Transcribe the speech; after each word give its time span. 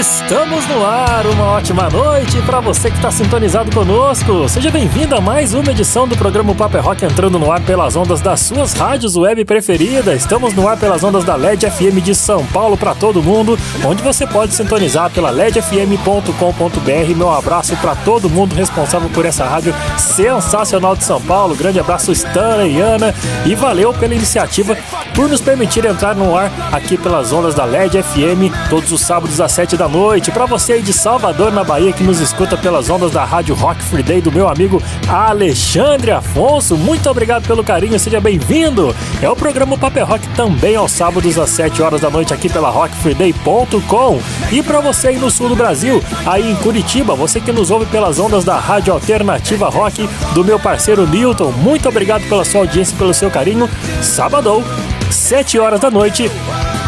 Estamos 0.00 0.66
no 0.66 0.82
ar, 0.82 1.26
uma 1.26 1.44
ótima 1.44 1.90
noite 1.90 2.40
para 2.46 2.58
você 2.58 2.90
que 2.90 2.96
está 2.96 3.10
sintonizado 3.10 3.70
conosco. 3.70 4.48
Seja 4.48 4.70
bem-vindo 4.70 5.14
a 5.14 5.20
mais 5.20 5.52
uma 5.52 5.70
edição 5.70 6.08
do 6.08 6.16
programa 6.16 6.54
Paper 6.54 6.80
é 6.80 6.82
Rock 6.82 7.04
entrando 7.04 7.38
no 7.38 7.52
ar 7.52 7.60
pelas 7.60 7.96
ondas 7.96 8.22
das 8.22 8.40
suas 8.40 8.72
rádios 8.72 9.14
web 9.14 9.44
preferidas. 9.44 10.22
Estamos 10.22 10.54
no 10.54 10.66
ar 10.66 10.78
pelas 10.78 11.04
ondas 11.04 11.22
da 11.22 11.36
LED 11.36 11.70
FM 11.70 12.02
de 12.02 12.14
São 12.14 12.46
Paulo 12.46 12.78
para 12.78 12.94
todo 12.94 13.22
mundo, 13.22 13.58
onde 13.84 14.02
você 14.02 14.26
pode 14.26 14.54
sintonizar 14.54 15.10
pela 15.10 15.28
ledfm.com.br. 15.28 17.14
Meu 17.14 17.30
abraço 17.30 17.76
para 17.76 17.94
todo 17.94 18.30
mundo 18.30 18.54
responsável 18.54 19.10
por 19.10 19.26
essa 19.26 19.44
rádio 19.44 19.74
sensacional 19.98 20.96
de 20.96 21.04
São 21.04 21.20
Paulo. 21.20 21.54
Grande 21.54 21.78
abraço 21.78 22.10
Stanley 22.10 22.76
e 22.76 22.80
Ana 22.80 23.14
e 23.44 23.54
valeu 23.54 23.92
pela 23.92 24.14
iniciativa 24.14 24.78
por 25.14 25.28
nos 25.28 25.42
permitir 25.42 25.84
entrar 25.84 26.16
no 26.16 26.34
ar 26.34 26.50
aqui 26.72 26.96
pelas 26.96 27.32
ondas 27.32 27.54
da 27.54 27.66
LED 27.66 28.02
FM 28.02 28.70
todos 28.70 28.90
os 28.92 29.02
sábados 29.02 29.38
às 29.42 29.52
7 29.52 29.76
da 29.76 29.89
noite. 29.90 30.30
Para 30.30 30.46
você 30.46 30.74
aí 30.74 30.82
de 30.82 30.92
Salvador, 30.92 31.52
na 31.52 31.64
Bahia, 31.64 31.92
que 31.92 32.02
nos 32.02 32.20
escuta 32.20 32.56
pelas 32.56 32.88
ondas 32.88 33.10
da 33.10 33.24
Rádio 33.24 33.54
Rock 33.54 33.82
Free 33.82 34.02
Day 34.02 34.20
do 34.20 34.32
meu 34.32 34.48
amigo 34.48 34.82
Alexandre 35.08 36.12
Afonso, 36.12 36.76
muito 36.76 37.10
obrigado 37.10 37.46
pelo 37.46 37.64
carinho, 37.64 37.98
seja 37.98 38.20
bem-vindo. 38.20 38.94
É 39.20 39.28
o 39.28 39.36
programa 39.36 39.76
Paper 39.76 40.06
Rock 40.06 40.28
também 40.28 40.76
aos 40.76 40.92
sábados 40.92 41.38
às 41.38 41.50
7 41.50 41.82
horas 41.82 42.00
da 42.00 42.08
noite 42.08 42.32
aqui 42.32 42.48
pela 42.48 42.70
rockfreeday.com. 42.70 44.20
E 44.52 44.62
para 44.62 44.80
você 44.80 45.08
aí 45.08 45.18
no 45.18 45.30
sul 45.30 45.48
do 45.48 45.56
Brasil, 45.56 46.02
aí 46.24 46.52
em 46.52 46.56
Curitiba, 46.56 47.14
você 47.14 47.40
que 47.40 47.52
nos 47.52 47.70
ouve 47.70 47.86
pelas 47.86 48.18
ondas 48.18 48.44
da 48.44 48.58
Rádio 48.58 48.92
Alternativa 48.92 49.68
Rock 49.68 50.08
do 50.32 50.44
meu 50.44 50.58
parceiro 50.58 51.06
Newton, 51.06 51.50
muito 51.50 51.88
obrigado 51.88 52.22
pela 52.28 52.44
sua 52.44 52.60
audiência 52.60 52.94
e 52.94 52.98
pelo 52.98 53.12
seu 53.12 53.30
carinho. 53.30 53.68
Sábado, 54.00 54.62
7 55.10 55.58
horas 55.58 55.80
da 55.80 55.90
noite, 55.90 56.30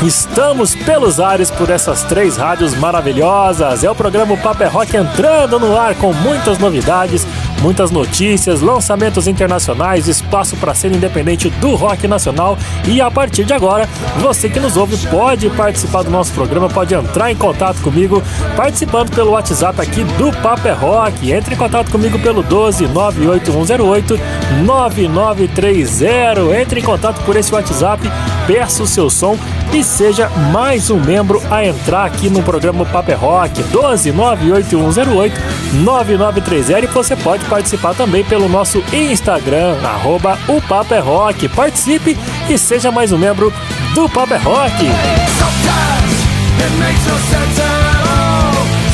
Estamos 0.04 0.74
pelos 0.74 1.20
ares 1.20 1.48
por 1.48 1.70
essas 1.70 2.02
três 2.02 2.36
rádios 2.36 2.74
maravilhosas. 2.74 3.84
É 3.84 3.90
o 3.90 3.94
programa 3.94 4.36
Paper 4.36 4.68
Rock 4.68 4.96
entrando 4.96 5.60
no 5.60 5.78
ar 5.78 5.94
com 5.94 6.12
muitas 6.12 6.58
novidades, 6.58 7.24
muitas 7.60 7.92
notícias, 7.92 8.60
lançamentos 8.60 9.28
internacionais, 9.28 10.08
espaço 10.08 10.56
para 10.56 10.74
ser 10.74 10.90
independente 10.90 11.48
do 11.50 11.76
rock 11.76 12.08
nacional. 12.08 12.58
E 12.84 13.00
a 13.00 13.12
partir 13.12 13.44
de 13.44 13.52
agora, 13.52 13.88
você 14.18 14.48
que 14.48 14.58
nos 14.58 14.76
ouve 14.76 14.96
pode 15.06 15.48
participar 15.50 16.02
do 16.02 16.10
nosso 16.10 16.32
programa, 16.32 16.68
pode 16.68 16.92
entrar 16.94 17.30
em 17.30 17.36
contato 17.36 17.80
comigo 17.80 18.20
participando 18.56 19.14
pelo 19.14 19.30
WhatsApp 19.30 19.80
aqui 19.80 20.02
do 20.02 20.32
Paper 20.42 20.80
Rock. 20.80 21.30
Entre 21.30 21.54
em 21.54 21.58
contato 21.58 21.92
comigo 21.92 22.18
pelo 22.18 22.42
12 22.42 22.88
98108 22.88 24.18
9930. 24.64 26.60
Entre 26.60 26.80
em 26.80 26.82
contato 26.82 27.22
por 27.24 27.36
esse 27.36 27.54
WhatsApp, 27.54 28.10
peça 28.46 28.82
o 28.82 28.86
seu 28.86 29.08
som 29.08 29.38
e 29.72 29.82
seja 29.82 30.28
mais 30.52 30.90
um 30.90 31.00
membro 31.00 31.42
a 31.50 31.64
entrar 31.64 32.04
aqui 32.04 32.28
no 32.28 32.42
programa 32.42 32.84
Paper 32.84 33.18
Rock 33.18 33.62
12 33.64 34.12
98108 34.12 35.40
9930 35.74 36.80
e 36.80 36.86
você 36.86 37.16
pode 37.16 37.44
participar 37.46 37.94
também 37.94 38.24
pelo 38.24 38.48
nosso 38.48 38.82
Instagram, 38.92 39.76
arroba 39.82 40.38
o 40.48 40.60
Paper 40.60 41.04
Rock. 41.04 41.48
Participe 41.48 42.16
e 42.48 42.58
seja 42.58 42.90
mais 42.90 43.12
um 43.12 43.18
membro 43.18 43.52
do 43.94 44.08
Paper 44.08 44.42
Rock. 44.42 44.86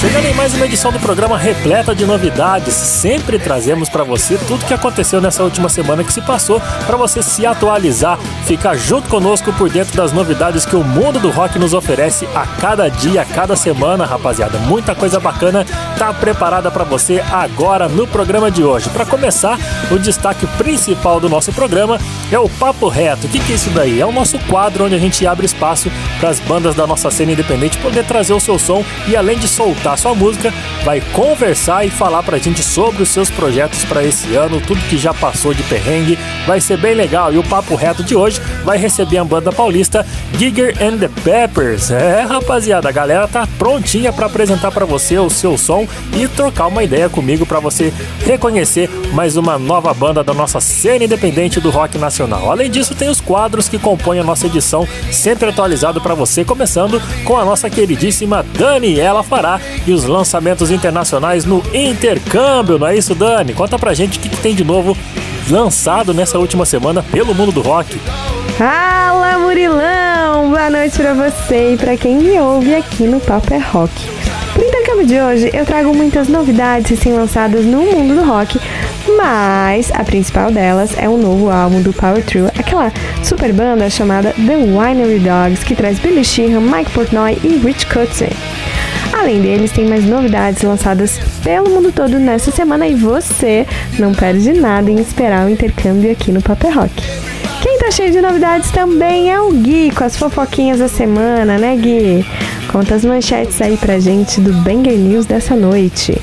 Chegando 0.01 0.27
em 0.27 0.35
mais 0.35 0.55
uma 0.55 0.65
edição 0.65 0.93
do 0.93 1.01
programa 1.01 1.37
repleta 1.37 1.93
de 1.93 2.07
novidades, 2.07 2.73
sempre 2.73 3.37
trazemos 3.37 3.89
para 3.89 4.05
você 4.05 4.39
tudo 4.47 4.65
que 4.65 4.73
aconteceu 4.73 5.21
nessa 5.21 5.43
última 5.43 5.69
semana 5.69 6.05
que 6.05 6.13
se 6.13 6.21
passou, 6.21 6.63
para 6.87 6.97
você 6.97 7.21
se 7.21 7.45
atualizar, 7.45 8.17
ficar 8.47 8.77
junto 8.77 9.09
conosco 9.09 9.53
por 9.55 9.69
dentro 9.69 9.97
das 9.97 10.13
novidades 10.13 10.65
que 10.65 10.77
o 10.77 10.85
mundo 10.85 11.19
do 11.19 11.31
rock 11.31 11.59
nos 11.59 11.75
oferece 11.75 12.29
a 12.33 12.47
cada 12.47 12.89
dia, 12.89 13.23
a 13.23 13.25
cada 13.25 13.57
semana, 13.57 14.07
rapaziada. 14.07 14.57
Muita 14.59 14.95
coisa 14.95 15.19
bacana 15.19 15.67
tá 15.99 16.15
preparada 16.15 16.71
para 16.71 16.85
você 16.85 17.21
agora 17.33 17.89
no 17.89 18.07
programa 18.07 18.53
de 18.53 18.63
hoje. 18.63 18.89
Para 18.91 19.05
começar, 19.05 19.59
o 19.91 19.99
destaque 19.99 20.47
principal 20.57 21.19
do 21.19 21.29
nosso 21.29 21.53
programa 21.53 21.99
é 22.31 22.39
o 22.39 22.49
Papo 22.49 22.87
Reto. 22.87 23.27
O 23.27 23.31
que, 23.31 23.41
que 23.41 23.51
é 23.51 23.57
isso 23.57 23.71
daí? 23.71 24.01
É 24.01 24.07
o 24.07 24.13
nosso 24.13 24.39
quadro 24.47 24.85
onde 24.85 24.95
a 24.95 24.99
gente 24.99 25.27
abre 25.27 25.45
espaço 25.45 25.91
para 26.21 26.29
as 26.29 26.39
bandas 26.39 26.77
da 26.77 26.87
nossa 26.87 27.11
cena 27.11 27.33
independente 27.33 27.79
poder 27.79 28.05
trazer 28.05 28.33
o 28.33 28.39
seu 28.39 28.61
som 28.61 28.85
e 29.09 29.17
além 29.17 29.37
de 29.37 29.49
soltar 29.49 29.88
escutar 29.89 29.97
sua 29.97 30.15
música, 30.15 30.53
vai 30.85 31.01
conversar 31.13 31.87
e 31.87 31.91
falar 31.91 32.23
pra 32.23 32.39
gente 32.39 32.63
sobre 32.63 33.03
os 33.03 33.09
seus 33.09 33.31
projetos 33.31 33.85
para 33.85 34.05
esse 34.05 34.35
ano, 34.35 34.61
tudo 34.61 34.81
que 34.89 34.99
já 34.99 35.15
passou 35.15 35.55
de 35.55 35.63
perrengue. 35.65 36.19
Vai 36.47 36.61
ser 36.61 36.77
bem 36.77 36.95
legal. 36.95 37.33
E 37.33 37.39
o 37.39 37.45
papo 37.45 37.75
reto 37.75 38.03
de 38.03 38.15
hoje 38.15 38.41
vai 38.65 38.77
receber 38.77 39.19
a 39.19 39.25
banda 39.25 39.53
paulista 39.53 40.05
Giger 40.37 40.75
and 40.83 40.99
the 40.99 41.09
Peppers. 41.23 41.91
É, 41.91 42.23
rapaziada, 42.23 42.89
a 42.89 42.93
galera 42.93 43.27
tá 43.29 43.47
prontinha 43.59 44.13
para 44.13 44.27
apresentar 44.27 44.71
para 44.71 44.85
você 44.85 45.19
o 45.19 45.31
seu 45.31 45.57
som 45.57 45.87
e 46.13 46.27
trocar 46.29 46.67
uma 46.67 46.83
ideia 46.83 47.09
comigo 47.09 47.47
para 47.47 47.61
você 47.61 47.93
reconhecer 48.25 48.91
mais 49.13 49.37
uma 49.37 49.59
nova 49.59 49.93
banda 49.95 50.23
da 50.23 50.35
nossa 50.35 50.61
cena 50.61 51.05
independente 51.05 51.61
do 51.61 51.71
rock 51.71 51.97
nacional. 51.99 52.51
Além 52.51 52.71
disso, 52.71 52.95
tem 52.95 53.09
os 53.09 53.21
quadros 53.21 53.69
que 53.69 53.79
compõem 53.79 54.21
a 54.21 54.25
nossa 54.25 54.47
edição, 54.47 54.87
sempre 55.11 55.49
atualizado 55.49 56.01
para 56.01 56.15
você, 56.15 56.45
começando 56.45 57.01
com 57.25 57.37
a 57.37 57.45
nossa 57.45 57.71
queridíssima 57.71 58.45
Daniela 58.57 59.23
Fará 59.23 59.61
e 59.87 59.93
os 59.93 60.05
lançamentos 60.05 60.71
internacionais 60.71 61.45
no 61.45 61.63
intercâmbio, 61.73 62.79
não 62.79 62.87
é 62.87 62.97
isso, 62.97 63.15
Dani? 63.15 63.55
Conta 63.55 63.79
pra 63.79 63.95
gente 63.95 64.19
o 64.19 64.21
que, 64.21 64.29
que 64.29 64.37
tem 64.37 64.55
de 64.55 64.65
novo 64.65 64.97
lançado 65.51 66.13
nessa 66.13 66.39
última 66.39 66.65
semana 66.65 67.03
pelo 67.03 67.35
mundo 67.35 67.53
do 67.53 67.61
rock. 67.61 67.99
Fala, 68.57 69.39
Murilão! 69.39 70.51
Boa 70.51 70.71
noite 70.71 70.97
pra 70.97 71.15
você 71.15 71.75
e 71.75 71.77
pra 71.77 71.97
quem 71.97 72.19
me 72.19 72.39
ouve 72.39 72.75
aqui 72.75 73.05
no 73.05 73.21
Papo 73.21 73.55
é 73.55 73.59
Rock. 73.59 73.93
Pro 74.53 74.67
intercâmbio 74.67 75.07
de 75.07 75.21
hoje, 75.21 75.51
eu 75.55 75.65
trago 75.65 75.95
muitas 75.95 76.27
novidades 76.27 76.91
recém-lançadas 76.91 77.65
no 77.65 77.79
mundo 77.79 78.17
do 78.17 78.25
rock, 78.29 78.61
mas 79.17 79.93
a 79.93 80.03
principal 80.03 80.51
delas 80.51 80.97
é 80.99 81.09
o 81.09 81.13
um 81.13 81.19
novo 81.19 81.49
álbum 81.49 81.81
do 81.81 81.93
Power 81.93 82.25
Trio, 82.25 82.47
aquela 82.49 82.93
super 83.23 83.53
banda 83.53 83.89
chamada 83.89 84.33
The 84.33 84.57
Winery 84.57 85.21
Dogs, 85.21 85.65
que 85.65 85.77
traz 85.77 86.01
Billy 86.01 86.25
Sheehan, 86.25 86.61
Mike 86.61 86.91
Portnoy 86.91 87.39
e 87.45 87.57
Rich 87.59 87.87
Kotzen. 87.87 88.31
Além 89.13 89.41
deles, 89.41 89.73
tem 89.73 89.87
mais 89.87 90.05
novidades 90.05 90.63
lançadas 90.63 91.19
pelo 91.43 91.71
mundo 91.71 91.93
todo 91.93 92.19
nessa 92.19 92.51
semana 92.51 92.87
e 92.87 92.95
você 92.95 93.67
não 93.99 94.15
perde 94.15 94.53
nada 94.53 94.91
em 94.91 95.01
esperar 95.01 95.47
o 95.47 95.51
intercâmbio 95.51 96.11
aqui 96.11 96.31
no 96.31 96.43
Paper 96.43 96.79
Rock. 96.79 97.03
Quem 97.61 97.79
tá 97.79 97.91
cheio 97.91 98.13
de 98.13 98.21
novidades 98.21 98.71
também 98.71 99.33
é 99.33 99.41
o 99.41 99.51
Gui, 99.51 99.91
com 99.91 100.05
as 100.05 100.17
fofoquinhas 100.17 100.79
da 100.79 100.89
semana, 100.89 101.59
né, 101.59 101.77
Gui? 101.77 102.25
Conta 102.71 102.95
as 102.95 103.05
manchetes 103.05 103.61
aí 103.61 103.77
pra 103.77 103.99
gente 103.99 104.41
do 104.41 104.53
Banger 104.53 104.97
News 104.97 105.27
dessa 105.27 105.57
noite. 105.57 106.21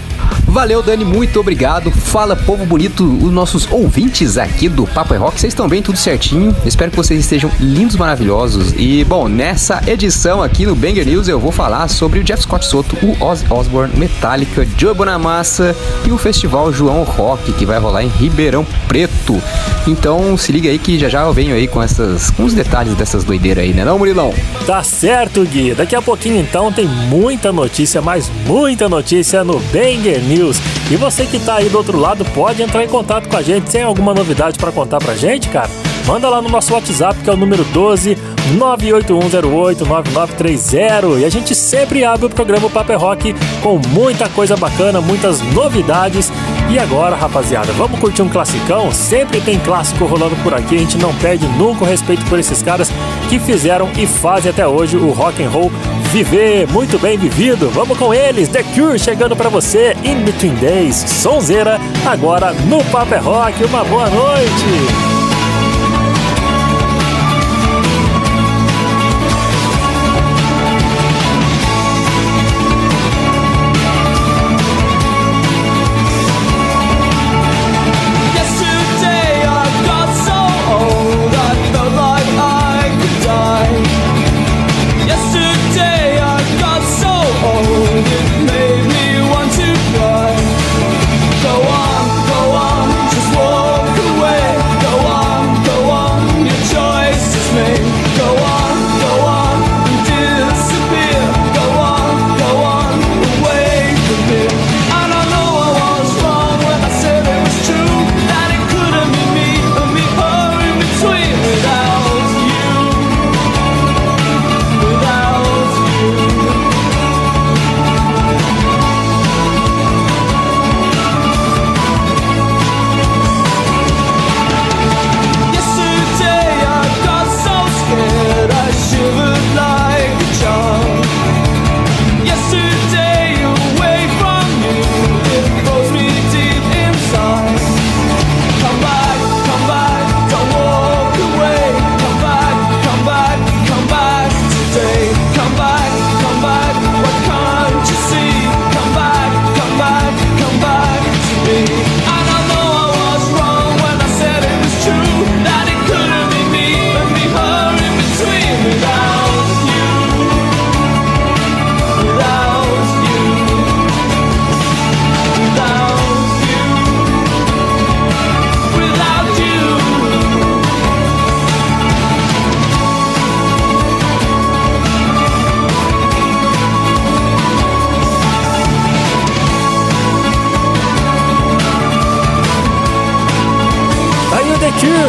Valeu, 0.47 0.81
Dani, 0.81 1.03
muito 1.03 1.39
obrigado. 1.39 1.91
Fala, 1.91 2.35
povo 2.35 2.65
bonito, 2.65 3.03
os 3.03 3.31
nossos 3.31 3.69
ouvintes 3.71 4.37
aqui 4.37 4.69
do 4.69 4.85
Papo 4.85 5.13
é 5.13 5.17
Rock. 5.17 5.39
Vocês 5.39 5.51
estão 5.51 5.67
bem, 5.67 5.81
tudo 5.81 5.97
certinho? 5.97 6.55
Espero 6.65 6.91
que 6.91 6.97
vocês 6.97 7.19
estejam 7.19 7.51
lindos, 7.59 7.95
maravilhosos. 7.97 8.73
E, 8.77 9.03
bom, 9.03 9.27
nessa 9.27 9.81
edição 9.87 10.41
aqui 10.41 10.65
no 10.65 10.75
Banger 10.75 11.05
News 11.05 11.27
eu 11.27 11.39
vou 11.39 11.51
falar 11.51 11.87
sobre 11.87 12.19
o 12.19 12.23
Jeff 12.23 12.43
Scott 12.43 12.65
Soto, 12.65 12.95
o 13.03 13.21
Ozzy 13.23 13.45
Osbourne, 13.49 13.97
Metallica, 13.97 14.65
Joe 14.77 14.93
Bonamassa 14.93 15.75
e 16.05 16.11
o 16.11 16.17
Festival 16.17 16.71
João 16.71 17.03
Rock, 17.03 17.51
que 17.53 17.65
vai 17.65 17.79
rolar 17.79 18.03
em 18.03 18.07
Ribeirão 18.07 18.65
Preto. 18.87 19.41
Então, 19.87 20.37
se 20.37 20.51
liga 20.51 20.69
aí 20.69 20.79
que 20.79 20.97
já 20.97 21.09
já 21.09 21.21
eu 21.21 21.33
venho 21.33 21.55
aí 21.55 21.67
com, 21.67 21.81
essas, 21.81 22.29
com 22.31 22.43
os 22.43 22.53
detalhes 22.53 22.95
dessas 22.95 23.23
doideiras 23.23 23.63
aí, 23.63 23.73
né 23.73 23.83
não, 23.83 23.97
Murilão? 23.97 24.33
Tá 24.65 24.83
certo, 24.83 25.43
Gui. 25.43 25.73
Daqui 25.73 25.95
a 25.95 26.01
pouquinho, 26.01 26.39
então, 26.39 26.71
tem 26.71 26.87
muita 26.87 27.51
notícia, 27.51 28.01
mas 28.01 28.31
muita 28.45 28.87
notícia 28.87 29.43
no 29.43 29.59
Banger 29.59 30.21
News 30.23 30.34
News. 30.37 30.57
E 30.91 30.95
você 30.95 31.25
que 31.25 31.39
tá 31.39 31.55
aí 31.55 31.69
do 31.69 31.77
outro 31.77 31.97
lado 31.97 32.23
pode 32.25 32.61
entrar 32.61 32.83
em 32.83 32.87
contato 32.87 33.27
com 33.29 33.37
a 33.37 33.41
gente. 33.41 33.71
Tem 33.71 33.83
alguma 33.83 34.13
novidade 34.13 34.59
para 34.59 34.71
contar 34.71 34.99
pra 34.99 35.15
gente, 35.15 35.49
cara? 35.49 35.69
Manda 36.05 36.29
lá 36.29 36.39
no 36.41 36.49
nosso 36.49 36.73
WhatsApp, 36.73 37.19
que 37.21 37.29
é 37.29 37.33
o 37.33 37.37
número 37.37 37.63
12 37.65 38.17
981089930. 38.57 41.19
E 41.19 41.25
a 41.25 41.29
gente 41.29 41.53
sempre 41.55 42.05
abre 42.05 42.27
o 42.27 42.29
programa 42.29 42.69
Paper 42.69 42.99
Rock 42.99 43.35
com 43.63 43.81
muita 43.89 44.29
coisa 44.29 44.55
bacana, 44.55 45.01
muitas 45.01 45.41
novidades. 45.53 46.31
E 46.69 46.79
agora, 46.79 47.15
rapaziada, 47.15 47.71
vamos 47.73 47.99
curtir 47.99 48.21
um 48.21 48.29
classicão? 48.29 48.91
Sempre 48.91 49.39
tem 49.39 49.59
clássico 49.59 50.05
rolando 50.05 50.35
por 50.37 50.53
aqui, 50.53 50.75
a 50.75 50.79
gente 50.79 50.97
não 50.97 51.13
perde 51.15 51.47
nunca 51.47 51.83
o 51.83 51.87
respeito 51.87 52.25
por 52.25 52.39
esses 52.39 52.61
caras 52.61 52.91
que 53.29 53.39
fizeram 53.39 53.89
e 53.97 54.07
fazem 54.07 54.51
até 54.51 54.67
hoje 54.67 54.97
o 54.97 55.11
rock 55.11 55.43
and 55.43 55.49
roll 55.49 55.71
viver 56.11 56.67
muito 56.69 56.97
bem 56.97 57.17
vivido. 57.17 57.69
Vamos 57.69 57.97
com 57.97 58.13
eles, 58.13 58.47
The 58.47 58.63
Cure 58.63 58.97
chegando 58.97 59.35
para 59.35 59.49
você, 59.49 59.95
In 60.03 60.23
Between 60.23 60.55
Days, 60.55 60.95
Sonzeira, 60.95 61.79
agora 62.05 62.51
no 62.53 62.83
Paper 62.85 63.23
Rock. 63.23 63.63
Uma 63.65 63.83
boa 63.83 64.09
noite. 64.09 65.14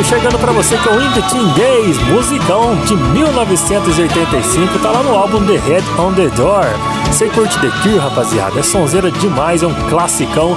Chegando 0.09 0.39
para 0.39 0.53
você 0.53 0.77
com 0.79 0.95
In 1.01 1.11
Between 1.11 1.53
Days, 1.55 1.99
musicão 2.09 2.77
de 2.85 2.95
1985, 2.95 4.79
tá 4.79 4.91
lá 4.93 5.03
no 5.03 5.13
álbum 5.13 5.45
The 5.45 5.57
Head 5.57 5.85
on 5.99 6.13
the 6.13 6.29
Door. 6.29 6.65
Você 7.07 7.29
curte 7.29 7.59
The 7.61 7.71
Cure, 7.83 7.99
rapaziada? 7.99 8.61
É 8.61 8.63
sonzeira 8.63 9.11
demais, 9.11 9.65
é 9.65 9.67
um 9.67 9.75
classicão 9.89 10.57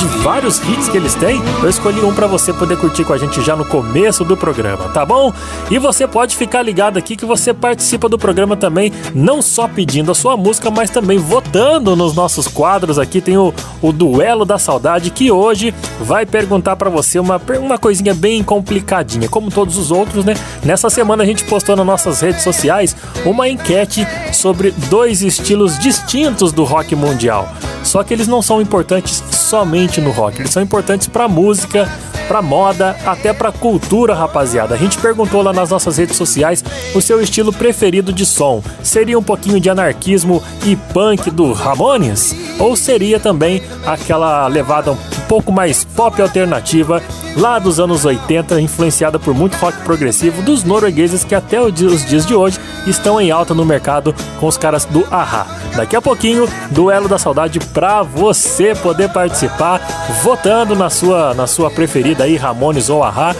de 0.00 0.06
vários 0.22 0.58
hits 0.58 0.88
que 0.88 0.96
eles 0.96 1.14
têm. 1.14 1.40
Eu 1.62 1.68
escolhi 1.68 2.00
um 2.00 2.14
para 2.14 2.26
você 2.26 2.52
poder 2.52 2.78
curtir 2.78 3.04
com 3.04 3.12
a 3.12 3.18
gente 3.18 3.42
já 3.42 3.54
no 3.54 3.64
começo 3.64 4.24
do 4.24 4.36
programa, 4.36 4.88
tá 4.88 5.04
bom? 5.04 5.32
E 5.70 5.78
você 5.78 6.06
pode 6.06 6.36
ficar 6.36 6.62
ligado 6.62 6.96
aqui 6.96 7.16
que 7.16 7.26
você 7.26 7.52
participa 7.52 8.08
do 8.08 8.18
programa 8.18 8.56
também, 8.56 8.92
não 9.14 9.42
só 9.42 9.68
pedindo 9.68 10.10
a 10.10 10.14
sua 10.14 10.36
música, 10.36 10.70
mas 10.70 10.90
também 10.90 11.18
votando 11.18 11.94
nos 11.94 12.14
nossos 12.14 12.48
quadros. 12.48 12.98
Aqui 12.98 13.20
tem 13.20 13.36
o, 13.36 13.52
o 13.82 13.92
Duelo 13.92 14.44
da 14.46 14.58
Saudade, 14.58 15.10
que 15.10 15.30
hoje 15.30 15.74
vai 16.00 16.24
perguntar 16.24 16.76
para 16.76 16.88
você 16.88 17.18
uma, 17.18 17.40
uma 17.60 17.78
coisinha 17.78 18.14
bem 18.14 18.42
complicadinha, 18.90 19.28
como 19.28 19.50
todos 19.50 19.76
os 19.76 19.92
outros, 19.92 20.24
né? 20.24 20.34
Nessa 20.64 20.90
semana 20.90 21.22
a 21.22 21.26
gente 21.26 21.44
postou 21.44 21.76
nas 21.76 21.86
nossas 21.86 22.20
redes 22.20 22.42
sociais 22.42 22.96
uma 23.24 23.48
enquete 23.48 24.06
sobre 24.32 24.72
dois 24.88 25.22
estilos 25.22 25.78
distintos 25.78 26.52
do 26.52 26.64
rock 26.64 26.96
mundial. 26.96 27.48
Só 27.84 28.02
que 28.02 28.12
eles 28.12 28.26
não 28.26 28.42
são 28.42 28.60
importantes 28.60 29.22
somente 29.30 30.00
no 30.00 30.10
rock, 30.10 30.40
eles 30.40 30.50
são 30.50 30.62
importantes 30.62 31.06
para 31.06 31.28
música, 31.28 31.88
para 32.26 32.42
moda, 32.42 32.96
até 33.04 33.32
para 33.32 33.50
cultura, 33.50 34.14
rapaziada. 34.14 34.74
A 34.74 34.78
gente 34.78 34.98
perguntou 34.98 35.42
lá 35.42 35.52
nas 35.52 35.70
nossas 35.70 35.96
redes 35.96 36.16
sociais 36.16 36.64
o 36.94 37.00
seu 37.00 37.20
estilo 37.20 37.52
preferido 37.52 38.12
de 38.12 38.26
som. 38.26 38.62
Seria 38.82 39.18
um 39.18 39.22
pouquinho 39.22 39.58
de 39.58 39.70
anarquismo 39.70 40.42
e 40.64 40.76
punk 40.76 41.30
do 41.30 41.52
Ramones? 41.52 42.34
Ou 42.58 42.76
seria 42.76 43.18
também 43.18 43.62
aquela 43.84 44.46
levada 44.46 44.96
pouco 45.30 45.52
mais 45.52 45.84
pop 45.84 46.20
alternativa 46.20 47.00
lá 47.36 47.60
dos 47.60 47.78
anos 47.78 48.04
80, 48.04 48.60
influenciada 48.60 49.16
por 49.16 49.32
muito 49.32 49.56
rock 49.58 49.78
progressivo 49.84 50.42
dos 50.42 50.64
noruegueses 50.64 51.22
que 51.22 51.36
até 51.36 51.60
os 51.60 51.72
dias 51.72 52.26
de 52.26 52.34
hoje 52.34 52.58
estão 52.84 53.20
em 53.20 53.30
alta 53.30 53.54
no 53.54 53.64
mercado 53.64 54.12
com 54.40 54.48
os 54.48 54.56
caras 54.56 54.84
do 54.86 55.06
Aha. 55.08 55.46
Daqui 55.76 55.94
a 55.94 56.02
pouquinho, 56.02 56.48
duelo 56.72 57.08
da 57.08 57.16
saudade 57.16 57.60
para 57.60 58.02
você 58.02 58.74
poder 58.74 59.12
participar 59.12 59.78
votando 60.24 60.74
na 60.74 60.90
sua 60.90 61.32
na 61.32 61.46
sua 61.46 61.70
preferida 61.70 62.24
aí 62.24 62.36
Ramones 62.36 62.90
ou 62.90 63.04
Aha 63.04 63.32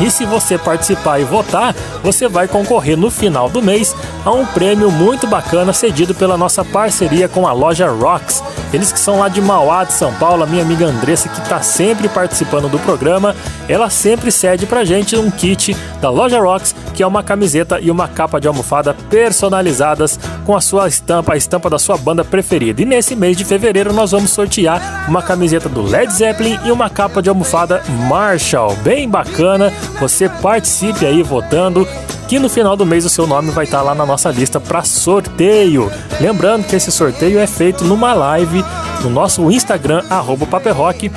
e 0.00 0.10
se 0.10 0.24
você 0.24 0.56
participar 0.56 1.20
e 1.20 1.24
votar, 1.24 1.74
você 2.02 2.26
vai 2.26 2.48
concorrer 2.48 2.96
no 2.96 3.10
final 3.10 3.48
do 3.50 3.62
mês 3.62 3.94
a 4.24 4.30
um 4.30 4.46
prêmio 4.46 4.90
muito 4.90 5.26
bacana 5.26 5.72
cedido 5.72 6.14
pela 6.14 6.36
nossa 6.36 6.64
parceria 6.64 7.28
com 7.28 7.46
a 7.46 7.52
loja 7.52 7.88
Rocks. 7.88 8.42
Eles 8.72 8.92
que 8.92 8.98
são 8.98 9.18
lá 9.18 9.28
de 9.28 9.40
Mauá, 9.40 9.84
de 9.84 9.92
São 9.92 10.12
Paulo, 10.14 10.42
a 10.42 10.46
minha 10.46 10.62
amiga 10.62 10.86
Andressa, 10.86 11.28
que 11.28 11.40
está 11.40 11.60
sempre 11.60 12.08
participando 12.08 12.68
do 12.68 12.78
programa, 12.78 13.34
ela 13.68 13.90
sempre 13.90 14.30
cede 14.30 14.64
pra 14.64 14.84
gente 14.84 15.16
um 15.16 15.30
kit 15.30 15.76
da 16.00 16.08
loja 16.08 16.40
Rocks, 16.40 16.74
que 16.94 17.02
é 17.02 17.06
uma 17.06 17.22
camiseta 17.22 17.80
e 17.80 17.90
uma 17.90 18.08
capa 18.08 18.40
de 18.40 18.48
almofada 18.48 18.94
personalizadas 19.10 20.18
com 20.46 20.56
a 20.56 20.60
sua 20.60 20.88
estampa, 20.88 21.34
a 21.34 21.36
estampa 21.36 21.68
da 21.68 21.78
sua 21.78 21.96
banda 21.96 22.24
preferida. 22.24 22.80
E 22.80 22.84
nesse 22.84 23.14
mês 23.14 23.36
de 23.36 23.44
fevereiro 23.44 23.92
nós 23.92 24.12
vamos 24.12 24.30
sortear 24.30 25.06
uma 25.08 25.22
camiseta 25.22 25.68
do 25.68 25.82
Led 25.82 26.12
Zeppelin 26.12 26.58
e 26.64 26.70
uma 26.70 26.88
capa 26.88 27.20
de 27.20 27.28
almofada 27.28 27.82
Marshall, 28.08 28.74
bem 28.76 29.08
bacana 29.08 29.69
você 29.98 30.28
participe 30.28 31.06
aí 31.06 31.22
votando 31.22 31.86
que 32.28 32.38
no 32.38 32.48
final 32.48 32.76
do 32.76 32.86
mês 32.86 33.04
o 33.04 33.08
seu 33.08 33.26
nome 33.26 33.50
vai 33.50 33.64
estar 33.64 33.82
lá 33.82 33.92
na 33.92 34.06
nossa 34.06 34.30
lista 34.30 34.60
para 34.60 34.84
sorteio. 34.84 35.90
Lembrando 36.20 36.64
que 36.64 36.76
esse 36.76 36.92
sorteio 36.92 37.40
é 37.40 37.46
feito 37.46 37.84
numa 37.84 38.14
live 38.14 38.64
no 39.02 39.10
nosso 39.10 39.50
Instagram 39.50 40.04
@paperrock, 40.48 41.10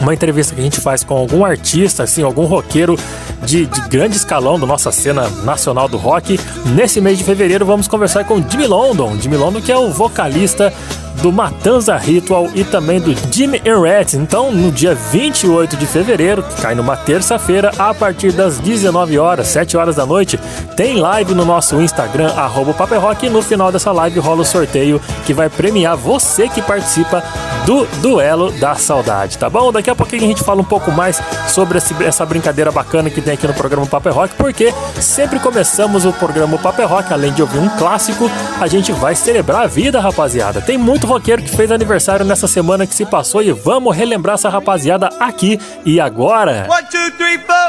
uma 0.00 0.12
entrevista 0.12 0.54
que 0.54 0.60
a 0.60 0.64
gente 0.64 0.80
faz 0.80 1.02
com 1.02 1.14
algum 1.16 1.44
artista, 1.44 2.02
assim, 2.02 2.22
algum 2.22 2.44
roqueiro 2.44 2.98
de, 3.42 3.66
de, 3.66 3.80
grande 3.88 4.16
escalão 4.16 4.58
da 4.60 4.66
nossa 4.66 4.92
cena 4.92 5.28
nacional 5.44 5.88
do 5.88 5.96
rock. 5.96 6.38
Nesse 6.66 7.00
mês 7.00 7.16
de 7.16 7.24
fevereiro 7.24 7.64
vamos 7.64 7.88
conversar 7.88 8.24
com 8.24 8.42
Jimmy 8.46 8.66
London, 8.66 9.16
Jimmy 9.18 9.36
London 9.36 9.60
que 9.62 9.72
é 9.72 9.78
o 9.78 9.90
vocalista 9.90 10.72
do 11.22 11.30
Matanza 11.32 11.96
Ritual 11.96 12.48
e 12.54 12.64
também 12.64 13.00
do 13.00 13.14
Jimmy 13.32 13.60
Rat. 13.64 14.14
Então, 14.14 14.50
no 14.50 14.70
dia 14.70 14.94
28 14.94 15.76
de 15.76 15.86
fevereiro, 15.86 16.42
que 16.42 16.60
cai 16.60 16.74
numa 16.74 16.96
terça-feira, 16.96 17.70
a 17.78 17.92
partir 17.92 18.32
das 18.32 18.58
19 18.58 19.18
horas, 19.18 19.48
7 19.48 19.76
horas 19.76 19.96
da 19.96 20.06
noite, 20.06 20.38
tem 20.76 20.96
live 20.96 21.34
no 21.34 21.44
nosso 21.44 21.80
Instagram, 21.80 22.32
arroba 22.32 22.72
Rock, 22.98 23.26
e 23.26 23.30
no 23.30 23.42
final 23.42 23.70
dessa 23.70 23.92
live 23.92 24.18
rola 24.20 24.42
o 24.42 24.44
sorteio 24.44 25.00
que 25.26 25.34
vai 25.34 25.48
premiar 25.48 25.96
você 25.96 26.48
que 26.48 26.62
participa 26.62 27.22
do 27.66 27.86
Duelo 28.00 28.50
da 28.52 28.74
Saudade, 28.74 29.38
tá 29.38 29.48
bom? 29.48 29.70
Daqui 29.72 29.90
a 29.90 29.94
pouquinho 29.94 30.24
a 30.24 30.26
gente 30.26 30.42
fala 30.42 30.60
um 30.60 30.64
pouco 30.64 30.90
mais 30.90 31.20
sobre 31.48 31.78
essa 31.78 32.26
brincadeira 32.26 32.70
bacana 32.70 33.10
que 33.10 33.20
tem 33.20 33.34
aqui 33.34 33.46
no 33.46 33.54
programa 33.54 33.86
Paper 33.86 34.12
Rock, 34.12 34.34
porque 34.34 34.72
sempre 35.00 35.38
começamos 35.38 36.04
o 36.04 36.12
programa 36.12 36.58
Paper 36.58 36.88
Rock, 36.88 37.12
além 37.12 37.32
de 37.32 37.42
ouvir 37.42 37.58
um 37.58 37.68
clássico, 37.70 38.30
a 38.60 38.66
gente 38.66 38.92
vai 38.92 39.14
celebrar 39.14 39.62
a 39.62 39.66
vida, 39.66 40.00
rapaziada. 40.00 40.60
Tem 40.60 40.78
muito 40.78 41.06
roqueiro 41.06 41.42
que 41.42 41.54
fez 41.54 41.70
aniversário 41.70 42.24
nessa 42.24 42.48
semana 42.48 42.86
que 42.86 42.94
se 42.94 43.06
passou 43.06 43.42
e 43.42 43.52
vamos 43.52 43.94
relembrar 43.94 44.34
essa 44.34 44.48
rapaziada 44.48 45.10
aqui 45.20 45.58
e 45.84 46.00
agora. 46.00 46.66
One, 46.68 46.86
two, 46.90 47.10
three, 47.16 47.38
four. 47.38 47.59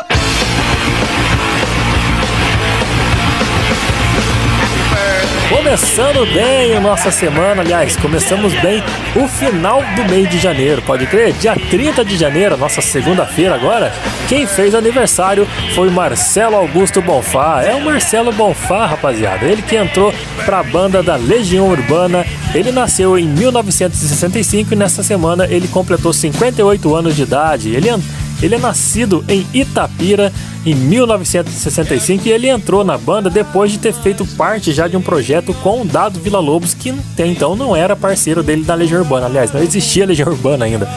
Começando 5.54 6.26
bem 6.34 6.78
a 6.78 6.80
nossa 6.80 7.12
semana, 7.12 7.62
aliás, 7.62 7.98
começamos 7.98 8.54
bem 8.62 8.82
o 9.16 9.28
final 9.28 9.84
do 9.98 10.06
mês 10.10 10.30
de 10.30 10.40
janeiro, 10.40 10.82
pode 10.82 11.06
crer? 11.08 11.34
Dia 11.34 11.56
30 11.56 12.06
de 12.06 12.16
janeiro, 12.16 12.56
nossa 12.56 12.80
segunda-feira 12.80 13.54
agora, 13.54 13.92
quem 14.30 14.48
fez 14.48 14.74
aniversário 14.74 15.46
foi 15.76 15.90
Marcelo 15.90 16.56
Augusto 16.56 17.02
Bonfá. 17.02 17.64
É 17.64 17.76
o 17.76 17.84
Marcelo 17.84 18.32
Bonfá, 18.32 18.86
rapaziada. 18.86 19.46
Ele 19.46 19.62
que 19.62 19.76
entrou 19.76 20.14
pra 20.46 20.64
banda 20.64 21.04
da 21.04 21.18
Legião 21.18 21.68
Urbana. 21.68 22.26
Ele 22.56 22.72
nasceu 22.72 23.20
em 23.20 23.28
1965 23.28 24.74
e 24.74 24.78
nessa 24.78 25.04
semana 25.04 25.46
ele 25.50 25.68
completou 25.68 26.14
58 26.14 26.96
anos 26.96 27.16
de 27.16 27.24
idade. 27.24 27.76
Ele 27.76 27.90
ele 28.42 28.56
é 28.56 28.58
nascido 28.58 29.24
em 29.28 29.46
Itapira 29.54 30.32
em 30.66 30.76
1965 30.76 32.28
e 32.28 32.32
ele 32.32 32.50
entrou 32.50 32.84
na 32.84 32.98
banda 32.98 33.30
depois 33.30 33.72
de 33.72 33.78
ter 33.78 33.94
feito 33.94 34.26
parte 34.26 34.72
já 34.72 34.88
de 34.88 34.98
um 34.98 35.02
projeto 35.02 35.54
com 35.56 35.82
o 35.82 35.86
Dado 35.86 36.20
Vila 36.20 36.40
Lobos, 36.40 36.74
que 36.74 36.90
até 36.90 37.26
então 37.26 37.56
não 37.56 37.76
era 37.76 37.96
parceiro 37.96 38.44
dele 38.44 38.64
da 38.64 38.76
Legião 38.76 39.02
Urbana. 39.02 39.26
Aliás, 39.28 39.52
não 39.52 39.62
existia 39.62 40.06
Legião 40.06 40.30
Urbana 40.30 40.66
ainda. 40.66 40.88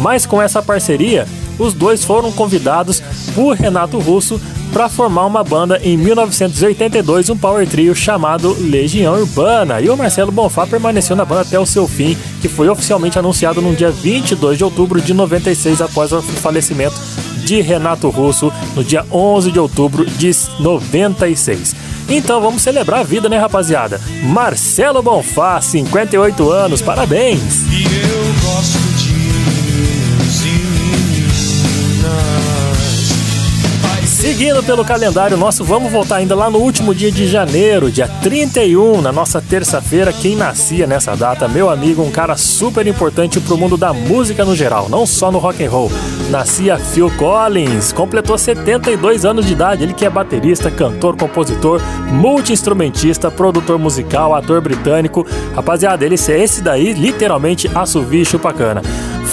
Mas 0.00 0.26
com 0.26 0.40
essa 0.40 0.62
parceria, 0.62 1.26
os 1.58 1.72
dois 1.72 2.04
foram 2.04 2.30
convidados 2.32 3.00
por 3.34 3.56
Renato 3.56 3.98
Russo 3.98 4.40
para 4.72 4.88
formar 4.88 5.26
uma 5.26 5.42
banda 5.42 5.80
em 5.82 5.96
1982, 5.96 7.30
um 7.30 7.36
power 7.36 7.66
trio 7.66 7.94
chamado 7.94 8.56
Legião 8.60 9.14
Urbana. 9.14 9.80
E 9.80 9.88
o 9.88 9.96
Marcelo 9.96 10.32
Bonfá 10.32 10.66
permaneceu 10.66 11.16
na 11.16 11.24
banda 11.24 11.42
até 11.42 11.58
o 11.58 11.66
seu 11.66 11.86
fim, 11.88 12.16
que 12.40 12.48
foi 12.48 12.68
oficialmente 12.68 13.18
anunciado 13.18 13.60
no 13.60 13.74
dia 13.74 13.90
22 13.90 14.58
de 14.58 14.64
outubro 14.64 15.00
de 15.00 15.14
96, 15.14 15.80
após 15.80 16.12
o 16.12 16.22
falecimento 16.22 16.96
de 17.44 17.60
Renato 17.60 18.08
Russo 18.10 18.52
no 18.74 18.82
dia 18.82 19.04
11 19.10 19.52
de 19.52 19.58
outubro 19.58 20.04
de 20.04 20.32
96. 20.58 21.74
Então 22.08 22.40
vamos 22.40 22.62
celebrar 22.62 23.00
a 23.00 23.04
vida, 23.04 23.28
né, 23.28 23.38
rapaziada? 23.38 24.00
Marcelo 24.22 25.02
Bonfá, 25.02 25.60
58 25.60 26.50
anos, 26.50 26.82
parabéns! 26.82 27.62
E 27.70 27.84
eu 27.84 28.34
gosto 28.42 29.15
Seguindo 34.26 34.60
pelo 34.60 34.84
calendário 34.84 35.36
nosso, 35.36 35.62
vamos 35.62 35.92
voltar 35.92 36.16
ainda 36.16 36.34
lá 36.34 36.50
no 36.50 36.58
último 36.58 36.92
dia 36.92 37.12
de 37.12 37.28
janeiro, 37.28 37.92
dia 37.92 38.08
31, 38.08 39.00
na 39.00 39.12
nossa 39.12 39.40
terça-feira. 39.40 40.12
Quem 40.12 40.34
nascia 40.34 40.84
nessa 40.84 41.14
data, 41.14 41.46
meu 41.46 41.70
amigo, 41.70 42.02
um 42.02 42.10
cara 42.10 42.36
super 42.36 42.84
importante 42.88 43.38
pro 43.38 43.56
mundo 43.56 43.76
da 43.76 43.92
música 43.92 44.44
no 44.44 44.56
geral, 44.56 44.88
não 44.88 45.06
só 45.06 45.30
no 45.30 45.38
rock 45.38 45.64
and 45.64 45.70
roll. 45.70 45.92
Nascia 46.28 46.76
Phil 46.76 47.08
Collins, 47.16 47.92
completou 47.92 48.36
72 48.36 49.24
anos 49.24 49.46
de 49.46 49.52
idade. 49.52 49.84
Ele 49.84 49.94
que 49.94 50.04
é 50.04 50.10
baterista, 50.10 50.72
cantor, 50.72 51.16
compositor, 51.16 51.80
multi-instrumentista, 52.10 53.30
produtor 53.30 53.78
musical, 53.78 54.34
ator 54.34 54.60
britânico. 54.60 55.24
Rapaziada, 55.54 56.04
ele 56.04 56.16
é 56.16 56.42
esse 56.42 56.62
daí, 56.62 56.94
literalmente 56.94 57.70
assovia 57.72 58.22
e 58.22 58.26
chupacana. 58.26 58.82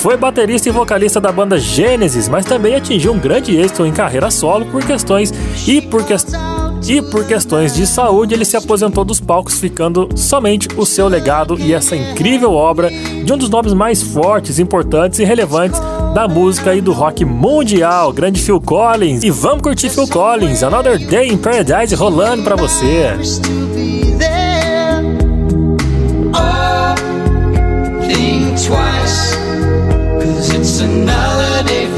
Foi 0.03 0.17
baterista 0.17 0.67
e 0.67 0.71
vocalista 0.73 1.21
da 1.21 1.31
banda 1.31 1.57
Gênesis, 1.57 2.27
mas 2.27 2.45
também 2.45 2.75
atingiu 2.75 3.13
um 3.13 3.17
grande 3.17 3.55
êxito 3.55 3.85
em 3.85 3.93
carreira 3.93 4.29
solo 4.29 4.65
por 4.65 4.85
questões 4.85 5.33
e 5.65 5.79
por 5.79 6.03
questões 6.03 6.89
e 6.89 7.01
por 7.01 7.25
questões 7.25 7.73
de 7.73 7.87
saúde. 7.87 8.33
Ele 8.33 8.43
se 8.43 8.57
aposentou 8.57 9.05
dos 9.05 9.21
palcos, 9.21 9.57
ficando 9.61 10.09
somente 10.13 10.67
o 10.75 10.85
seu 10.85 11.07
legado 11.07 11.57
e 11.57 11.73
essa 11.73 11.95
incrível 11.95 12.51
obra 12.51 12.89
de 12.89 13.31
um 13.31 13.37
dos 13.37 13.47
nomes 13.47 13.73
mais 13.73 14.03
fortes, 14.03 14.59
importantes 14.59 15.19
e 15.19 15.23
relevantes 15.23 15.79
da 16.13 16.27
música 16.27 16.75
e 16.75 16.81
do 16.81 16.91
rock 16.91 17.23
mundial, 17.23 18.11
grande 18.11 18.41
Phil 18.41 18.59
Collins. 18.59 19.23
E 19.23 19.31
vamos 19.31 19.61
curtir 19.61 19.89
Phil 19.89 20.09
Collins, 20.09 20.63
Another 20.63 20.99
Day 20.99 21.29
in 21.29 21.37
Paradise 21.37 21.95
rolando 21.95 22.43
para 22.43 22.57
você. 22.57 23.13
twice 26.33 26.72
personality 30.83 31.92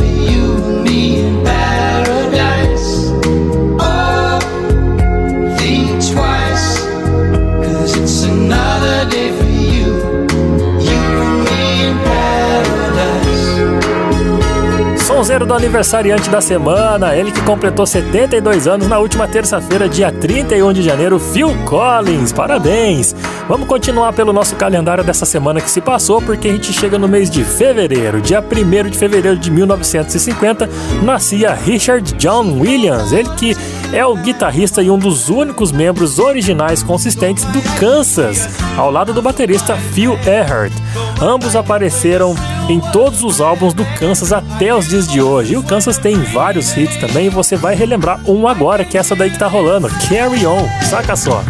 Terceiro 15.15 15.45
do 15.45 15.53
aniversariante 15.53 16.29
da 16.29 16.41
semana, 16.41 17.15
ele 17.15 17.31
que 17.31 17.41
completou 17.43 17.85
72 17.85 18.67
anos 18.67 18.85
na 18.85 18.99
última 18.99 19.25
terça-feira, 19.25 19.87
dia 19.87 20.11
31 20.11 20.73
de 20.73 20.83
janeiro, 20.83 21.17
Phil 21.17 21.55
Collins. 21.65 22.33
Parabéns! 22.33 23.15
Vamos 23.47 23.65
continuar 23.65 24.11
pelo 24.11 24.33
nosso 24.33 24.57
calendário 24.57 25.05
dessa 25.05 25.25
semana 25.25 25.61
que 25.61 25.71
se 25.71 25.79
passou, 25.79 26.21
porque 26.21 26.49
a 26.49 26.51
gente 26.51 26.73
chega 26.73 26.99
no 26.99 27.07
mês 27.07 27.29
de 27.29 27.45
fevereiro. 27.45 28.19
Dia 28.19 28.43
1 28.43 28.89
de 28.89 28.97
fevereiro 28.97 29.37
de 29.37 29.49
1950, 29.49 30.69
nascia 31.01 31.53
Richard 31.53 32.13
John 32.15 32.59
Williams, 32.59 33.13
ele 33.13 33.29
que 33.37 33.55
é 33.95 34.05
o 34.05 34.13
guitarrista 34.13 34.83
e 34.83 34.91
um 34.91 34.99
dos 34.99 35.29
únicos 35.29 35.71
membros 35.71 36.19
originais 36.19 36.83
consistentes 36.83 37.45
do 37.45 37.61
Kansas, 37.79 38.49
ao 38.77 38.91
lado 38.91 39.13
do 39.13 39.21
baterista 39.21 39.77
Phil 39.77 40.19
Earhart. 40.27 40.73
Ambos 41.21 41.55
apareceram 41.55 42.35
em 42.67 42.81
todos 42.91 43.23
os 43.23 43.39
álbuns 43.39 43.73
do 43.73 43.85
Kansas 43.97 44.33
até 44.33 44.75
os 44.75 44.89
dias 44.89 45.07
de 45.07 45.21
hoje. 45.21 45.53
E 45.53 45.57
o 45.57 45.63
Kansas 45.63 45.97
tem 45.97 46.17
vários 46.17 46.75
hits 46.75 46.97
também, 46.97 47.27
e 47.27 47.29
você 47.29 47.55
vai 47.55 47.73
relembrar 47.73 48.19
um 48.29 48.49
agora, 48.49 48.83
que 48.83 48.97
é 48.97 48.99
essa 48.99 49.15
daí 49.15 49.29
que 49.29 49.39
tá 49.39 49.47
rolando, 49.47 49.87
Carry 50.09 50.45
On, 50.45 50.67
saca 50.83 51.15
só. 51.15 51.41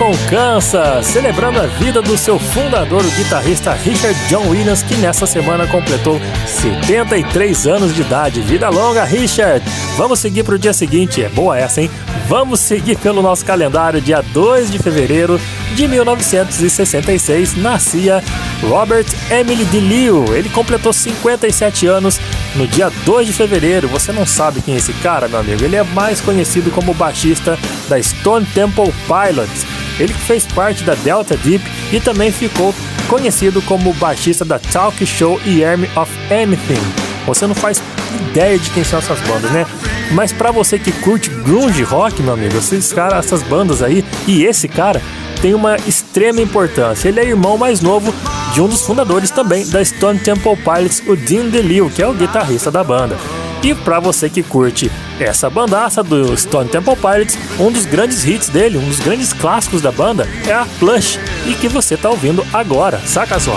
Com 0.00 0.16
Kansas, 0.30 1.04
celebrando 1.04 1.60
a 1.60 1.66
vida 1.66 2.00
do 2.00 2.16
seu 2.16 2.38
fundador, 2.38 3.04
o 3.04 3.10
guitarrista 3.10 3.74
Richard 3.74 4.18
John 4.30 4.48
Williams, 4.48 4.82
que 4.82 4.94
nessa 4.94 5.26
semana 5.26 5.66
completou 5.66 6.18
73 6.46 7.66
anos 7.66 7.94
de 7.94 8.00
idade. 8.00 8.40
Vida 8.40 8.70
longa, 8.70 9.04
Richard! 9.04 9.62
Vamos 9.98 10.18
seguir 10.18 10.42
para 10.42 10.54
o 10.54 10.58
dia 10.58 10.72
seguinte, 10.72 11.22
é 11.22 11.28
boa 11.28 11.58
essa, 11.58 11.82
hein? 11.82 11.90
Vamos 12.26 12.60
seguir 12.60 12.96
pelo 12.96 13.20
nosso 13.20 13.44
calendário, 13.44 14.00
dia 14.00 14.22
2 14.22 14.70
de 14.70 14.78
fevereiro 14.78 15.38
de 15.74 15.86
1966, 15.86 17.58
nascia 17.58 18.24
Robert 18.62 19.06
Emily 19.30 19.66
DeLeo. 19.66 20.34
Ele 20.34 20.48
completou 20.48 20.94
57 20.94 21.86
anos 21.86 22.18
no 22.56 22.66
dia 22.66 22.90
2 23.04 23.26
de 23.26 23.34
fevereiro. 23.34 23.86
Você 23.88 24.12
não 24.12 24.24
sabe 24.24 24.62
quem 24.62 24.74
é 24.74 24.78
esse 24.78 24.94
cara, 24.94 25.28
meu 25.28 25.40
amigo? 25.40 25.62
Ele 25.62 25.76
é 25.76 25.84
mais 25.84 26.22
conhecido 26.22 26.70
como 26.70 26.94
baixista 26.94 27.58
da 27.86 28.02
Stone 28.02 28.46
Temple 28.46 28.94
Pilots. 29.06 29.79
Ele 30.00 30.12
fez 30.12 30.46
parte 30.46 30.82
da 30.82 30.94
Delta 30.94 31.36
Deep 31.36 31.64
e 31.92 32.00
também 32.00 32.32
ficou 32.32 32.74
conhecido 33.08 33.60
como 33.62 33.92
baixista 33.94 34.44
da 34.44 34.58
Talk 34.58 35.04
Show 35.04 35.40
e 35.44 35.64
Army 35.64 35.88
of 35.94 36.10
Anything. 36.32 36.80
Você 37.26 37.46
não 37.46 37.54
faz 37.54 37.82
ideia 38.30 38.58
de 38.58 38.70
quem 38.70 38.82
são 38.82 38.98
essas 38.98 39.20
bandas, 39.20 39.50
né? 39.50 39.66
Mas 40.12 40.32
para 40.32 40.50
você 40.50 40.78
que 40.78 40.90
curte 40.90 41.30
grunge 41.30 41.82
rock, 41.82 42.22
meu 42.22 42.34
amigo, 42.34 42.56
esses 42.56 42.92
caras, 42.92 43.26
essas 43.26 43.42
bandas 43.42 43.82
aí 43.82 44.04
e 44.26 44.44
esse 44.44 44.66
cara 44.66 45.00
tem 45.40 45.54
uma 45.54 45.76
extrema 45.86 46.40
importância. 46.40 47.08
Ele 47.08 47.20
é 47.20 47.24
irmão 47.24 47.56
mais 47.56 47.80
novo 47.80 48.12
de 48.52 48.60
um 48.60 48.68
dos 48.68 48.82
fundadores 48.82 49.30
também 49.30 49.66
da 49.68 49.84
Stone 49.84 50.18
Temple 50.18 50.56
Pilots, 50.56 51.02
o 51.06 51.14
Dean 51.14 51.48
DeLeo, 51.48 51.90
que 51.90 52.02
é 52.02 52.06
o 52.06 52.14
guitarrista 52.14 52.70
da 52.70 52.82
banda. 52.82 53.16
E 53.62 53.74
para 53.74 54.00
você 54.00 54.28
que 54.28 54.42
curte 54.42 54.90
essa 55.24 55.50
bandaça 55.50 56.02
do 56.02 56.36
Stone 56.36 56.68
Temple 56.68 56.96
Pilots, 56.96 57.38
um 57.58 57.70
dos 57.70 57.86
grandes 57.86 58.24
hits 58.24 58.48
dele, 58.48 58.78
um 58.78 58.88
dos 58.88 59.00
grandes 59.00 59.32
clássicos 59.32 59.82
da 59.82 59.92
banda 59.92 60.28
é 60.46 60.52
a 60.52 60.66
Plush, 60.78 61.18
e 61.46 61.54
que 61.54 61.68
você 61.68 61.96
tá 61.96 62.08
ouvindo 62.10 62.44
agora, 62.52 62.98
saca 63.06 63.38
só. 63.38 63.56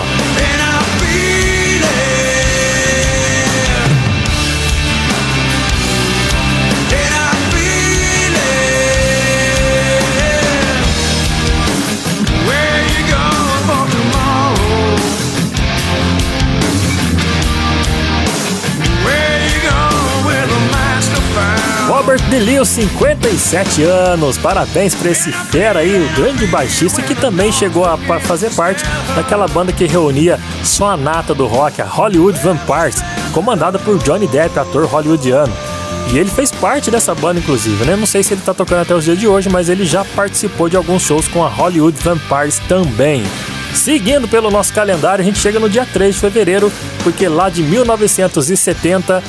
Robert 22.04 22.20
DeLeo, 22.28 22.66
57 22.66 23.82
anos. 23.82 24.36
Parabéns 24.36 24.94
para 24.94 25.10
esse 25.10 25.32
fera 25.32 25.80
aí, 25.80 25.96
o 25.96 26.14
grande 26.14 26.46
baixista 26.46 27.00
que 27.00 27.14
também 27.14 27.50
chegou 27.50 27.86
a 27.86 27.96
fazer 28.20 28.50
parte 28.50 28.84
daquela 29.16 29.48
banda 29.48 29.72
que 29.72 29.86
reunia 29.86 30.38
só 30.62 30.90
a 30.90 30.96
nata 30.98 31.34
do 31.34 31.46
rock, 31.46 31.80
a 31.80 31.86
Hollywood 31.86 32.38
Vampires, 32.40 33.02
comandada 33.32 33.78
por 33.78 33.96
Johnny 34.00 34.26
Depp, 34.26 34.58
ator 34.58 34.84
hollywoodiano. 34.84 35.50
E 36.12 36.18
ele 36.18 36.28
fez 36.28 36.52
parte 36.52 36.90
dessa 36.90 37.14
banda, 37.14 37.40
inclusive, 37.40 37.82
né? 37.86 37.96
Não 37.96 38.06
sei 38.06 38.22
se 38.22 38.34
ele 38.34 38.42
tá 38.42 38.52
tocando 38.52 38.82
até 38.82 38.94
os 38.94 39.02
dias 39.02 39.18
de 39.18 39.26
hoje, 39.26 39.48
mas 39.48 39.70
ele 39.70 39.86
já 39.86 40.04
participou 40.04 40.68
de 40.68 40.76
alguns 40.76 41.00
shows 41.00 41.26
com 41.26 41.42
a 41.42 41.48
Hollywood 41.48 41.96
Vampires 42.02 42.60
também. 42.68 43.24
Seguindo 43.74 44.28
pelo 44.28 44.50
nosso 44.50 44.74
calendário, 44.74 45.22
a 45.22 45.24
gente 45.24 45.38
chega 45.38 45.58
no 45.58 45.70
dia 45.70 45.86
3 45.90 46.14
de 46.14 46.20
fevereiro, 46.20 46.70
porque 47.02 47.26
lá 47.28 47.48
de 47.48 47.62
1970 47.62 49.22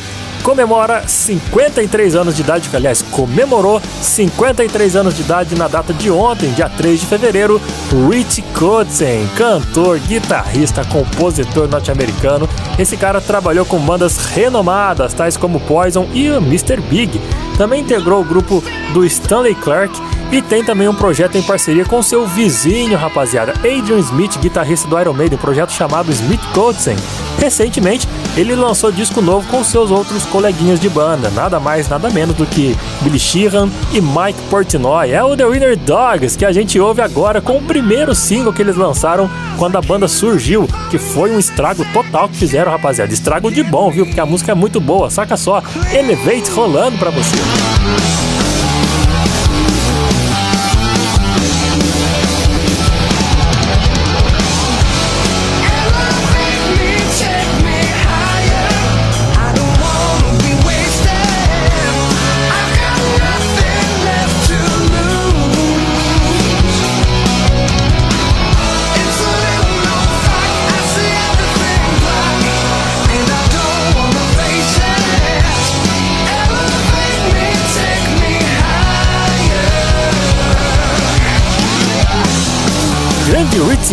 comemora 0.45 1.07
53 1.07 2.15
anos 2.15 2.35
de 2.35 2.43
idade, 2.43 2.69
aliás 2.71 3.01
comemorou 3.01 3.81
53 3.99 4.95
anos 4.95 5.15
de 5.15 5.23
idade 5.23 5.55
na 5.55 5.67
data 5.67 5.91
de 5.91 6.11
ontem, 6.11 6.51
dia 6.51 6.69
3 6.69 6.99
de 6.99 7.05
fevereiro, 7.07 7.59
Rich 8.07 8.43
Kotzen, 8.53 9.27
cantor, 9.35 9.97
guitarrista, 9.97 10.85
compositor 10.85 11.67
norte-americano. 11.67 12.47
Esse 12.77 12.95
cara 12.95 13.19
trabalhou 13.19 13.65
com 13.65 13.79
bandas 13.79 14.17
renomadas, 14.27 15.15
tais 15.15 15.35
como 15.35 15.59
Poison 15.61 16.07
e 16.13 16.27
Mr. 16.27 16.79
Big. 16.79 17.19
Também 17.57 17.81
integrou 17.81 18.21
o 18.21 18.25
grupo 18.25 18.63
do 18.93 19.03
Stanley 19.03 19.55
Clark 19.55 19.99
e 20.31 20.41
tem 20.41 20.63
também 20.63 20.87
um 20.87 20.95
projeto 20.95 21.37
em 21.37 21.41
parceria 21.41 21.85
com 21.85 22.01
seu 22.01 22.25
vizinho, 22.27 22.97
rapaziada, 22.97 23.53
Adrian 23.57 23.99
Smith, 23.99 24.37
guitarrista 24.39 24.87
do 24.87 24.99
Iron 24.99 25.13
Maiden, 25.13 25.37
um 25.37 25.41
projeto 25.41 25.71
chamado 25.71 26.11
Smith 26.11 26.41
Kotzen. 26.53 26.95
Recentemente, 27.39 28.07
ele 28.35 28.55
lançou 28.55 28.91
disco 28.91 29.21
novo 29.21 29.47
com 29.49 29.63
seus 29.63 29.91
outros 29.91 30.23
coleguinhas 30.25 30.79
de 30.79 30.89
banda, 30.89 31.29
nada 31.29 31.59
mais, 31.59 31.87
nada 31.87 32.09
menos 32.09 32.35
do 32.35 32.45
que 32.45 32.75
Billy 33.01 33.19
Sheehan 33.19 33.69
e 33.93 34.01
Mike 34.01 34.41
Portnoy. 34.49 35.11
É 35.11 35.23
o 35.23 35.35
The 35.35 35.45
Winner 35.45 35.77
Dogs 35.77 36.37
que 36.37 36.45
a 36.45 36.51
gente 36.51 36.79
ouve 36.79 37.01
agora 37.01 37.39
com 37.41 37.57
o 37.57 37.61
primeiro 37.61 38.15
single 38.15 38.53
que 38.53 38.61
eles 38.61 38.75
lançaram 38.75 39.29
quando 39.57 39.77
a 39.77 39.81
banda 39.81 40.07
surgiu, 40.07 40.67
que 40.89 40.97
foi 40.97 41.31
um 41.31 41.39
estrago 41.39 41.85
total 41.93 42.27
que 42.27 42.35
fizeram, 42.35 42.71
rapaziada. 42.71 43.13
Estrago 43.13 43.51
de 43.51 43.63
bom, 43.63 43.91
viu? 43.91 44.05
Porque 44.05 44.19
a 44.19 44.25
música 44.25 44.51
é 44.51 44.55
muito 44.55 44.79
boa. 44.79 45.09
Saca 45.09 45.37
só, 45.37 45.61
Elevate 45.93 46.49
rolando 46.51 46.97
pra 46.97 47.11
você. 47.11 48.24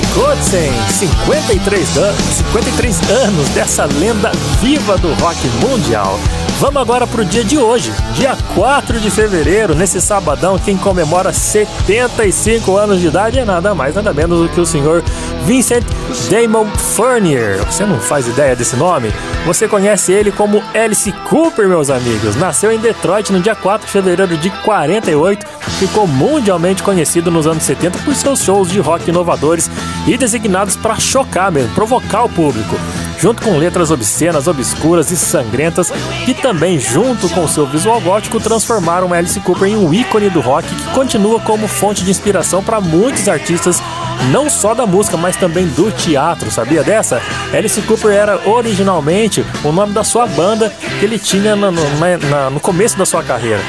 Kotzen, 0.01 0.73
53, 0.89 1.87
53 2.53 3.11
anos 3.27 3.49
dessa 3.51 3.85
lenda 3.85 4.33
viva 4.63 4.97
do 4.97 5.13
rock 5.15 5.47
mundial. 5.61 6.19
Vamos 6.63 6.81
agora 6.81 7.09
para 7.09 7.23
o 7.23 7.25
dia 7.25 7.43
de 7.43 7.59
hoje, 7.59 7.93
dia 8.15 8.39
4 8.55 9.01
de 9.01 9.11
fevereiro, 9.11 9.75
nesse 9.75 10.01
sabadão, 10.01 10.57
quem 10.57 10.77
comemora 10.77 11.33
75 11.33 12.77
anos 12.77 13.01
de 13.01 13.09
idade 13.09 13.41
é 13.41 13.45
nada 13.45 13.75
mais, 13.75 13.97
nada 13.97 14.13
menos 14.13 14.43
do 14.43 14.49
que 14.49 14.61
o 14.61 14.65
senhor 14.65 15.03
Vincent 15.45 15.83
Damon 16.31 16.67
Furnier. 16.67 17.57
Você 17.67 17.85
não 17.85 17.99
faz 17.99 18.29
ideia 18.29 18.55
desse 18.55 18.77
nome? 18.77 19.13
Você 19.45 19.67
conhece 19.67 20.13
ele 20.13 20.31
como 20.31 20.63
Alice 20.73 21.11
Cooper, 21.29 21.69
meus 21.69 21.91
amigos. 21.91 22.37
Nasceu 22.37 22.71
em 22.71 22.79
Detroit 22.79 23.33
no 23.33 23.41
dia 23.41 23.57
4 23.57 23.85
de 23.85 23.93
fevereiro 23.93 24.39
de 24.39 24.49
48, 24.49 25.45
ficou 25.81 26.07
mundialmente 26.07 26.81
conhecido 26.85 27.29
nos 27.29 27.45
anos 27.45 27.65
70 27.65 27.99
por 28.05 28.15
seus 28.15 28.41
shows 28.41 28.71
de 28.71 28.79
rock 28.79 29.11
inovadores 29.11 29.69
e 30.07 30.17
designados 30.17 30.77
para 30.77 30.95
chocar 30.95 31.51
mesmo, 31.51 31.75
provocar 31.75 32.23
o 32.23 32.29
público 32.29 32.77
junto 33.23 33.41
com 33.41 33.57
letras 33.57 33.93
obscenas, 33.93 34.49
obscuras 34.49 35.13
e 35.13 35.17
sangrentas, 35.17 35.93
e 36.27 36.35
também, 36.35 36.81
junto 36.81 37.29
com 37.29 37.47
seu 37.47 37.65
visual 37.65 38.01
gótico, 38.01 38.41
transformaram 38.41 39.15
Alice 39.15 39.39
Cooper 39.39 39.69
em 39.69 39.77
um 39.77 39.95
ícone 39.95 40.29
do 40.29 40.41
rock 40.41 40.67
que 40.67 40.91
continua 40.91 41.39
como 41.39 41.69
fonte 41.69 42.03
de 42.03 42.11
inspiração 42.11 42.65
para 42.65 42.81
muitos 42.81 43.29
artistas, 43.29 43.81
não 44.33 44.51
só 44.51 44.75
da 44.75 44.85
música, 44.87 45.17
mas 45.17 45.37
também 45.37 45.69
do 45.69 45.93
teatro. 45.93 46.51
Sabia 46.51 46.83
dessa? 46.83 47.23
Alice 47.57 47.81
Cooper 47.83 48.11
era 48.11 48.41
originalmente 48.45 49.47
o 49.63 49.71
nome 49.71 49.93
da 49.93 50.03
sua 50.03 50.27
banda 50.27 50.73
que 50.99 51.05
ele 51.05 51.17
tinha 51.17 51.55
no, 51.55 51.71
no, 51.71 51.83
na, 52.29 52.51
no 52.51 52.59
começo 52.59 52.99
da 52.99 53.07
sua 53.07 53.23
carreira 53.23 53.61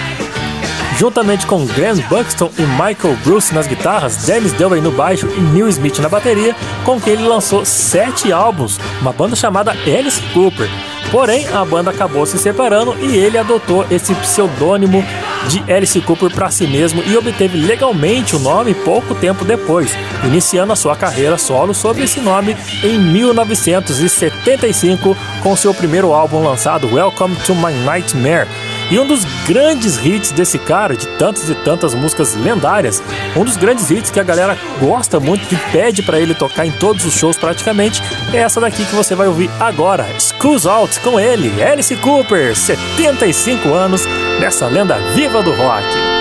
juntamente 0.97 1.45
com 1.45 1.65
Graham 1.65 1.97
Buxton 2.09 2.49
e 2.57 2.61
Michael 2.61 3.17
Bruce 3.23 3.53
nas 3.53 3.67
guitarras, 3.67 4.15
Dennis 4.17 4.53
Dewey 4.53 4.81
no 4.81 4.91
baixo 4.91 5.27
e 5.27 5.41
Neil 5.41 5.69
Smith 5.69 5.99
na 5.99 6.09
bateria, 6.09 6.55
com 6.85 6.99
quem 6.99 7.13
ele 7.13 7.27
lançou 7.27 7.63
sete 7.65 8.31
álbuns, 8.31 8.79
uma 9.01 9.11
banda 9.11 9.35
chamada 9.35 9.71
Alice 9.71 10.21
Cooper. 10.33 10.69
Porém, 11.11 11.47
a 11.49 11.63
banda 11.63 11.91
acabou 11.91 12.25
se 12.25 12.39
separando 12.39 12.95
e 12.99 13.15
ele 13.15 13.37
adotou 13.37 13.85
esse 13.91 14.15
pseudônimo 14.15 15.05
de 15.47 15.63
Alice 15.71 16.01
Cooper 16.01 16.33
para 16.33 16.49
si 16.49 16.65
mesmo 16.65 17.03
e 17.05 17.15
obteve 17.15 17.55
legalmente 17.57 18.35
o 18.35 18.39
nome 18.39 18.73
pouco 18.73 19.13
tempo 19.13 19.45
depois, 19.45 19.91
iniciando 20.23 20.73
a 20.73 20.75
sua 20.75 20.95
carreira 20.95 21.37
solo 21.37 21.71
sob 21.73 22.01
esse 22.01 22.19
nome 22.19 22.57
em 22.83 22.97
1975 22.97 25.15
com 25.41 25.55
seu 25.55 25.73
primeiro 25.73 26.13
álbum 26.13 26.43
lançado 26.43 26.93
Welcome 26.93 27.35
to 27.45 27.53
My 27.53 27.73
Nightmare 27.85 28.47
e 28.91 28.99
um 28.99 29.07
dos 29.07 29.23
grandes 29.47 29.97
hits 30.03 30.31
desse 30.31 30.57
cara, 30.57 30.95
de 30.95 31.07
tantas 31.07 31.49
e 31.49 31.55
tantas 31.55 31.93
músicas 31.93 32.35
lendárias, 32.35 33.01
um 33.35 33.43
dos 33.43 33.57
grandes 33.57 33.89
hits 33.89 34.11
que 34.11 34.19
a 34.19 34.23
galera 34.23 34.57
gosta 34.79 35.19
muito, 35.19 35.47
que 35.47 35.55
pede 35.71 36.03
para 36.03 36.19
ele 36.19 36.33
tocar 36.33 36.65
em 36.65 36.71
todos 36.71 37.05
os 37.05 37.13
shows 37.13 37.37
praticamente, 37.37 38.01
é 38.33 38.37
essa 38.37 38.59
daqui 38.59 38.85
que 38.85 38.95
você 38.95 39.15
vai 39.15 39.27
ouvir 39.27 39.49
agora, 39.59 40.05
Schools 40.19 40.65
Out, 40.65 40.99
com 40.99 41.19
ele, 41.19 41.63
Alice 41.63 41.95
Cooper, 41.97 42.55
75 42.55 43.69
anos, 43.73 44.05
nessa 44.39 44.67
lenda 44.67 44.97
viva 45.13 45.41
do 45.41 45.51
rock. 45.53 46.12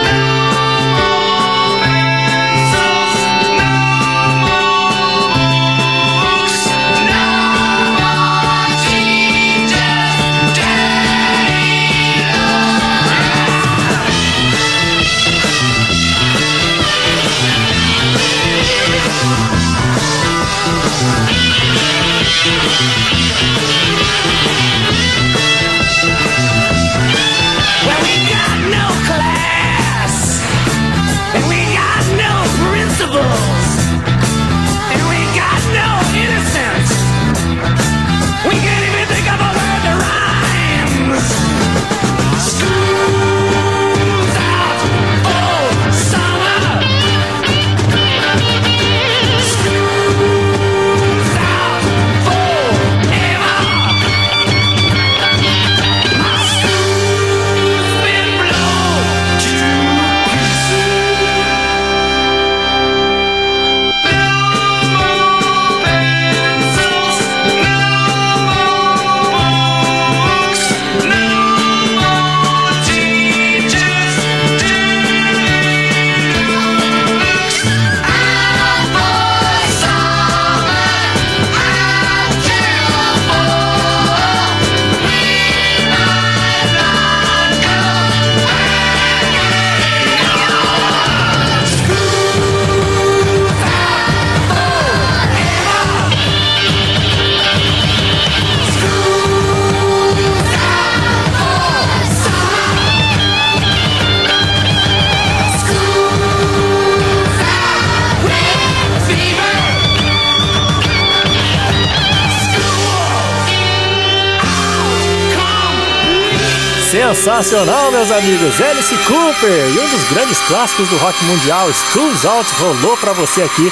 Sensacional, 117.14 117.92
meus 117.92 118.10
amigos! 118.10 118.58
Alice 118.58 118.96
Cooper 119.06 119.68
e 119.68 119.78
um 119.78 119.88
dos 119.90 120.02
grandes 120.04 120.40
clássicos 120.48 120.88
do 120.88 120.96
rock 120.96 121.22
mundial, 121.26 121.70
Schools 121.70 122.24
Out, 122.24 122.50
rolou 122.54 122.96
para 122.96 123.12
você 123.12 123.42
aqui, 123.42 123.70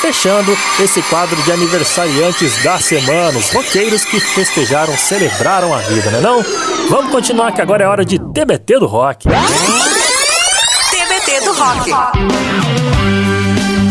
fechando 0.00 0.56
esse 0.80 1.02
quadro 1.02 1.36
de 1.42 1.52
aniversariantes 1.52 2.62
da 2.64 2.78
semana, 2.78 3.38
os 3.38 3.50
roqueiros 3.50 4.06
que 4.06 4.18
festejaram, 4.18 4.96
celebraram 4.96 5.74
a 5.74 5.78
vida, 5.80 6.10
né 6.10 6.20
não? 6.22 6.42
Vamos 6.88 7.12
continuar 7.12 7.52
que 7.52 7.60
agora 7.60 7.84
é 7.84 7.86
hora 7.86 8.06
de 8.06 8.18
TBT 8.18 8.78
do 8.78 8.86
rock. 8.86 9.28
TBT 10.90 11.40
do 11.44 11.52
rock. 11.52 11.90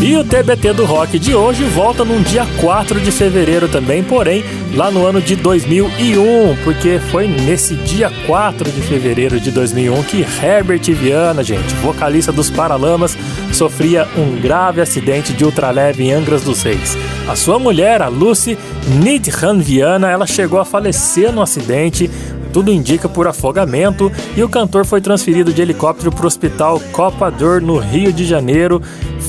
E 0.00 0.16
o 0.16 0.22
TBT 0.22 0.74
do 0.74 0.84
Rock 0.84 1.18
de 1.18 1.34
hoje 1.34 1.64
volta 1.64 2.04
num 2.04 2.22
dia 2.22 2.46
4 2.60 3.00
de 3.00 3.10
fevereiro 3.10 3.68
também, 3.68 4.00
porém 4.04 4.44
lá 4.72 4.92
no 4.92 5.04
ano 5.04 5.20
de 5.20 5.34
2001, 5.34 6.56
porque 6.62 7.00
foi 7.10 7.26
nesse 7.26 7.74
dia 7.74 8.08
4 8.24 8.70
de 8.70 8.80
fevereiro 8.80 9.40
de 9.40 9.50
2001 9.50 10.02
que 10.04 10.24
Herbert 10.40 10.84
Viana, 10.94 11.42
gente, 11.42 11.74
vocalista 11.82 12.30
dos 12.30 12.48
Paralamas, 12.48 13.18
sofria 13.52 14.06
um 14.16 14.40
grave 14.40 14.80
acidente 14.80 15.32
de 15.32 15.44
ultraleve 15.44 16.04
em 16.04 16.12
Angras 16.12 16.44
dos 16.44 16.62
Reis. 16.62 16.96
A 17.28 17.34
sua 17.34 17.58
mulher, 17.58 18.00
a 18.00 18.06
Lucy 18.06 18.56
Nidhan 19.02 19.58
Viana, 19.58 20.08
ela 20.08 20.28
chegou 20.28 20.60
a 20.60 20.64
falecer 20.64 21.32
no 21.32 21.42
acidente, 21.42 22.08
tudo 22.52 22.72
indica 22.72 23.08
por 23.08 23.26
afogamento 23.26 24.10
e 24.36 24.42
o 24.42 24.48
cantor 24.48 24.86
foi 24.86 25.00
transferido 25.00 25.52
de 25.52 25.60
helicóptero 25.60 26.12
para 26.12 26.24
o 26.24 26.26
hospital 26.26 26.80
Copa 26.92 27.30
Dor 27.30 27.60
no 27.60 27.78
Rio 27.78 28.12
de 28.12 28.24
Janeiro 28.24 28.80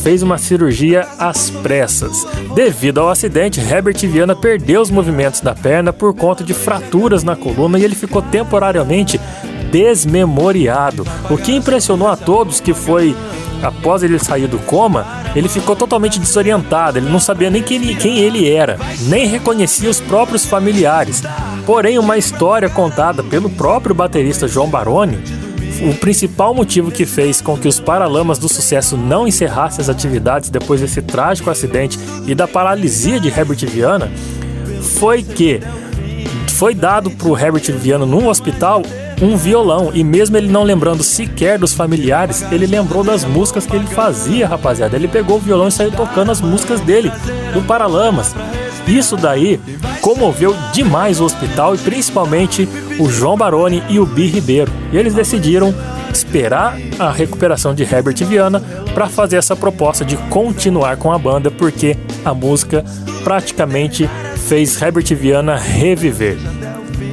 fez 0.03 0.23
uma 0.23 0.37
cirurgia 0.37 1.07
às 1.17 1.49
pressas. 1.49 2.25
Devido 2.55 2.99
ao 2.99 3.09
acidente, 3.09 3.59
Herbert 3.59 3.97
Viana 4.07 4.35
perdeu 4.35 4.81
os 4.81 4.89
movimentos 4.89 5.41
da 5.41 5.53
perna 5.53 5.91
por 5.91 6.13
conta 6.13 6.43
de 6.43 6.53
fraturas 6.53 7.23
na 7.23 7.35
coluna 7.35 7.77
e 7.77 7.83
ele 7.83 7.95
ficou 7.95 8.21
temporariamente 8.21 9.19
desmemoriado. 9.71 11.05
O 11.29 11.37
que 11.37 11.55
impressionou 11.55 12.07
a 12.07 12.15
todos 12.15 12.59
que 12.59 12.73
foi 12.73 13.15
após 13.61 14.03
ele 14.03 14.17
sair 14.17 14.47
do 14.47 14.57
coma, 14.59 15.05
ele 15.35 15.49
ficou 15.49 15.75
totalmente 15.75 16.19
desorientado, 16.19 16.97
ele 16.97 17.09
não 17.09 17.19
sabia 17.19 17.49
nem 17.49 17.61
quem 17.61 18.19
ele, 18.19 18.49
era, 18.49 18.77
nem 19.07 19.27
reconhecia 19.27 19.89
os 19.89 19.99
próprios 19.99 20.45
familiares. 20.45 21.21
Porém, 21.65 21.99
uma 21.99 22.17
história 22.17 22.69
contada 22.69 23.21
pelo 23.21 23.49
próprio 23.49 23.93
baterista 23.93 24.47
João 24.47 24.69
Baroni 24.69 25.19
o 25.81 25.93
principal 25.95 26.53
motivo 26.53 26.91
que 26.91 27.05
fez 27.05 27.41
com 27.41 27.57
que 27.57 27.67
os 27.67 27.79
Paralamas 27.79 28.37
do 28.37 28.49
Sucesso 28.49 28.97
não 28.97 29.27
encerrassem 29.27 29.81
as 29.81 29.89
atividades 29.89 30.49
depois 30.49 30.81
desse 30.81 31.01
trágico 31.01 31.49
acidente 31.49 31.97
e 32.27 32.35
da 32.35 32.47
paralisia 32.47 33.19
de 33.19 33.27
Herbert 33.27 33.65
Viana 33.67 34.11
foi 34.81 35.23
que 35.23 35.59
foi 36.49 36.73
dado 36.73 37.09
para 37.11 37.27
o 37.27 37.37
Herbert 37.37 37.71
Viana 37.77 38.05
num 38.05 38.27
hospital 38.27 38.83
um 39.21 39.35
violão 39.35 39.91
e 39.93 40.03
mesmo 40.03 40.37
ele 40.37 40.47
não 40.47 40.63
lembrando 40.63 41.03
sequer 41.03 41.57
dos 41.57 41.73
familiares, 41.73 42.41
ele 42.51 42.65
lembrou 42.65 43.03
das 43.03 43.25
músicas 43.25 43.65
que 43.65 43.75
ele 43.75 43.87
fazia, 43.87 44.47
rapaziada. 44.47 44.95
Ele 44.95 45.07
pegou 45.07 45.37
o 45.37 45.39
violão 45.39 45.67
e 45.67 45.71
saiu 45.71 45.91
tocando 45.91 46.31
as 46.31 46.41
músicas 46.41 46.79
dele, 46.81 47.11
do 47.53 47.61
Paralamas. 47.61 48.33
Isso 48.87 49.15
daí 49.15 49.59
comoveu 50.01 50.55
demais 50.73 51.19
o 51.19 51.25
hospital 51.25 51.75
e 51.75 51.77
principalmente 51.77 52.67
o 52.99 53.09
João 53.09 53.37
Baroni 53.37 53.83
e 53.89 53.99
o 53.99 54.05
Bi 54.05 54.27
Ribeiro. 54.27 54.71
E 54.91 54.97
eles 54.97 55.13
decidiram 55.13 55.73
esperar 56.11 56.77
a 56.97 57.11
recuperação 57.11 57.73
de 57.73 57.83
Herbert 57.83 58.25
Viana 58.25 58.61
para 58.93 59.07
fazer 59.07 59.37
essa 59.37 59.55
proposta 59.55 60.03
de 60.03 60.17
continuar 60.29 60.97
com 60.97 61.11
a 61.11 61.17
banda, 61.17 61.51
porque 61.51 61.95
a 62.25 62.33
música 62.33 62.83
praticamente 63.23 64.09
fez 64.47 64.81
Herbert 64.81 65.15
Viana 65.15 65.55
reviver. 65.55 66.37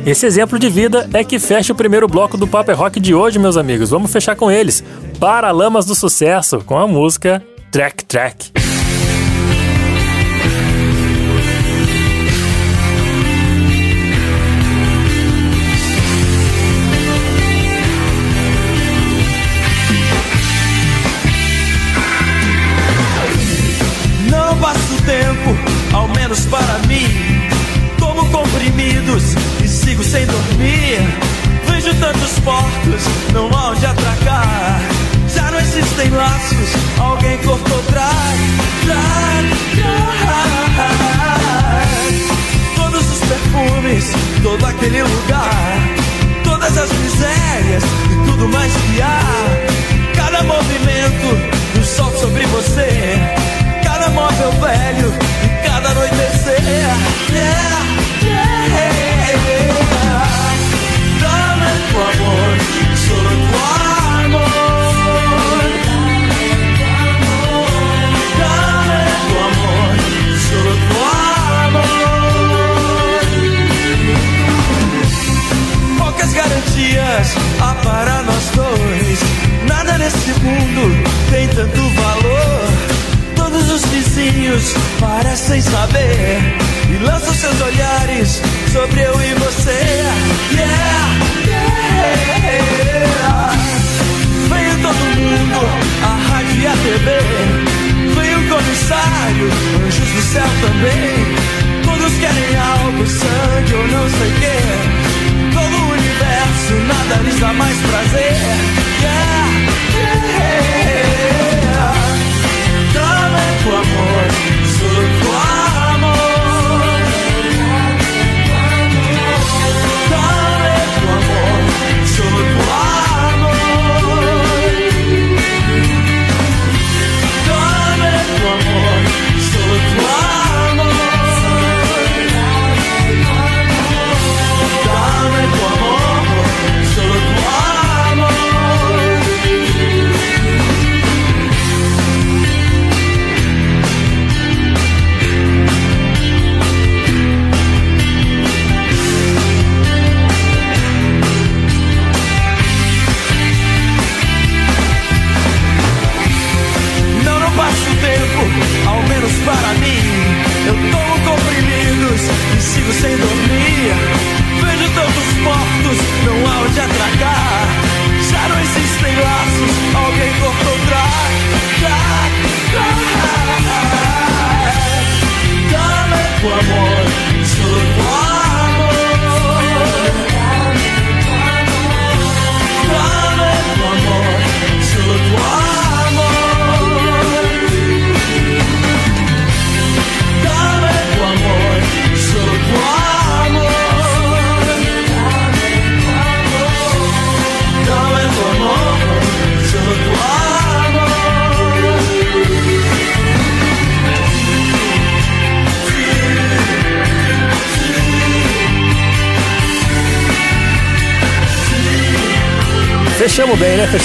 Esse 0.06 0.24
exemplo 0.24 0.58
de 0.58 0.68
vida 0.68 1.08
é 1.12 1.24
que 1.24 1.38
fecha 1.38 1.72
o 1.72 1.76
primeiro 1.76 2.06
bloco 2.06 2.36
do 2.36 2.46
Paper 2.46 2.76
Rock 2.76 3.00
de 3.00 3.12
hoje, 3.12 3.38
meus 3.38 3.56
amigos. 3.56 3.90
Vamos 3.90 4.12
fechar 4.12 4.36
com 4.36 4.50
eles. 4.50 4.82
Paralamas 5.18 5.84
do 5.84 5.94
Sucesso, 5.94 6.60
com 6.64 6.78
a 6.78 6.86
música 6.86 7.42
Track 7.72 8.04
Track. 8.04 8.65
E 29.64 29.68
sigo 29.68 30.04
sem 30.04 30.26
dormir. 30.26 31.00
Vejo 31.66 31.94
tantos 31.94 32.38
portos, 32.40 33.02
não 33.32 33.48
há 33.48 33.70
onde 33.70 33.86
atracar. 33.86 34.80
Já 35.34 35.50
não 35.50 35.58
existem 35.58 36.10
laços, 36.10 36.70
alguém 36.98 37.38
cortou 37.38 37.82
trás. 37.84 38.40
Trás, 38.84 39.46
trás. 39.74 40.86
Todos 42.76 43.10
os 43.10 43.18
perfumes, 43.20 44.12
todo 44.42 44.66
aquele 44.66 45.02
lugar. 45.02 45.80
Todas 46.44 46.76
as 46.76 46.92
misérias 46.92 47.84
e 48.10 48.30
tudo 48.30 48.48
mais 48.50 48.72
que 48.72 49.00
há. 49.00 49.20
Cada 50.14 50.42
movimento 50.42 51.36
do 51.74 51.84
sol 51.84 52.12
sobre 52.20 52.44
você. 52.46 53.18
Cada 53.82 54.10
móvel 54.10 54.52
velho 54.52 55.14
e 55.42 55.66
cada 55.66 55.88
anoitecer. 55.88 56.62
Yeah, 56.66 57.85
yeah. 59.28 59.66
Dame 59.66 59.85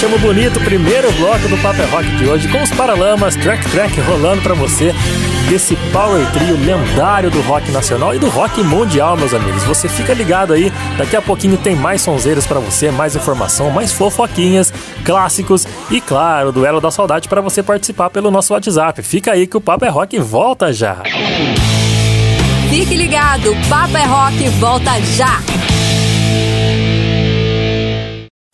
Fechamos 0.02 0.20
bonito 0.20 0.58
o 0.58 0.64
primeiro 0.64 1.12
bloco 1.12 1.46
do 1.46 1.56
Paper 1.58 1.88
Rock 1.88 2.16
de 2.16 2.24
hoje 2.24 2.48
com 2.48 2.60
os 2.60 2.70
Paralamas 2.70 3.36
Track 3.36 3.70
Track 3.70 4.00
rolando 4.00 4.42
pra 4.42 4.52
você 4.52 4.92
desse 5.48 5.76
Power 5.92 6.26
Trio 6.32 6.56
lendário 6.56 7.30
do 7.30 7.40
rock 7.42 7.70
nacional 7.70 8.12
e 8.12 8.18
do 8.18 8.28
rock 8.28 8.64
mundial, 8.64 9.16
meus 9.16 9.32
amigos. 9.32 9.62
Você 9.62 9.88
fica 9.88 10.12
ligado 10.12 10.54
aí, 10.54 10.72
daqui 10.98 11.14
a 11.14 11.22
pouquinho 11.22 11.56
tem 11.56 11.76
mais 11.76 12.02
sonzeiros 12.02 12.48
pra 12.48 12.58
você, 12.58 12.90
mais 12.90 13.14
informação, 13.14 13.70
mais 13.70 13.92
fofoquinhas, 13.92 14.74
clássicos 15.04 15.68
e 15.88 16.00
claro, 16.00 16.50
duelo 16.50 16.80
da 16.80 16.90
saudade 16.90 17.28
pra 17.28 17.40
você 17.40 17.62
participar 17.62 18.10
pelo 18.10 18.28
nosso 18.28 18.54
WhatsApp. 18.54 19.04
Fica 19.04 19.30
aí 19.30 19.46
que 19.46 19.56
o 19.56 19.60
Paper 19.60 19.94
Rock 19.94 20.18
volta 20.18 20.72
já. 20.72 20.96
Fique 22.68 22.96
ligado, 22.96 23.54
Papo 23.68 23.96
é 23.96 24.04
Rock 24.04 24.48
volta 24.58 25.00
já. 25.16 25.51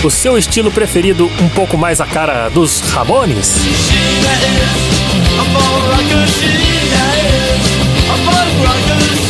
O 0.05 0.11
seu 0.11 0.39
estilo 0.39 0.71
preferido 0.71 1.29
um 1.41 1.49
pouco 1.49 1.77
mais 1.77 2.01
a 2.01 2.07
cara 2.07 2.49
dos 2.49 2.81
Ramones? 2.81 3.57
Ou 8.09 9.26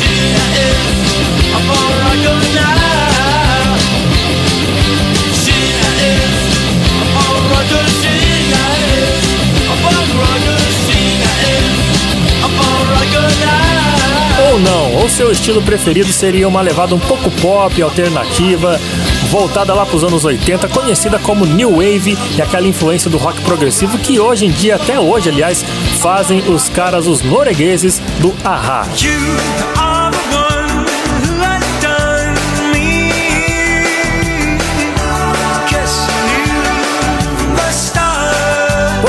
seu 15.17 15.33
estilo 15.33 15.63
preferido 15.63 16.13
seria 16.13 16.47
uma 16.47 16.61
levada 16.61 16.95
um 16.95 16.99
pouco 16.99 17.31
pop, 17.41 17.81
alternativa, 17.81 18.79
voltada 19.31 19.73
lá 19.73 19.87
para 19.87 19.97
os 19.97 20.05
anos 20.05 20.27
80, 20.27 20.69
conhecida 20.69 21.19
como 21.19 21.47
New 21.47 21.77
Wave 21.77 22.19
e 22.37 22.43
aquela 22.43 22.69
influência 22.69 23.11
do 23.11 23.17
rock 23.17 23.41
progressivo 23.41 23.97
que 23.97 24.21
hoje 24.21 24.45
em 24.45 24.51
dia, 24.51 24.77
até 24.77 25.01
hoje, 25.01 25.31
aliás, 25.31 25.65
fazem 26.01 26.41
os 26.41 26.69
caras, 26.69 27.07
os 27.07 27.23
noruegueses 27.23 27.99
do 28.21 28.35
Ahá. 28.45 28.87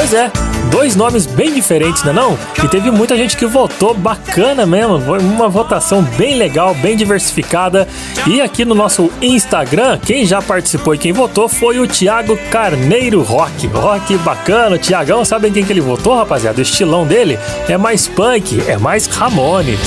Pois 0.10 0.22
é, 0.22 0.32
dois 0.72 0.96
nomes 0.96 1.26
bem 1.26 1.54
diferentes, 1.54 2.02
né 2.02 2.14
não? 2.14 2.40
E 2.64 2.68
teve 2.70 2.90
muita 2.90 3.18
gente 3.18 3.36
que 3.36 3.46
votou 3.46 3.94
bacana 3.94 4.66
mesmo, 4.66 5.02
foi 5.02 5.20
uma 5.20 5.50
votação 5.50 6.02
bem 6.02 6.38
legal, 6.38 6.74
bem 6.76 6.96
diversificada. 6.96 7.86
E 8.26 8.40
aqui 8.40 8.64
no 8.64 8.74
nosso 8.74 9.12
Instagram, 9.22 10.00
quem 10.00 10.26
já 10.26 10.42
participou 10.42 10.96
e 10.96 10.98
quem 10.98 11.12
votou 11.12 11.50
foi 11.50 11.78
o 11.80 11.86
Thiago 11.86 12.40
Carneiro 12.50 13.22
Rock. 13.22 13.68
Rock 13.68 14.16
bacana, 14.20 14.78
o 14.78 14.80
Tiagão, 14.80 15.26
sabem 15.26 15.52
quem 15.52 15.66
que 15.66 15.74
ele 15.74 15.82
votou, 15.82 16.16
rapaziada? 16.16 16.60
O 16.60 16.62
estilão 16.62 17.06
dele 17.06 17.38
é 17.68 17.76
mais 17.76 18.08
punk, 18.08 18.64
é 18.66 18.78
mais 18.78 19.08
Ramones. 19.08 19.78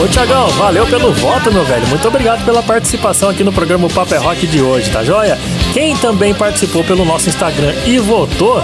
Ô 0.00 0.08
Tiagão, 0.08 0.48
valeu 0.48 0.86
pelo 0.86 1.12
voto, 1.12 1.52
meu 1.52 1.64
velho. 1.64 1.86
Muito 1.86 2.06
obrigado 2.08 2.44
pela 2.44 2.62
participação 2.62 3.28
aqui 3.28 3.44
no 3.44 3.52
programa 3.52 3.88
Paper 3.88 4.20
Rock 4.20 4.46
de 4.46 4.60
hoje, 4.60 4.90
tá 4.90 5.04
joia? 5.04 5.38
Quem 5.72 5.96
também 5.96 6.34
participou 6.34 6.82
pelo 6.82 7.04
nosso 7.04 7.28
Instagram 7.28 7.72
e 7.86 7.98
votou 7.98 8.62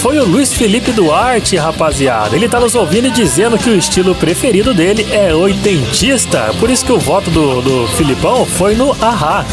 foi 0.00 0.18
o 0.18 0.24
Luiz 0.24 0.52
Felipe 0.52 0.90
Duarte, 0.90 1.56
rapaziada. 1.56 2.34
Ele 2.34 2.48
tá 2.48 2.58
nos 2.58 2.74
ouvindo 2.74 3.06
e 3.06 3.10
dizendo 3.10 3.56
que 3.56 3.70
o 3.70 3.76
estilo 3.76 4.14
preferido 4.14 4.74
dele 4.74 5.06
é 5.12 5.32
oitentista. 5.32 6.52
Por 6.58 6.68
isso 6.68 6.84
que 6.84 6.92
o 6.92 6.98
voto 6.98 7.30
do, 7.30 7.62
do 7.62 7.86
Filipão 7.88 8.44
foi 8.44 8.74
no 8.74 8.90
Ahá. 9.00 9.44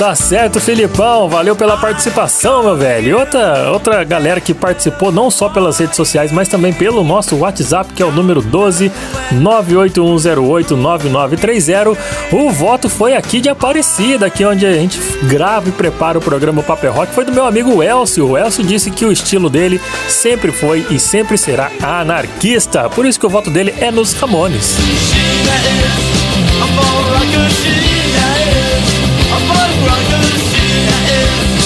Tá 0.00 0.14
certo, 0.14 0.58
Filipão. 0.58 1.28
Valeu 1.28 1.54
pela 1.54 1.76
participação, 1.76 2.62
meu 2.62 2.74
velho. 2.74 3.08
E 3.08 3.12
outra, 3.12 3.70
outra 3.70 4.02
galera 4.02 4.40
que 4.40 4.54
participou 4.54 5.12
não 5.12 5.30
só 5.30 5.50
pelas 5.50 5.78
redes 5.78 5.94
sociais, 5.94 6.32
mas 6.32 6.48
também 6.48 6.72
pelo 6.72 7.04
nosso 7.04 7.36
WhatsApp, 7.36 7.92
que 7.92 8.02
é 8.02 8.06
o 8.06 8.10
número 8.10 8.40
12 8.40 8.90
981089930. 9.34 11.98
O 12.32 12.50
voto 12.50 12.88
foi 12.88 13.14
aqui 13.14 13.42
de 13.42 13.50
Aparecida, 13.50 14.24
aqui 14.24 14.42
onde 14.42 14.64
a 14.64 14.72
gente 14.72 14.98
grava 15.24 15.68
e 15.68 15.72
prepara 15.72 16.16
o 16.16 16.22
programa 16.22 16.62
Paper 16.62 16.94
Rock. 16.94 17.12
Foi 17.12 17.26
do 17.26 17.32
meu 17.32 17.44
amigo 17.44 17.82
Elcio. 17.82 18.30
O 18.30 18.38
Elcio 18.38 18.64
disse 18.64 18.90
que 18.90 19.04
o 19.04 19.12
estilo 19.12 19.50
dele 19.50 19.78
sempre 20.08 20.50
foi 20.50 20.86
e 20.88 20.98
sempre 20.98 21.36
será 21.36 21.70
anarquista. 21.82 22.88
Por 22.88 23.04
isso 23.04 23.20
que 23.20 23.26
o 23.26 23.30
voto 23.30 23.50
dele 23.50 23.74
é 23.78 23.90
nos 23.90 24.14
Ramones. 24.14 24.76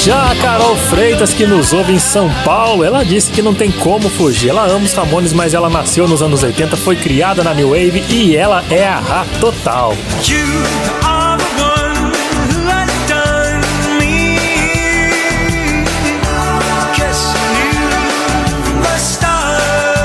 Já 0.05 0.33
a 0.33 0.37
Carol 0.37 0.77
Freitas, 0.77 1.33
que 1.33 1.47
nos 1.47 1.73
ouve 1.73 1.95
em 1.95 1.99
São 1.99 2.31
Paulo, 2.45 2.85
ela 2.85 3.03
disse 3.03 3.31
que 3.31 3.41
não 3.41 3.55
tem 3.55 3.71
como 3.71 4.11
fugir. 4.11 4.51
Ela 4.51 4.67
ama 4.67 4.85
os 4.85 4.93
Ramones, 4.93 5.33
mas 5.33 5.55
ela 5.55 5.71
nasceu 5.71 6.07
nos 6.07 6.23
anos 6.23 6.43
80, 6.43 6.77
foi 6.77 6.95
criada 6.95 7.43
na 7.43 7.55
New 7.55 7.71
Wave 7.71 8.05
e 8.11 8.37
ela 8.37 8.63
é 8.71 8.87
a 8.87 8.99
Rá 8.99 9.25
total. 9.41 9.95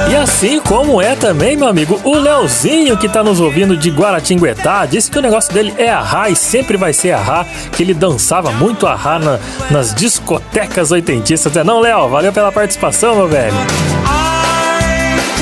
E 0.09 0.15
assim 0.15 0.59
como 0.59 0.99
é 0.99 1.15
também, 1.15 1.55
meu 1.55 1.67
amigo, 1.67 2.01
o 2.03 2.15
Leozinho 2.15 2.97
que 2.97 3.07
tá 3.07 3.23
nos 3.23 3.39
ouvindo 3.39 3.77
de 3.77 3.91
Guaratinguetá, 3.91 4.87
disse 4.87 5.11
que 5.11 5.19
o 5.19 5.21
negócio 5.21 5.53
dele 5.53 5.71
é 5.77 5.87
arrar 5.87 6.31
e 6.31 6.35
sempre 6.35 6.77
vai 6.77 6.93
ser 6.93 7.11
arrar, 7.11 7.45
que 7.71 7.83
ele 7.83 7.93
dançava 7.93 8.51
muito 8.51 8.87
arrar 8.87 9.19
na, 9.19 9.39
nas 9.69 9.93
discotecas 9.93 10.91
oitentistas. 10.91 11.55
É 11.55 11.63
não, 11.63 11.79
Léo? 11.79 12.09
Valeu 12.09 12.33
pela 12.33 12.51
participação, 12.51 13.15
meu 13.15 13.27
velho. 13.27 13.53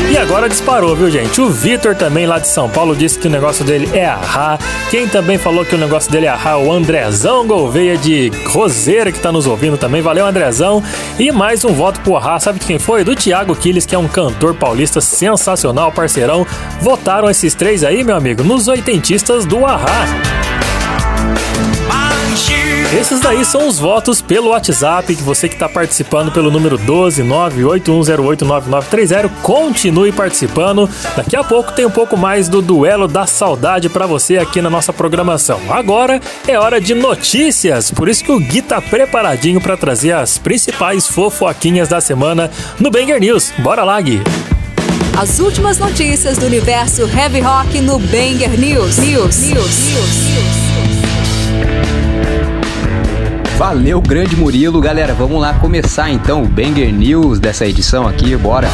E 0.09 0.17
agora 0.17 0.47
disparou, 0.47 0.95
viu, 0.95 1.11
gente? 1.11 1.41
O 1.41 1.49
Vitor 1.49 1.93
também 1.93 2.25
lá 2.25 2.39
de 2.39 2.47
São 2.47 2.69
Paulo 2.69 2.95
disse 2.95 3.19
que 3.19 3.27
o 3.27 3.29
negócio 3.29 3.65
dele 3.65 3.89
é 3.93 4.05
arrar. 4.05 4.57
Quem 4.89 5.05
também 5.05 5.37
falou 5.37 5.65
que 5.65 5.75
o 5.75 5.77
negócio 5.77 6.09
dele 6.09 6.25
é 6.25 6.29
arrar 6.29 6.51
é 6.51 6.55
o 6.55 6.71
Andrezão 6.71 7.45
Gouveia 7.45 7.97
de 7.97 8.31
Roseira 8.47 9.11
que 9.11 9.19
tá 9.19 9.33
nos 9.33 9.45
ouvindo 9.45 9.77
também. 9.77 10.01
Valeu, 10.01 10.25
Andrezão. 10.25 10.81
E 11.19 11.29
mais 11.29 11.65
um 11.65 11.73
voto 11.73 11.99
pro 11.99 12.15
arrar. 12.15 12.39
Sabe 12.39 12.59
quem 12.59 12.79
foi? 12.79 13.03
Do 13.03 13.15
Thiago 13.15 13.53
Quiles, 13.53 13.85
que 13.85 13.95
é 13.95 13.99
um 13.99 14.07
cantor 14.07 14.55
paulista 14.55 15.01
sensacional, 15.01 15.91
parceirão. 15.91 16.47
Votaram 16.79 17.29
esses 17.29 17.53
três 17.53 17.83
aí, 17.83 18.01
meu 18.01 18.15
amigo, 18.15 18.43
nos 18.43 18.69
oitentistas 18.69 19.45
do 19.45 19.65
arrar. 19.65 20.07
Esses 22.95 23.19
daí 23.19 23.43
são 23.43 23.67
os 23.67 23.77
votos 23.77 24.21
pelo 24.21 24.51
WhatsApp, 24.51 25.13
que 25.13 25.21
você 25.21 25.49
que 25.49 25.55
está 25.55 25.67
participando 25.67 26.31
pelo 26.31 26.49
número 26.49 26.79
12981089930, 26.79 29.29
continue 29.41 30.13
participando. 30.13 30.89
Daqui 31.15 31.35
a 31.35 31.43
pouco 31.43 31.73
tem 31.73 31.85
um 31.85 31.91
pouco 31.91 32.15
mais 32.15 32.47
do 32.47 32.61
duelo 32.61 33.05
da 33.05 33.27
saudade 33.27 33.89
para 33.89 34.07
você 34.07 34.37
aqui 34.37 34.61
na 34.61 34.69
nossa 34.69 34.93
programação. 34.93 35.59
Agora 35.69 36.21
é 36.47 36.57
hora 36.57 36.79
de 36.79 36.95
notícias, 36.95 37.91
por 37.91 38.07
isso 38.07 38.23
que 38.23 38.31
o 38.31 38.39
Gui 38.39 38.61
tá 38.61 38.81
preparadinho 38.81 39.59
para 39.59 39.75
trazer 39.75 40.13
as 40.13 40.37
principais 40.37 41.07
fofoquinhas 41.07 41.89
da 41.89 41.99
semana 41.99 42.49
no 42.79 42.89
Banger 42.89 43.19
News. 43.19 43.51
Bora 43.59 43.83
lá, 43.83 43.99
Gui. 43.99 44.21
As 45.19 45.39
últimas 45.39 45.77
notícias 45.77 46.37
do 46.37 46.45
universo 46.45 47.01
heavy 47.09 47.41
rock 47.41 47.81
no 47.81 47.99
Banger 47.99 48.57
News. 48.57 48.97
News. 48.97 49.39
News. 49.39 49.89
News. 49.89 50.27
Valeu, 53.57 53.99
grande 53.99 54.35
Murilo. 54.35 54.79
Galera, 54.79 55.15
vamos 55.15 55.41
lá 55.41 55.55
começar 55.55 56.11
então 56.11 56.43
o 56.43 56.47
Banger 56.47 56.93
News 56.93 57.39
dessa 57.39 57.65
edição 57.65 58.07
aqui, 58.07 58.35
bora. 58.37 58.67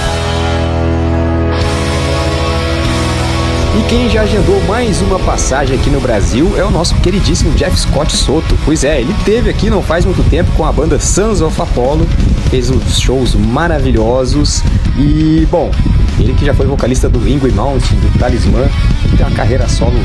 E 3.79 3.89
quem 3.89 4.09
já 4.09 4.23
agendou 4.23 4.61
mais 4.65 5.01
uma 5.01 5.17
passagem 5.19 5.79
aqui 5.79 5.89
no 5.89 6.01
Brasil 6.01 6.53
é 6.57 6.65
o 6.65 6.69
nosso 6.69 6.95
queridíssimo 6.95 7.51
Jeff 7.51 7.79
Scott 7.79 8.11
Soto. 8.11 8.59
Pois 8.65 8.83
é, 8.83 8.99
ele 8.99 9.15
teve 9.23 9.49
aqui 9.49 9.69
não 9.69 9.81
faz 9.81 10.03
muito 10.03 10.21
tempo 10.29 10.51
com 10.51 10.65
a 10.65 10.71
banda 10.73 10.99
Sons 10.99 11.39
of 11.39 11.61
Apollo, 11.61 12.05
fez 12.49 12.69
uns 12.69 12.99
shows 12.99 13.35
maravilhosos 13.35 14.61
e, 14.97 15.47
bom, 15.49 15.71
ele 16.19 16.33
que 16.33 16.45
já 16.45 16.53
foi 16.53 16.65
vocalista 16.65 17.09
do 17.09 17.19
Ringo 17.19 17.51
Mountain, 17.53 17.99
do 17.99 18.19
Talismã, 18.19 18.67
tem 19.15 19.25
uma 19.25 19.35
carreira 19.35 19.67
solo 19.67 19.99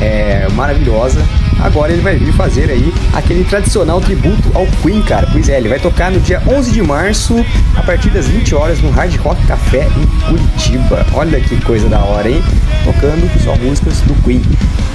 é, 0.00 0.48
maravilhosa. 0.54 1.20
Agora 1.60 1.92
ele 1.92 2.00
vai 2.00 2.16
vir 2.16 2.32
fazer 2.32 2.70
aí 2.70 2.92
aquele 3.12 3.44
tradicional 3.44 4.00
tributo 4.00 4.50
ao 4.54 4.66
Queen, 4.82 5.02
cara. 5.02 5.28
Pois 5.30 5.48
é, 5.48 5.58
ele 5.58 5.68
vai 5.68 5.78
tocar 5.78 6.10
no 6.10 6.18
dia 6.20 6.42
11 6.46 6.72
de 6.72 6.82
março, 6.82 7.44
a 7.76 7.82
partir 7.82 8.08
das 8.10 8.26
20 8.26 8.54
horas, 8.54 8.80
no 8.80 8.90
Hard 8.90 9.14
Rock 9.16 9.46
Café 9.46 9.86
em 9.96 10.06
Curitiba. 10.26 11.06
Olha 11.12 11.38
que 11.40 11.60
coisa 11.62 11.88
da 11.88 12.00
hora, 12.00 12.30
hein? 12.30 12.42
Tocando 12.84 13.28
só 13.44 13.54
músicas 13.56 14.00
do 14.02 14.14
Queen. 14.22 14.42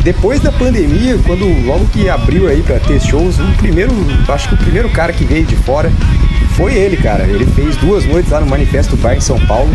Depois 0.03 0.39
da 0.39 0.51
pandemia, 0.51 1.17
quando 1.25 1.45
logo 1.65 1.85
que 1.87 2.09
abriu 2.09 2.47
aí 2.47 2.61
para 2.63 2.79
ter 2.79 2.99
shows, 2.99 3.39
o 3.39 3.57
primeiro, 3.57 3.91
acho 4.27 4.49
que 4.49 4.55
o 4.55 4.57
primeiro 4.57 4.89
cara 4.89 5.13
que 5.13 5.23
veio 5.23 5.45
de 5.45 5.55
fora 5.55 5.91
foi 6.55 6.73
ele, 6.73 6.97
cara. 6.97 7.23
Ele 7.23 7.45
fez 7.45 7.75
duas 7.77 8.05
noites 8.05 8.31
lá 8.31 8.39
no 8.39 8.47
Manifesto 8.47 8.95
Bar 8.97 9.15
em 9.15 9.21
São 9.21 9.39
Paulo 9.41 9.69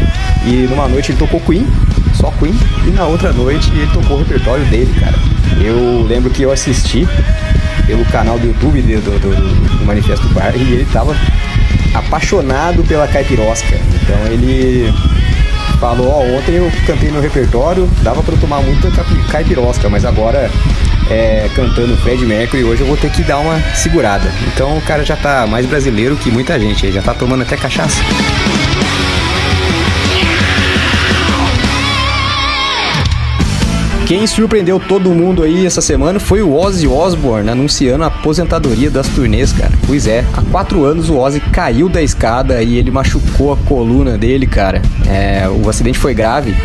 e 0.47 0.67
numa 0.69 0.80
noite 0.89 1.13
ele 1.13 1.19
tocou 1.19 1.41
Queen, 1.41 1.67
só 2.15 2.31
Queen, 2.39 2.55
e 2.87 2.91
na 2.91 3.07
outra 3.07 3.33
noite 3.33 3.71
ele 3.73 3.91
tocou 3.93 4.17
o 4.17 4.21
repertório 4.21 4.65
dele, 4.67 4.93
cara. 4.99 5.15
Eu 5.61 6.07
lembro 6.09 6.31
que 6.31 6.43
eu 6.43 6.51
assisti 6.51 7.07
pelo 7.87 8.05
canal 8.07 8.39
do 8.39 8.47
YouTube 8.47 8.83
do, 8.83 9.01
do, 9.01 9.19
do, 9.19 9.79
do 9.79 9.85
Manifesto 9.85 10.29
Bar 10.29 10.55
e 10.55 10.61
ele 10.61 10.87
tava 10.93 11.17
apaixonado 11.95 12.83
pela 12.85 13.07
caipirosca. 13.09 13.79
Então 14.03 14.33
ele 14.33 14.93
falou, 15.81 16.09
ó, 16.09 16.23
oh, 16.23 16.39
ontem 16.39 16.57
eu 16.57 16.71
cantei 16.87 17.11
meu 17.11 17.21
repertório, 17.21 17.89
dava 18.03 18.23
para 18.23 18.37
tomar 18.37 18.61
muita 18.61 18.91
caipirosca, 19.31 19.89
mas 19.89 20.05
agora 20.05 20.51
é, 21.11 21.51
cantando 21.55 21.97
Fred 21.99 22.25
Mercury, 22.25 22.65
hoje 22.65 22.83
eu 22.83 22.87
vou 22.87 22.97
ter 22.97 23.11
que 23.11 23.23
dar 23.23 23.39
uma 23.39 23.61
segurada. 23.75 24.31
Então 24.55 24.77
o 24.77 24.83
cara 24.83 25.05
já 25.05 25.17
tá 25.17 25.47
mais 25.47 25.67
brasileiro 25.67 26.17
que 26.17 26.31
muita 26.31 26.59
gente, 26.61 26.87
ele 26.87 26.93
já 26.93 27.03
tá 27.03 27.15
tomando 27.15 27.43
até 27.43 27.57
cachaça. 27.57 28.03
Quem 34.11 34.27
surpreendeu 34.27 34.81
todo 34.81 35.09
mundo 35.11 35.41
aí 35.41 35.65
essa 35.65 35.81
semana 35.81 36.19
foi 36.19 36.43
o 36.43 36.53
Ozzy 36.53 36.89
Osbourne 36.89 37.49
anunciando 37.49 38.03
a 38.03 38.09
aposentadoria 38.09 38.91
das 38.91 39.07
turnês, 39.07 39.53
cara. 39.53 39.71
Pois 39.87 40.05
é, 40.09 40.25
há 40.37 40.43
quatro 40.51 40.85
anos 40.85 41.09
o 41.09 41.17
Ozzy 41.17 41.39
caiu 41.39 41.89
da 41.89 42.03
escada 42.03 42.61
e 42.61 42.77
ele 42.77 42.91
machucou 42.91 43.53
a 43.53 43.57
coluna 43.57 44.19
dele, 44.19 44.49
cara. 44.49 44.83
É, 45.09 45.49
o 45.49 45.71
acidente 45.71 45.97
foi 45.97 46.13
grave. 46.13 46.57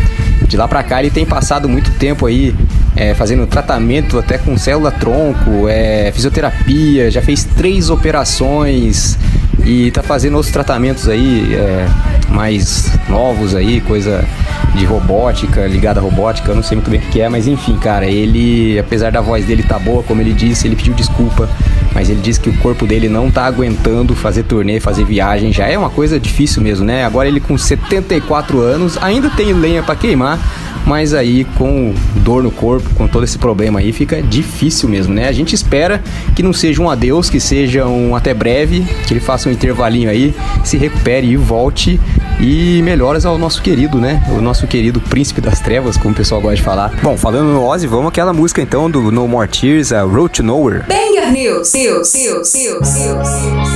De 0.48 0.58
lá 0.58 0.68
pra 0.68 0.82
cá 0.82 1.00
ele 1.00 1.12
tem 1.12 1.24
passado 1.24 1.70
muito 1.70 1.92
tempo 2.00 2.26
aí 2.26 2.56
é, 2.96 3.14
fazendo 3.14 3.46
tratamento 3.46 4.18
até 4.18 4.40
com 4.40 4.58
célula-tronco, 4.58 5.70
é, 5.70 6.12
fisioterapia, 6.12 7.12
já 7.12 7.22
fez 7.22 7.44
três 7.44 7.92
operações 7.92 9.20
e 9.64 9.92
tá 9.92 10.02
fazendo 10.02 10.34
outros 10.34 10.52
tratamentos 10.52 11.08
aí 11.08 11.54
é, 11.54 11.88
mais 12.36 12.92
novos 13.08 13.56
aí, 13.56 13.80
coisa 13.80 14.28
de 14.76 14.84
robótica, 14.84 15.66
ligada 15.66 16.02
à 16.02 16.04
robótica, 16.04 16.52
eu 16.52 16.56
não 16.56 16.62
sei 16.62 16.76
muito 16.76 16.92
bem 16.92 17.00
o 17.00 17.04
que 17.04 17.22
é, 17.22 17.30
mas 17.30 17.48
enfim, 17.48 17.78
cara, 17.78 18.06
ele, 18.06 18.78
apesar 18.78 19.10
da 19.10 19.22
voz 19.22 19.46
dele 19.46 19.64
tá 19.64 19.80
boa, 19.80 20.04
como 20.04 20.22
ele 20.22 20.34
disse, 20.34 20.68
ele 20.68 20.76
pediu 20.76 20.94
desculpa, 20.94 21.50
mas 21.94 22.10
ele 22.10 22.20
disse 22.20 22.42
que 22.42 22.50
o 22.50 22.58
corpo 22.58 22.86
dele 22.86 23.08
não 23.08 23.32
tá 23.32 23.46
aguentando 23.46 24.14
fazer 24.14 24.44
turnê, 24.44 24.82
fazer 24.82 25.06
viagem, 25.06 25.54
já 25.54 25.66
é 25.66 25.78
uma 25.78 25.90
coisa 25.90 26.20
difícil 26.20 26.62
mesmo, 26.62 26.86
né? 26.86 27.06
Agora 27.06 27.28
ele 27.28 27.40
com 27.40 27.58
74 27.58 28.60
anos, 28.60 28.98
ainda 29.02 29.30
tem 29.30 29.54
lenha 29.54 29.82
para 29.82 29.96
queimar, 29.96 30.38
mas 30.86 31.14
aí 31.14 31.46
com 31.58 31.94
dor 32.18 32.44
no 32.44 32.52
corpo, 32.52 32.90
com 32.96 33.08
todo 33.08 33.24
esse 33.24 33.38
problema 33.38 33.80
aí, 33.80 33.92
fica 33.92 34.22
difícil 34.22 34.88
mesmo, 34.90 35.14
né? 35.14 35.28
A 35.28 35.32
gente 35.32 35.56
espera 35.56 36.04
que 36.36 36.44
não 36.44 36.54
seja 36.54 36.82
um 36.82 36.90
adeus, 36.90 37.30
que 37.30 37.40
seja 37.40 37.86
um 37.86 38.16
até 38.16 38.34
breve, 38.34 38.86
que 39.08 39.14
ele 39.14 39.22
faça 39.22 39.48
um 39.48 39.52
intervalinho 39.52 40.10
aí, 40.10 40.36
se 40.64 40.78
recupere 40.78 41.28
e 41.28 41.38
volte 41.38 42.00
e 42.40 42.82
melhoras 42.82 43.26
ao 43.26 43.38
nosso 43.38 43.62
querido, 43.62 44.00
né? 44.00 44.22
O 44.30 44.42
nosso 44.42 44.68
querido 44.68 45.00
príncipe 45.00 45.42
das 45.42 45.60
trevas, 45.60 45.98
como 45.98 46.14
o 46.14 46.18
pessoal 46.18 46.42
gosta 46.42 46.58
de 46.58 46.64
falar. 46.64 46.94
Bom, 47.02 47.18
falando 47.18 47.48
no 47.54 47.64
Ozzy, 47.64 47.88
vamos 47.88 48.08
aquela 48.08 48.34
música 48.34 48.62
então 48.62 48.90
do 48.90 49.12
No 49.12 49.28
More 49.28 49.48
Tears, 49.48 49.92
a 49.92 50.02
Road 50.02 50.30
to 50.30 50.44
Nowhere. 50.44 50.84
Banger 50.88 51.32
News, 51.32 51.74
News, 51.74 52.14
News, 52.14 52.54
News, 52.54 52.96
News, 52.96 53.75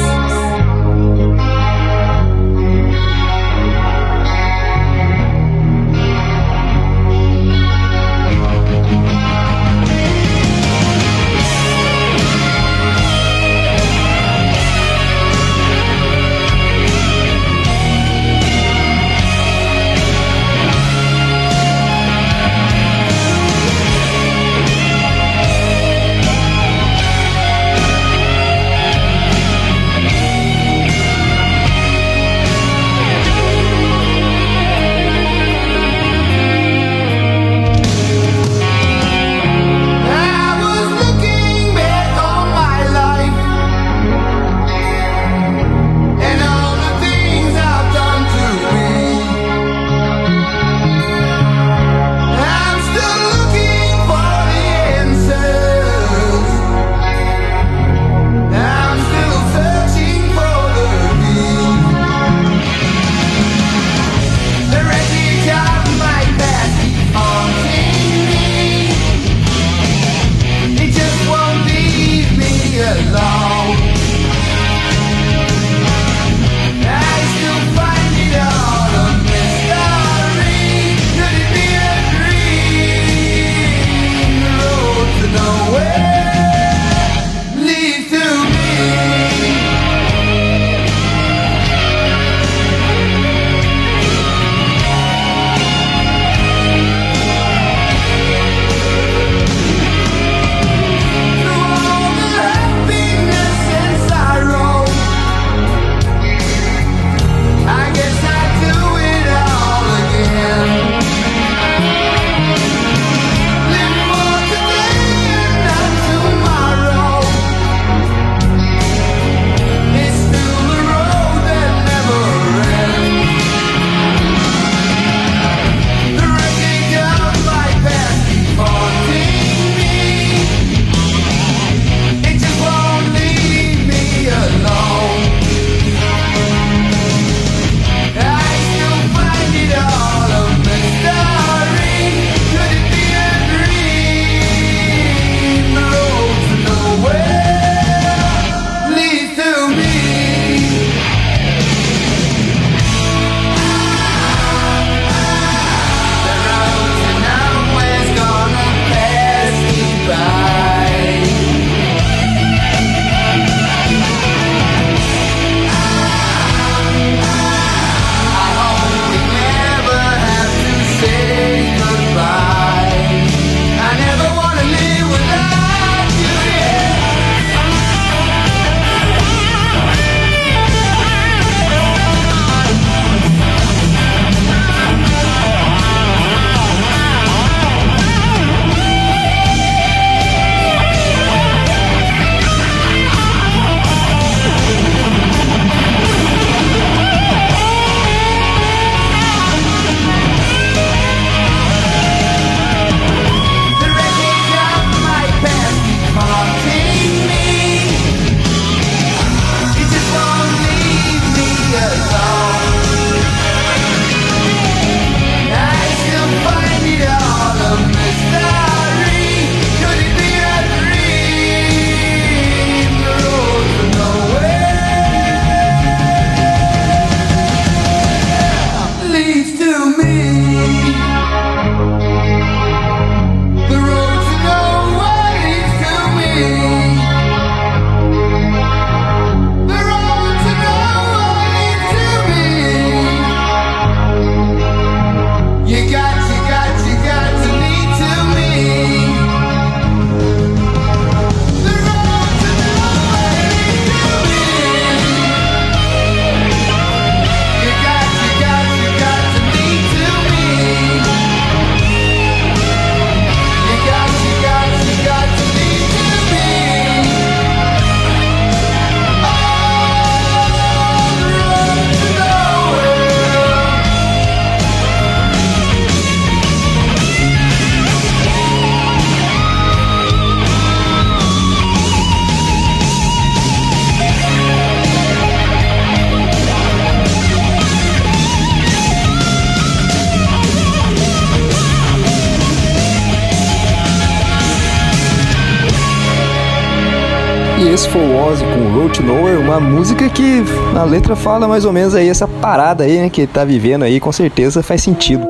letra 300.89 301.15
fala 301.15 301.47
mais 301.47 301.65
ou 301.65 301.71
menos 301.71 301.95
aí 301.95 302.09
essa 302.09 302.27
parada 302.27 302.83
aí, 302.83 302.97
né, 302.97 303.09
que 303.09 303.21
ele 303.21 303.31
tá 303.31 303.45
vivendo 303.45 303.83
aí, 303.83 303.99
com 303.99 304.11
certeza 304.11 304.63
faz 304.63 304.81
sentido 304.81 305.27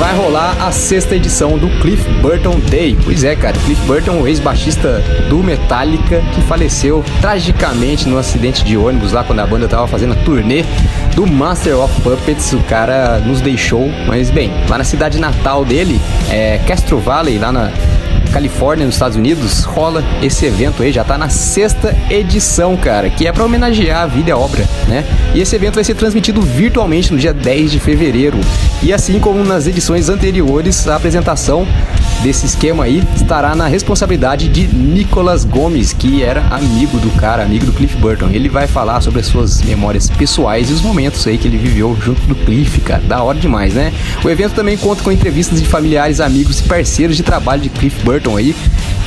vai 0.00 0.16
rolar 0.16 0.56
a 0.66 0.72
sexta 0.72 1.14
edição 1.14 1.58
do 1.58 1.68
Cliff 1.82 2.08
Burton 2.22 2.58
Day. 2.70 2.96
Pois 3.04 3.22
é, 3.22 3.36
cara, 3.36 3.52
Cliff 3.66 3.80
Burton, 3.86 4.22
o 4.22 4.26
ex-baixista 4.26 4.98
do 5.28 5.44
Metallica, 5.44 6.22
que 6.34 6.40
faleceu 6.40 7.04
tragicamente 7.20 8.08
no 8.08 8.16
acidente 8.16 8.64
de 8.64 8.78
ônibus 8.78 9.12
lá 9.12 9.22
quando 9.22 9.40
a 9.40 9.46
banda 9.46 9.68
tava 9.68 9.86
fazendo 9.86 10.14
a 10.14 10.16
turnê 10.16 10.64
do 11.14 11.26
Master 11.26 11.78
of 11.78 12.00
Puppets. 12.00 12.50
O 12.54 12.60
cara 12.60 13.18
nos 13.18 13.42
deixou, 13.42 13.90
mas 14.06 14.30
bem, 14.30 14.50
lá 14.70 14.78
na 14.78 14.84
cidade 14.84 15.20
natal 15.20 15.66
dele, 15.66 16.00
é 16.30 16.58
Castro 16.66 16.98
Valley, 16.98 17.38
lá 17.38 17.52
na 17.52 17.70
Califórnia, 18.30 18.86
nos 18.86 18.94
Estados 18.94 19.16
Unidos, 19.16 19.64
rola 19.64 20.04
esse 20.22 20.46
evento 20.46 20.82
aí, 20.82 20.92
já 20.92 21.04
tá 21.04 21.18
na 21.18 21.28
sexta 21.28 21.96
edição, 22.08 22.76
cara, 22.76 23.10
que 23.10 23.26
é 23.26 23.32
para 23.32 23.44
homenagear 23.44 24.02
a 24.02 24.06
vida 24.06 24.30
e 24.30 24.32
a 24.32 24.38
obra, 24.38 24.64
né? 24.88 25.04
E 25.34 25.40
esse 25.40 25.54
evento 25.54 25.74
vai 25.74 25.84
ser 25.84 25.94
transmitido 25.94 26.40
virtualmente 26.40 27.12
no 27.12 27.18
dia 27.18 27.34
10 27.34 27.72
de 27.72 27.80
fevereiro. 27.80 28.38
E 28.82 28.92
assim 28.92 29.18
como 29.18 29.44
nas 29.44 29.66
edições 29.66 30.08
anteriores, 30.08 30.86
a 30.88 30.96
apresentação 30.96 31.66
desse 32.22 32.46
esquema 32.46 32.84
aí 32.84 33.02
estará 33.16 33.54
na 33.54 33.66
responsabilidade 33.66 34.48
de 34.48 34.66
Nicolas 34.66 35.44
Gomes, 35.44 35.92
que 35.92 36.22
era 36.22 36.42
amigo 36.50 36.98
do 36.98 37.10
cara, 37.18 37.42
amigo 37.42 37.66
do 37.66 37.72
Cliff 37.72 37.96
Burton. 37.96 38.28
Ele 38.30 38.48
vai 38.48 38.66
falar 38.66 39.00
sobre 39.00 39.20
as 39.20 39.26
suas 39.26 39.62
memórias 39.62 40.08
pessoais 40.10 40.70
e 40.70 40.72
os 40.72 40.82
momentos 40.82 41.26
aí 41.26 41.38
que 41.38 41.48
ele 41.48 41.56
viveu 41.56 41.96
junto 42.02 42.20
do 42.22 42.34
Cliff, 42.34 42.80
cara. 42.80 43.02
Da 43.02 43.22
hora 43.22 43.38
demais, 43.38 43.74
né? 43.74 43.92
O 44.22 44.28
evento 44.28 44.54
também 44.54 44.76
conta 44.76 45.02
com 45.02 45.10
entrevistas 45.10 45.60
de 45.60 45.66
familiares, 45.66 46.20
amigos 46.20 46.60
e 46.60 46.64
parceiros 46.64 47.16
de 47.16 47.22
trabalho 47.22 47.62
de 47.62 47.70
Cliff 47.70 48.02
Burton 48.04 48.19
aí. 48.36 48.54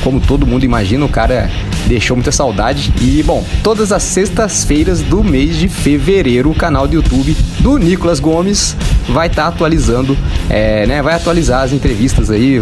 Como 0.02 0.20
todo 0.20 0.46
mundo 0.46 0.64
imagina, 0.64 1.04
o 1.04 1.08
cara 1.08 1.50
deixou 1.86 2.16
muita 2.16 2.32
saudade. 2.32 2.92
E, 3.00 3.22
bom, 3.22 3.44
todas 3.62 3.92
as 3.92 4.02
sextas-feiras 4.02 5.00
do 5.00 5.22
mês 5.22 5.56
de 5.56 5.68
fevereiro, 5.68 6.50
o 6.50 6.54
canal 6.54 6.86
do 6.86 6.94
YouTube 6.94 7.36
do 7.60 7.78
Nicolas 7.78 8.20
Gomes 8.20 8.76
vai 9.08 9.26
estar 9.26 9.42
tá 9.42 9.48
atualizando, 9.48 10.16
é, 10.48 10.86
né? 10.86 11.02
Vai 11.02 11.14
atualizar 11.14 11.62
as 11.62 11.72
entrevistas 11.72 12.30
aí 12.30 12.60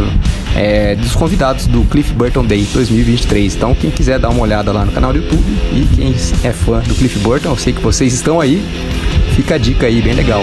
é, 0.54 0.94
dos 0.94 1.14
convidados 1.14 1.66
do 1.66 1.82
Cliff 1.84 2.12
Burton 2.12 2.44
Day 2.44 2.66
2023. 2.72 3.56
Então, 3.56 3.74
quem 3.74 3.90
quiser 3.90 4.18
dar 4.18 4.28
uma 4.28 4.42
olhada 4.42 4.72
lá 4.72 4.84
no 4.84 4.92
canal 4.92 5.12
do 5.12 5.18
YouTube 5.18 5.44
e 5.72 5.88
quem 5.94 6.14
é 6.44 6.52
fã 6.52 6.80
do 6.80 6.94
Cliff 6.94 7.18
Burton, 7.20 7.50
eu 7.50 7.56
sei 7.56 7.72
que 7.72 7.80
vocês 7.80 8.12
estão 8.12 8.40
aí, 8.40 8.62
fica 9.34 9.54
a 9.54 9.58
dica 9.58 9.86
aí, 9.86 10.00
bem 10.00 10.14
legal. 10.14 10.42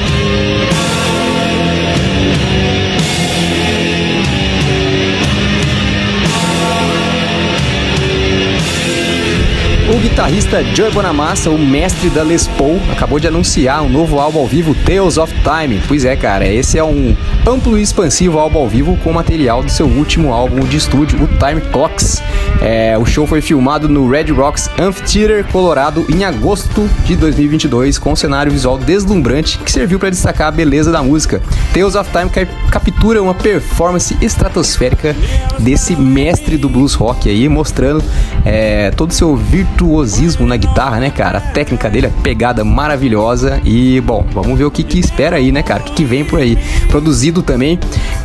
O 9.92 9.98
guitarrista 9.98 10.64
Joey 10.64 10.92
Bonamassa, 10.92 11.50
o 11.50 11.58
mestre 11.58 12.12
da 12.12 12.22
Les 12.22 12.48
Paul, 12.48 12.80
acabou 12.92 13.20
de 13.20 13.28
anunciar 13.28 13.82
um 13.82 13.90
novo 13.90 14.20
álbum 14.20 14.38
ao 14.38 14.46
vivo, 14.46 14.76
Tales 14.86 15.18
of 15.18 15.34
Time. 15.42 15.82
Pois 15.88 16.06
é, 16.06 16.16
cara, 16.16 16.48
esse 16.48 16.78
é 16.78 16.84
um 16.84 17.18
amplo 17.48 17.78
e 17.78 17.82
expansivo 17.82 18.38
álbum 18.38 18.60
ao 18.60 18.68
vivo 18.68 18.98
com 19.04 19.12
material 19.12 19.64
do 19.64 19.70
seu 19.70 19.86
último 19.86 20.34
álbum 20.34 20.62
de 20.62 20.78
estúdio, 20.78 21.24
o 21.24 21.28
Time 21.28 21.62
Clocks. 21.72 22.22
É, 22.62 22.98
o 22.98 23.06
show 23.06 23.26
foi 23.26 23.42
filmado 23.42 23.88
no 23.88 24.10
Red 24.10 24.32
Rocks 24.32 24.70
Amphitheater, 24.78 25.46
Colorado, 25.46 26.06
em 26.10 26.24
agosto 26.24 26.90
de 27.06 27.16
2022, 27.16 27.98
com 27.98 28.12
um 28.12 28.16
cenário 28.16 28.52
visual 28.52 28.78
deslumbrante 28.78 29.58
que 29.60 29.72
serviu 29.72 30.00
para 30.00 30.10
destacar 30.10 30.48
a 30.48 30.52
beleza 30.52 30.92
da 30.92 31.02
música. 31.02 31.42
Tales 31.74 31.96
of 31.96 32.10
Time 32.12 32.30
captura 32.70 33.22
uma 33.22 33.34
performance 33.34 34.16
estratosférica 34.22 35.16
desse 35.60 35.96
mestre 35.96 36.58
do 36.58 36.68
blues 36.70 36.94
rock 36.94 37.30
aí, 37.30 37.48
mostrando 37.48 38.04
é, 38.46 38.92
todo 38.92 39.12
o 39.12 39.14
seu 39.14 39.36
virtuosismo 39.36 40.46
na 40.46 40.58
guitarra, 40.58 41.00
né, 41.00 41.10
cara? 41.10 41.38
A 41.38 41.42
técnica 41.42 41.90
dele, 41.90 42.08
a 42.08 42.22
pegada 42.22 42.64
maravilhosa. 42.64 43.62
E, 43.64 44.02
bom, 44.02 44.26
vamos 44.32 44.58
ver 44.58 44.66
o 44.66 44.72
que, 44.72 44.84
que 44.84 45.00
espera 45.00 45.38
aí, 45.38 45.52
né, 45.52 45.64
cara? 45.64 45.82
O 45.82 45.86
que, 45.86 45.94
que 45.94 46.06
vem 46.06 46.24
por 46.26 46.40
aí. 46.40 46.58
Produzido 46.88 47.29
também 47.42 47.80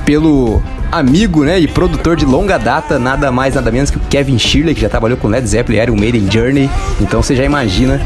pelo 0.04 0.62
amigo, 0.94 1.44
né, 1.44 1.58
e 1.58 1.66
produtor 1.66 2.16
de 2.16 2.24
longa 2.24 2.56
data, 2.56 2.98
nada 2.98 3.32
mais, 3.32 3.54
nada 3.54 3.70
menos 3.70 3.90
que 3.90 3.96
o 3.96 4.00
Kevin 4.08 4.38
Shirley, 4.38 4.74
que 4.74 4.80
já 4.80 4.88
trabalhou 4.88 5.18
com 5.18 5.26
Led 5.26 5.46
Zeppelin, 5.46 5.78
era 5.78 5.92
o 5.92 5.98
Maiden 5.98 6.30
Journey. 6.30 6.70
Então 7.00 7.20
você 7.22 7.34
já 7.34 7.44
imagina 7.44 8.00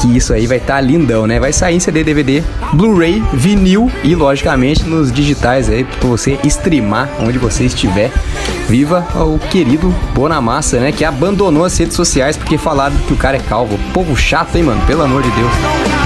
que 0.00 0.16
isso 0.16 0.32
aí 0.32 0.46
vai 0.46 0.58
estar 0.58 0.74
tá 0.74 0.80
lindão, 0.80 1.26
né? 1.26 1.38
Vai 1.38 1.52
sair 1.52 1.76
em 1.76 1.80
CD, 1.80 2.02
DVD, 2.02 2.42
Blu-ray, 2.72 3.22
vinil 3.32 3.90
e, 4.02 4.14
logicamente, 4.14 4.82
nos 4.84 5.12
digitais 5.12 5.68
aí 5.68 5.84
para 5.84 6.08
você 6.08 6.38
streamar 6.44 7.08
onde 7.20 7.38
você 7.38 7.64
estiver. 7.64 8.10
Viva 8.68 9.06
o 9.14 9.38
querido 9.38 9.94
Bonamassa, 10.14 10.80
né, 10.80 10.92
que 10.92 11.04
abandonou 11.04 11.64
as 11.64 11.76
redes 11.78 11.94
sociais 11.94 12.36
porque 12.36 12.58
falaram 12.58 12.96
que 13.06 13.12
o 13.12 13.16
cara 13.16 13.36
é 13.36 13.40
calvo. 13.40 13.78
Povo 13.92 14.16
chato, 14.16 14.56
hein, 14.56 14.64
mano? 14.64 14.80
Pelo 14.86 15.02
amor 15.02 15.22
de 15.22 15.30
Deus. 15.30 16.01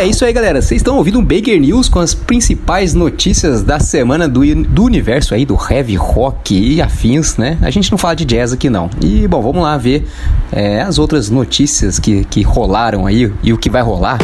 É 0.00 0.06
isso 0.06 0.24
aí, 0.24 0.32
galera. 0.32 0.62
Vocês 0.62 0.80
estão 0.80 0.96
ouvindo 0.96 1.18
um 1.18 1.24
Baker 1.24 1.60
News 1.60 1.86
com 1.86 1.98
as 1.98 2.14
principais 2.14 2.94
notícias 2.94 3.62
da 3.62 3.78
semana 3.78 4.26
do, 4.26 4.40
do 4.64 4.84
universo 4.84 5.34
aí, 5.34 5.44
do 5.44 5.58
heavy 5.70 5.94
rock 5.94 6.54
e 6.54 6.80
afins, 6.80 7.36
né? 7.36 7.58
A 7.60 7.70
gente 7.70 7.90
não 7.90 7.98
fala 7.98 8.16
de 8.16 8.24
jazz 8.24 8.50
aqui, 8.50 8.70
não. 8.70 8.88
E, 9.02 9.28
bom, 9.28 9.42
vamos 9.42 9.62
lá 9.62 9.76
ver 9.76 10.08
é, 10.50 10.80
as 10.80 10.98
outras 10.98 11.28
notícias 11.28 11.98
que, 11.98 12.24
que 12.24 12.40
rolaram 12.40 13.06
aí 13.06 13.30
e 13.42 13.52
o 13.52 13.58
que 13.58 13.68
vai 13.68 13.82
rolar. 13.82 14.18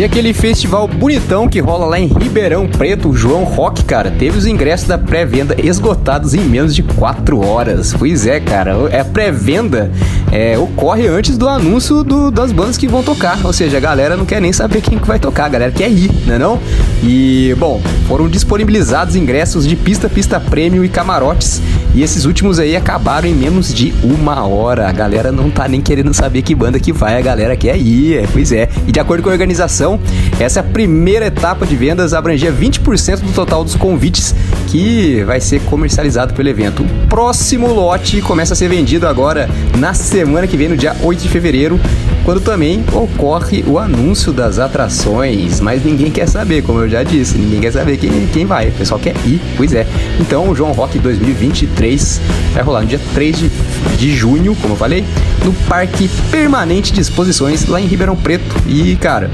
E 0.00 0.04
aquele 0.04 0.32
festival 0.32 0.88
bonitão 0.88 1.46
que 1.46 1.60
rola 1.60 1.84
lá 1.84 2.00
em 2.00 2.06
Ribeirão 2.06 2.66
Preto, 2.66 3.10
o 3.10 3.14
João 3.14 3.44
Rock, 3.44 3.84
cara, 3.84 4.10
teve 4.10 4.38
os 4.38 4.46
ingressos 4.46 4.88
da 4.88 4.96
pré-venda 4.96 5.54
esgotados 5.62 6.32
em 6.32 6.40
menos 6.40 6.74
de 6.74 6.82
4 6.82 7.38
horas. 7.46 7.92
Pois 7.92 8.26
é, 8.26 8.40
cara, 8.40 8.76
é 8.90 9.04
pré-venda 9.04 9.90
é, 10.32 10.56
ocorre 10.56 11.06
antes 11.06 11.36
do 11.36 11.48
anúncio 11.48 12.04
do, 12.04 12.30
das 12.30 12.52
bandas 12.52 12.78
que 12.78 12.86
vão 12.88 13.02
tocar. 13.02 13.38
Ou 13.44 13.52
seja, 13.52 13.76
a 13.76 13.80
galera 13.80 14.16
não 14.16 14.24
quer 14.24 14.40
nem 14.40 14.52
saber 14.52 14.80
quem 14.80 14.98
que 14.98 15.06
vai 15.06 15.18
tocar, 15.18 15.46
a 15.46 15.48
galera 15.48 15.72
quer 15.72 15.90
ir, 15.90 16.10
né 16.26 16.38
não? 16.38 16.58
E, 17.02 17.54
bom, 17.58 17.80
foram 18.06 18.28
disponibilizados 18.28 19.16
ingressos 19.16 19.66
de 19.66 19.76
pista, 19.76 20.08
pista 20.08 20.38
prêmio 20.38 20.84
e 20.84 20.88
camarotes. 20.88 21.60
E 21.92 22.02
esses 22.02 22.24
últimos 22.24 22.60
aí 22.60 22.76
acabaram 22.76 23.28
em 23.28 23.34
menos 23.34 23.74
de 23.74 23.92
uma 24.04 24.46
hora. 24.46 24.88
A 24.88 24.92
galera 24.92 25.32
não 25.32 25.50
tá 25.50 25.66
nem 25.66 25.80
querendo 25.80 26.14
saber 26.14 26.42
que 26.42 26.54
banda 26.54 26.78
que 26.78 26.92
vai, 26.92 27.18
a 27.18 27.20
galera 27.20 27.56
quer 27.56 27.76
ir, 27.76 28.18
é, 28.18 28.26
pois 28.32 28.52
é. 28.52 28.68
E 28.86 28.92
de 28.92 29.00
acordo 29.00 29.22
com 29.22 29.28
a 29.28 29.32
organização, 29.32 29.89
então, 29.90 30.00
essa 30.38 30.60
é 30.60 30.62
primeira 30.62 31.26
etapa 31.26 31.66
de 31.66 31.74
vendas 31.74 32.14
abrangia 32.14 32.52
20% 32.52 33.20
do 33.20 33.32
total 33.32 33.64
dos 33.64 33.74
convites 33.74 34.34
que 34.68 35.22
vai 35.24 35.40
ser 35.40 35.60
comercializado 35.62 36.34
pelo 36.34 36.48
evento. 36.48 36.82
O 36.82 37.06
próximo 37.08 37.66
lote 37.66 38.20
começa 38.20 38.52
a 38.52 38.56
ser 38.56 38.68
vendido 38.68 39.06
agora 39.06 39.48
na 39.78 39.94
semana 39.94 40.46
que 40.46 40.56
vem, 40.56 40.68
no 40.68 40.76
dia 40.76 40.94
8 41.02 41.22
de 41.22 41.28
fevereiro, 41.28 41.80
quando 42.24 42.40
também 42.40 42.84
ocorre 42.92 43.64
o 43.66 43.78
anúncio 43.78 44.32
das 44.32 44.58
atrações, 44.58 45.60
mas 45.60 45.84
ninguém 45.84 46.10
quer 46.10 46.28
saber, 46.28 46.62
como 46.62 46.80
eu 46.80 46.88
já 46.88 47.02
disse, 47.02 47.36
ninguém 47.36 47.60
quer 47.60 47.72
saber 47.72 47.96
quem, 47.96 48.28
quem 48.32 48.46
vai, 48.46 48.68
o 48.68 48.72
pessoal 48.72 49.00
quer 49.00 49.14
ir, 49.26 49.40
pois 49.56 49.72
é. 49.72 49.86
Então 50.20 50.48
o 50.48 50.54
João 50.54 50.72
Rock 50.72 50.98
2023 50.98 52.20
vai 52.52 52.62
rolar 52.62 52.82
no 52.82 52.86
dia 52.86 53.00
3 53.14 53.38
de, 53.38 53.50
de 53.96 54.14
junho, 54.14 54.54
como 54.60 54.74
eu 54.74 54.78
falei, 54.78 55.04
no 55.44 55.52
Parque 55.68 56.08
Permanente 56.30 56.92
de 56.92 57.00
Exposições 57.00 57.66
lá 57.66 57.80
em 57.80 57.86
Ribeirão 57.86 58.14
Preto. 58.14 58.54
E, 58.66 58.94
cara, 58.96 59.30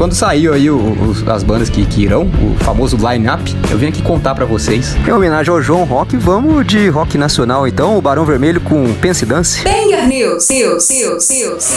quando 0.00 0.14
saiu 0.14 0.54
aí 0.54 0.70
o, 0.70 0.78
o, 0.78 1.30
as 1.30 1.42
bandas 1.42 1.68
que, 1.68 1.84
que 1.84 2.04
irão, 2.04 2.22
o 2.22 2.56
famoso 2.64 2.96
line-up, 2.96 3.54
eu 3.70 3.76
vim 3.76 3.88
aqui 3.88 4.00
contar 4.00 4.34
para 4.34 4.46
vocês. 4.46 4.96
Em 5.06 5.12
homenagem 5.12 5.52
ao 5.52 5.60
João 5.60 5.84
Rock, 5.84 6.16
vamos 6.16 6.66
de 6.66 6.88
rock 6.88 7.18
nacional 7.18 7.68
então, 7.68 7.98
o 7.98 8.00
Barão 8.00 8.24
Vermelho 8.24 8.62
com 8.62 8.94
Pense 8.94 9.26
Dance. 9.26 9.62
Banger 9.62 10.08
News, 10.08 10.48
News, 10.48 10.88
News, 10.88 11.28
News. 11.28 11.74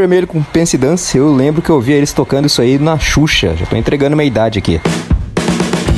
Vermelho 0.00 0.26
com 0.26 0.42
Pense 0.42 0.78
Dance, 0.78 1.18
eu 1.18 1.30
lembro 1.30 1.60
que 1.60 1.68
eu 1.68 1.78
via 1.78 1.96
eles 1.96 2.12
tocando 2.12 2.46
isso 2.46 2.62
aí 2.62 2.78
na 2.78 2.98
Xuxa. 2.98 3.54
Já 3.54 3.66
tô 3.66 3.76
entregando 3.76 4.16
minha 4.16 4.26
idade 4.26 4.58
aqui. 4.58 4.80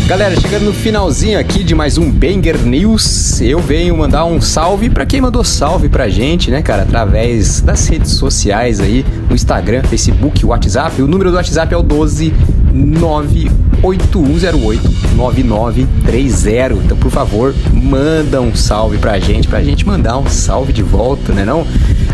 Galera, 0.09 0.39
chegando 0.39 0.65
no 0.65 0.73
finalzinho 0.73 1.39
aqui 1.39 1.63
de 1.63 1.73
mais 1.73 1.97
um 1.97 2.11
Banger 2.11 2.59
News, 2.59 3.41
eu 3.41 3.61
venho 3.61 3.97
mandar 3.97 4.25
um 4.25 4.41
salve 4.41 4.91
pra 4.91 5.07
quem 5.07 5.21
mandou 5.21 5.45
salve 5.45 5.89
pra 5.89 6.09
gente, 6.09 6.51
né, 6.51 6.61
cara, 6.61 6.83
através 6.83 7.61
das 7.61 7.87
redes 7.87 8.11
sociais 8.11 8.81
aí, 8.81 9.07
no 9.29 9.37
Instagram, 9.37 9.85
Facebook, 9.85 10.45
WhatsApp. 10.45 11.01
O 11.01 11.07
número 11.07 11.31
do 11.31 11.37
WhatsApp 11.37 11.73
é 11.73 11.77
o 11.77 11.83
12 11.83 12.35
98108 12.75 15.15
9930. 15.15 16.75
Então, 16.85 16.97
por 16.97 17.11
favor, 17.11 17.55
manda 17.73 18.41
um 18.41 18.55
salve 18.55 18.99
pra 18.99 19.19
gente, 19.21 19.47
pra 19.47 19.63
gente 19.63 19.87
mandar 19.87 20.19
um 20.19 20.29
salve 20.29 20.73
de 20.73 20.83
volta, 20.83 21.33
né 21.33 21.45
não? 21.45 21.65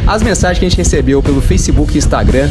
As 0.08 0.22
mensagens 0.22 0.58
que 0.58 0.64
a 0.64 0.68
gente 0.68 0.78
recebeu 0.78 1.22
pelo 1.22 1.42
Facebook 1.42 1.94
e 1.94 1.98
Instagram 1.98 2.48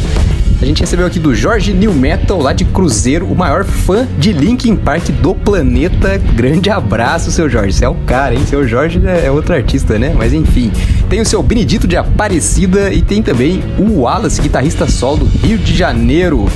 a 0.60 0.64
gente 0.64 0.80
recebeu 0.80 1.06
aqui 1.06 1.20
do 1.20 1.32
Jorge 1.32 1.72
New 1.72 1.94
Metal, 1.94 2.36
lá 2.40 2.52
de 2.52 2.64
Cruzeiro, 2.64 3.26
o 3.26 3.36
maior 3.36 3.64
fã 3.64 4.08
de 4.18 4.32
Linkin 4.32 4.74
Park 4.74 5.08
do 5.22 5.32
planeta. 5.32 6.18
Grande 6.34 6.68
abraço, 6.68 7.30
seu 7.30 7.48
Jorge. 7.48 7.72
Você 7.72 7.84
é 7.84 7.88
o 7.88 7.94
cara, 7.94 8.34
hein? 8.34 8.44
Seu 8.44 8.66
Jorge 8.66 9.00
é 9.06 9.26
é 9.26 9.30
outro 9.30 9.54
artista, 9.54 9.98
né? 10.00 10.12
Mas 10.16 10.32
enfim. 10.32 10.72
Tem 11.08 11.22
o 11.22 11.24
seu 11.24 11.42
Benedito 11.42 11.88
de 11.88 11.96
Aparecida 11.96 12.92
e 12.92 13.00
tem 13.00 13.22
também 13.22 13.62
o 13.78 14.00
Wallace, 14.00 14.42
guitarrista 14.42 14.86
solo 14.86 15.24
do 15.24 15.46
Rio 15.46 15.56
de 15.56 15.74
Janeiro. 15.74 16.46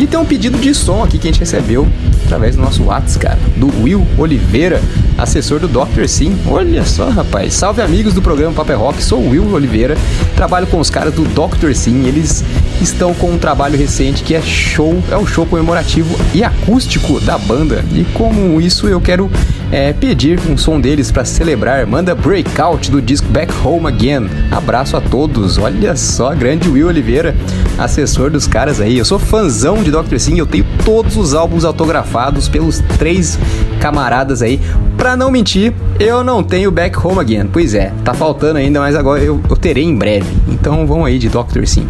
E 0.00 0.06
tem 0.06 0.18
um 0.18 0.24
pedido 0.24 0.58
de 0.58 0.74
som 0.74 1.04
aqui 1.04 1.16
que 1.16 1.28
a 1.28 1.30
gente 1.30 1.38
recebeu 1.38 1.86
através 2.24 2.56
do 2.56 2.62
nosso 2.62 2.84
WhatsApp, 2.84 3.18
cara, 3.18 3.38
do 3.56 3.66
Will 3.82 4.06
Oliveira, 4.18 4.80
assessor 5.16 5.60
do 5.60 5.68
Dr. 5.68 6.06
Sim. 6.08 6.36
Olha 6.46 6.84
só, 6.84 7.08
rapaz. 7.08 7.54
Salve 7.54 7.82
amigos 7.82 8.12
do 8.12 8.20
programa 8.20 8.52
Paper 8.52 8.78
Rock, 8.78 9.02
sou 9.02 9.20
o 9.20 9.30
Will 9.30 9.52
Oliveira, 9.52 9.96
trabalho 10.34 10.66
com 10.66 10.80
os 10.80 10.90
caras 10.90 11.14
do 11.14 11.22
Dr. 11.24 11.72
Sim. 11.74 12.06
Eles 12.06 12.44
estão 12.80 13.14
com 13.14 13.30
um 13.30 13.38
trabalho 13.38 13.78
recente 13.78 14.24
que 14.24 14.34
é 14.34 14.42
show, 14.42 15.00
é 15.10 15.16
o 15.16 15.26
show 15.26 15.46
comemorativo 15.46 16.16
e 16.34 16.42
acústico 16.42 17.20
da 17.20 17.38
banda. 17.38 17.84
E 17.92 18.04
como 18.14 18.60
isso 18.60 18.88
eu 18.88 19.00
quero 19.00 19.30
é, 19.72 19.92
pedir 19.92 20.40
um 20.48 20.56
som 20.56 20.80
deles 20.80 21.10
para 21.10 21.24
celebrar. 21.24 21.86
Manda 21.86 22.14
Breakout 22.14 22.90
do 22.90 23.00
disco 23.00 23.26
Back 23.28 23.52
Home 23.64 23.86
Again. 23.86 24.28
Abraço 24.50 24.96
a 24.96 25.00
todos. 25.00 25.58
Olha 25.58 25.96
só, 25.96 26.34
grande 26.34 26.68
Will 26.68 26.88
Oliveira, 26.88 27.34
assessor 27.78 28.30
dos 28.30 28.46
caras 28.46 28.80
aí. 28.80 28.98
Eu 28.98 29.04
sou 29.04 29.18
fãzão 29.18 29.82
de 29.82 29.90
Dr. 29.90 30.18
Sim, 30.18 30.38
eu 30.38 30.46
tenho 30.46 30.66
todos 30.84 31.16
os 31.16 31.34
álbuns 31.34 31.64
autografados 31.64 32.48
pelos 32.48 32.80
três 32.98 33.38
camaradas 33.80 34.42
aí. 34.42 34.60
Pra 34.96 35.16
não 35.16 35.30
mentir, 35.30 35.72
eu 35.98 36.22
não 36.22 36.42
tenho 36.42 36.70
Back 36.70 36.98
Home 36.98 37.20
Again. 37.20 37.46
Pois 37.52 37.74
é, 37.74 37.92
tá 38.04 38.12
faltando 38.12 38.58
ainda, 38.58 38.80
mas 38.80 38.94
agora 38.94 39.22
eu, 39.22 39.40
eu 39.48 39.56
terei 39.56 39.84
em 39.84 39.94
breve. 39.94 40.26
Então 40.48 40.86
vamos 40.86 41.06
aí 41.06 41.18
de 41.18 41.28
Dr. 41.28 41.64
Sim. 41.64 41.86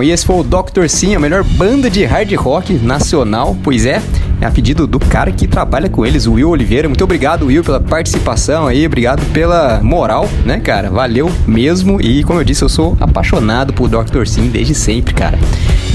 Bom, 0.00 0.04
e 0.04 0.12
esse 0.12 0.24
foi 0.24 0.36
o 0.36 0.42
Dr. 0.42 0.88
Sim, 0.88 1.14
a 1.14 1.20
melhor 1.20 1.44
banda 1.44 1.90
de 1.90 2.02
hard 2.06 2.32
rock 2.32 2.72
nacional, 2.72 3.54
pois 3.62 3.84
é, 3.84 4.00
é 4.40 4.46
a 4.46 4.50
pedido 4.50 4.86
do 4.86 4.98
cara 4.98 5.30
que 5.30 5.46
trabalha 5.46 5.90
com 5.90 6.06
eles, 6.06 6.26
o 6.26 6.32
Will 6.32 6.48
Oliveira. 6.48 6.88
Muito 6.88 7.04
obrigado, 7.04 7.44
Will, 7.44 7.62
pela 7.62 7.78
participação 7.78 8.66
aí, 8.66 8.86
obrigado 8.86 9.22
pela 9.34 9.78
moral, 9.82 10.26
né, 10.46 10.58
cara? 10.58 10.88
Valeu 10.88 11.30
mesmo. 11.46 12.00
E 12.00 12.24
como 12.24 12.40
eu 12.40 12.44
disse, 12.44 12.62
eu 12.62 12.68
sou 12.70 12.96
apaixonado 12.98 13.74
por 13.74 13.90
Dr. 13.90 14.24
Sim 14.24 14.48
desde 14.48 14.74
sempre, 14.74 15.12
cara. 15.12 15.38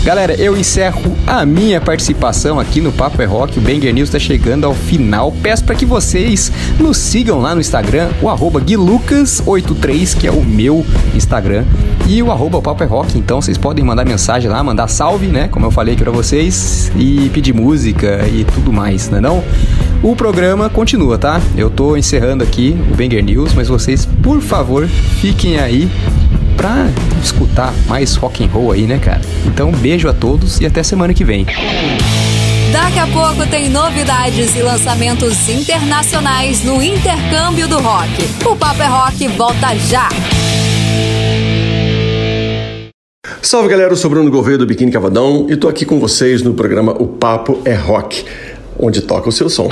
Galera, 0.05 0.35
eu 0.35 0.55
encerro 0.55 1.01
a 1.25 1.43
minha 1.47 1.81
participação 1.81 2.59
aqui 2.59 2.79
no 2.79 2.91
Papo 2.91 3.19
é 3.23 3.25
Rock. 3.25 3.57
O 3.57 3.61
Banger 3.61 3.91
News 3.91 4.09
está 4.09 4.19
chegando 4.19 4.63
ao 4.63 4.75
final. 4.75 5.33
Peço 5.41 5.63
para 5.63 5.73
que 5.73 5.83
vocês 5.83 6.51
nos 6.77 6.97
sigam 6.97 7.41
lá 7.41 7.55
no 7.55 7.59
Instagram, 7.59 8.11
o 8.21 8.29
arroba 8.29 8.61
guilucas83, 8.61 10.15
que 10.15 10.27
é 10.27 10.31
o 10.31 10.45
meu 10.45 10.85
Instagram, 11.15 11.65
e 12.07 12.21
o 12.21 12.31
arroba 12.31 12.61
Papo 12.61 12.83
é 12.83 12.85
Rock. 12.85 13.17
Então 13.17 13.41
vocês 13.41 13.57
podem 13.57 13.83
mandar 13.83 14.05
mensagem 14.05 14.47
lá, 14.47 14.63
mandar 14.63 14.87
salve, 14.89 15.25
né? 15.25 15.47
Como 15.47 15.65
eu 15.65 15.71
falei 15.71 15.95
aqui 15.95 16.03
para 16.03 16.11
vocês, 16.11 16.91
e 16.95 17.27
pedir 17.33 17.55
música 17.55 18.27
e 18.27 18.43
tudo 18.43 18.71
mais, 18.71 19.09
né 19.09 19.19
não? 19.19 19.43
O 20.03 20.15
programa 20.15 20.69
continua, 20.69 21.17
tá? 21.17 21.41
Eu 21.57 21.71
tô 21.71 21.97
encerrando 21.97 22.43
aqui 22.43 22.77
o 22.91 22.95
Banger 22.95 23.23
News, 23.23 23.55
mas 23.55 23.69
vocês, 23.69 24.07
por 24.21 24.39
favor, 24.39 24.87
fiquem 24.87 25.57
aí 25.57 25.89
pra 26.55 26.87
escutar 27.21 27.73
mais 27.87 28.15
rock 28.15 28.43
and 28.43 28.47
roll 28.47 28.71
aí, 28.71 28.87
né, 28.87 28.97
cara? 28.97 29.21
Então, 29.45 29.71
beijo 29.71 30.07
a 30.07 30.13
todos 30.13 30.59
e 30.59 30.65
até 30.65 30.83
semana 30.83 31.13
que 31.13 31.23
vem. 31.23 31.45
Daqui 32.71 32.99
a 32.99 33.07
pouco 33.07 33.49
tem 33.49 33.69
novidades 33.69 34.55
e 34.55 34.61
lançamentos 34.61 35.47
internacionais 35.47 36.63
no 36.63 36.83
intercâmbio 36.83 37.67
do 37.67 37.79
rock. 37.79 38.09
O 38.45 38.55
Papo 38.55 38.81
é 38.81 38.87
Rock 38.87 39.27
volta 39.29 39.75
já! 39.87 40.09
Salve 43.41 43.69
galera, 43.69 43.91
eu 43.91 43.95
sou 43.95 44.09
Bruno 44.09 44.29
Gouveia 44.29 44.57
do 44.57 44.65
Biquíni 44.65 44.91
Cavadão 44.91 45.47
e 45.49 45.55
tô 45.55 45.67
aqui 45.67 45.85
com 45.85 45.99
vocês 45.99 46.41
no 46.41 46.53
programa 46.53 46.91
O 46.99 47.07
Papo 47.07 47.61
é 47.63 47.75
Rock, 47.75 48.25
onde 48.77 49.01
toca 49.01 49.29
o 49.29 49.31
seu 49.31 49.49
som. 49.49 49.69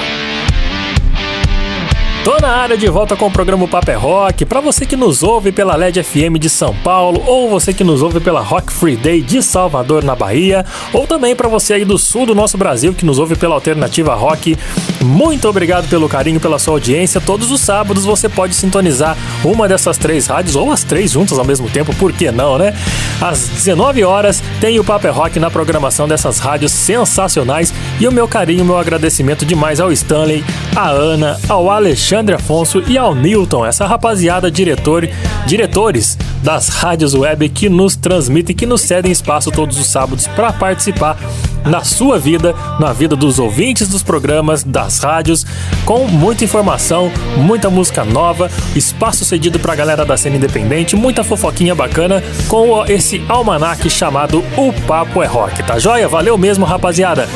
Tô 2.23 2.37
na 2.39 2.47
área 2.47 2.77
de 2.77 2.87
volta 2.87 3.17
com 3.17 3.27
o 3.27 3.31
programa 3.31 3.67
Paper 3.67 3.95
é 3.95 3.97
Rock. 3.97 4.45
Para 4.45 4.61
você 4.61 4.85
que 4.85 4.95
nos 4.95 5.23
ouve 5.23 5.51
pela 5.51 5.75
LED 5.75 6.01
FM 6.01 6.39
de 6.39 6.49
São 6.49 6.73
Paulo, 6.73 7.21
ou 7.27 7.49
você 7.49 7.73
que 7.73 7.83
nos 7.83 8.01
ouve 8.01 8.21
pela 8.21 8.39
Rock 8.39 8.71
Free 8.71 8.95
Day 8.95 9.21
de 9.21 9.43
Salvador, 9.43 10.05
na 10.05 10.15
Bahia, 10.15 10.65
ou 10.93 11.05
também 11.05 11.35
para 11.35 11.49
você 11.49 11.73
aí 11.73 11.83
do 11.83 11.97
sul 11.97 12.25
do 12.25 12.33
nosso 12.33 12.57
Brasil 12.57 12.93
que 12.93 13.05
nos 13.05 13.19
ouve 13.19 13.35
pela 13.35 13.55
Alternativa 13.55 14.15
Rock, 14.15 14.57
muito 15.01 15.49
obrigado 15.49 15.89
pelo 15.89 16.07
carinho, 16.07 16.39
pela 16.39 16.57
sua 16.57 16.75
audiência. 16.75 17.19
Todos 17.19 17.51
os 17.51 17.59
sábados 17.59 18.05
você 18.05 18.29
pode 18.29 18.55
sintonizar 18.55 19.17
uma 19.43 19.67
dessas 19.67 19.97
três 19.97 20.25
rádios, 20.25 20.55
ou 20.55 20.71
as 20.71 20.81
três 20.85 21.11
juntas 21.11 21.37
ao 21.37 21.43
mesmo 21.43 21.69
tempo, 21.69 21.93
por 21.95 22.13
que 22.13 22.31
não, 22.31 22.57
né? 22.57 22.73
Às 23.19 23.49
19 23.49 24.01
horas 24.05 24.41
tem 24.61 24.79
o 24.79 24.83
Paper 24.83 25.11
é 25.11 25.13
Rock 25.13 25.39
na 25.41 25.51
programação 25.51 26.07
dessas 26.07 26.39
rádios 26.39 26.71
sensacionais. 26.71 27.73
E 27.99 28.07
o 28.07 28.13
meu 28.13 28.29
carinho, 28.29 28.63
meu 28.63 28.77
agradecimento 28.77 29.45
demais 29.45 29.81
ao 29.81 29.91
Stanley, 29.91 30.41
à 30.73 30.87
Ana, 30.87 31.37
ao 31.49 31.69
Alexandre. 31.69 32.12
Alexandre 32.13 32.35
Afonso 32.35 32.83
e 32.87 32.95
ao 32.95 33.15
Newton, 33.15 33.65
essa 33.65 33.87
rapaziada 33.87 34.51
diretor, 34.51 35.09
diretores 35.47 36.15
das 36.43 36.69
rádios 36.69 37.15
web 37.15 37.49
que 37.49 37.67
nos 37.67 37.95
transmitem, 37.95 38.55
que 38.55 38.67
nos 38.67 38.81
cedem 38.81 39.11
espaço 39.11 39.49
todos 39.49 39.79
os 39.79 39.87
sábados 39.87 40.27
para 40.27 40.53
participar 40.53 41.17
na 41.65 41.83
sua 41.83 42.19
vida, 42.19 42.53
na 42.79 42.93
vida 42.93 43.15
dos 43.15 43.39
ouvintes 43.39 43.87
dos 43.87 44.03
programas, 44.03 44.63
das 44.63 44.99
rádios, 44.99 45.43
com 45.85 46.05
muita 46.05 46.43
informação, 46.43 47.11
muita 47.35 47.71
música 47.71 48.05
nova, 48.05 48.51
espaço 48.75 49.25
cedido 49.25 49.57
para 49.57 49.73
a 49.73 49.75
galera 49.75 50.05
da 50.05 50.15
cena 50.15 50.35
independente, 50.35 50.95
muita 50.95 51.23
fofoquinha 51.23 51.73
bacana 51.73 52.23
com 52.47 52.85
esse 52.85 53.23
almanac 53.27 53.89
chamado 53.89 54.43
O 54.55 54.71
Papo 54.85 55.23
é 55.23 55.25
Rock, 55.25 55.63
tá 55.63 55.79
joia? 55.79 56.07
Valeu 56.07 56.37
mesmo, 56.37 56.63
rapaziada! 56.63 57.27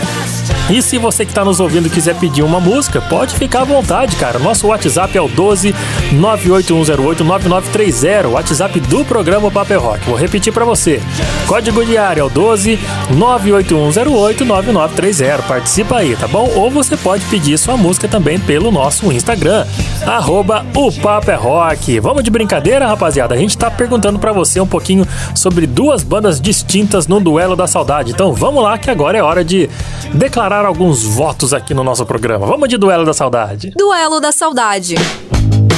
E 0.70 0.82
se 0.82 0.97
você 0.97 1.24
que 1.24 1.32
está 1.32 1.45
nos 1.45 1.61
ouvindo 1.61 1.89
quiser 1.89 2.13
pedir 2.15 2.43
uma 2.43 2.59
música, 2.59 2.99
pode 2.99 3.34
ficar 3.36 3.61
à 3.61 3.63
vontade, 3.63 4.18
cara. 4.18 4.38
Nosso 4.38 4.68
WhatsApp 4.68 5.18
é 5.18 5.22
o 5.22 5.30
12 5.30 5.74
98108 6.11 7.24
9930, 7.24 8.28
WhatsApp 8.28 8.80
do 8.82 9.05
programa 9.05 9.49
Paper 9.49 9.80
Rock. 9.80 10.05
Vou 10.05 10.18
repetir 10.18 10.51
para 10.51 10.65
você. 10.65 11.01
Código 11.47 11.86
de 11.86 11.97
área 11.97 12.20
é 12.20 12.24
o 12.24 12.30
12 12.30 12.78
98108 13.11 14.43
9930. 14.43 15.43
Participa 15.43 15.97
aí, 15.99 16.18
tá 16.18 16.28
bom? 16.28 16.51
Ou 16.53 16.70
você 16.70 16.97
pode 16.97 17.24
pedir 17.26 17.57
sua 17.57 17.78
música 17.78 18.09
também 18.09 18.38
pelo 18.38 18.70
nosso 18.70 19.09
Instagram, 19.09 19.65
arroba 20.05 20.65
o 20.76 20.91
Paper 20.91 21.41
Rock. 21.41 21.97
Vamos 22.01 22.26
de 22.26 22.30
brincadeira, 22.30 22.88
rapaziada? 22.88 23.34
A 23.34 23.38
gente 23.38 23.57
tá 23.57 23.72
perguntando 23.72 24.20
para 24.20 24.34
você 24.34 24.59
um 24.59 24.68
pouquinho 24.68 25.07
sobre 25.34 25.65
duas 25.65 26.03
bandas 26.03 26.41
distintas 26.41 27.07
no 27.07 27.22
duelo 27.22 27.55
da 27.55 27.68
saudade. 27.68 28.11
Então 28.11 28.34
vamos 28.34 28.61
lá 28.61 28.78
que 28.78 28.89
agora 28.89 29.18
é 29.18 29.24
hora 29.24 29.45
de 29.45 29.70
declarar 30.13 30.57
alguns 30.66 31.03
votos 31.03 31.53
aqui 31.53 31.74
no 31.74 31.84
nosso 31.84 32.05
programa. 32.05 32.45
Vamos 32.45 32.70
de 32.70 32.78
Duelo 32.78 33.05
da 33.05 33.14
Saudade. 33.14 33.72
Duelo 33.76 34.20
da 34.20 34.32
Saudade. 34.32 34.95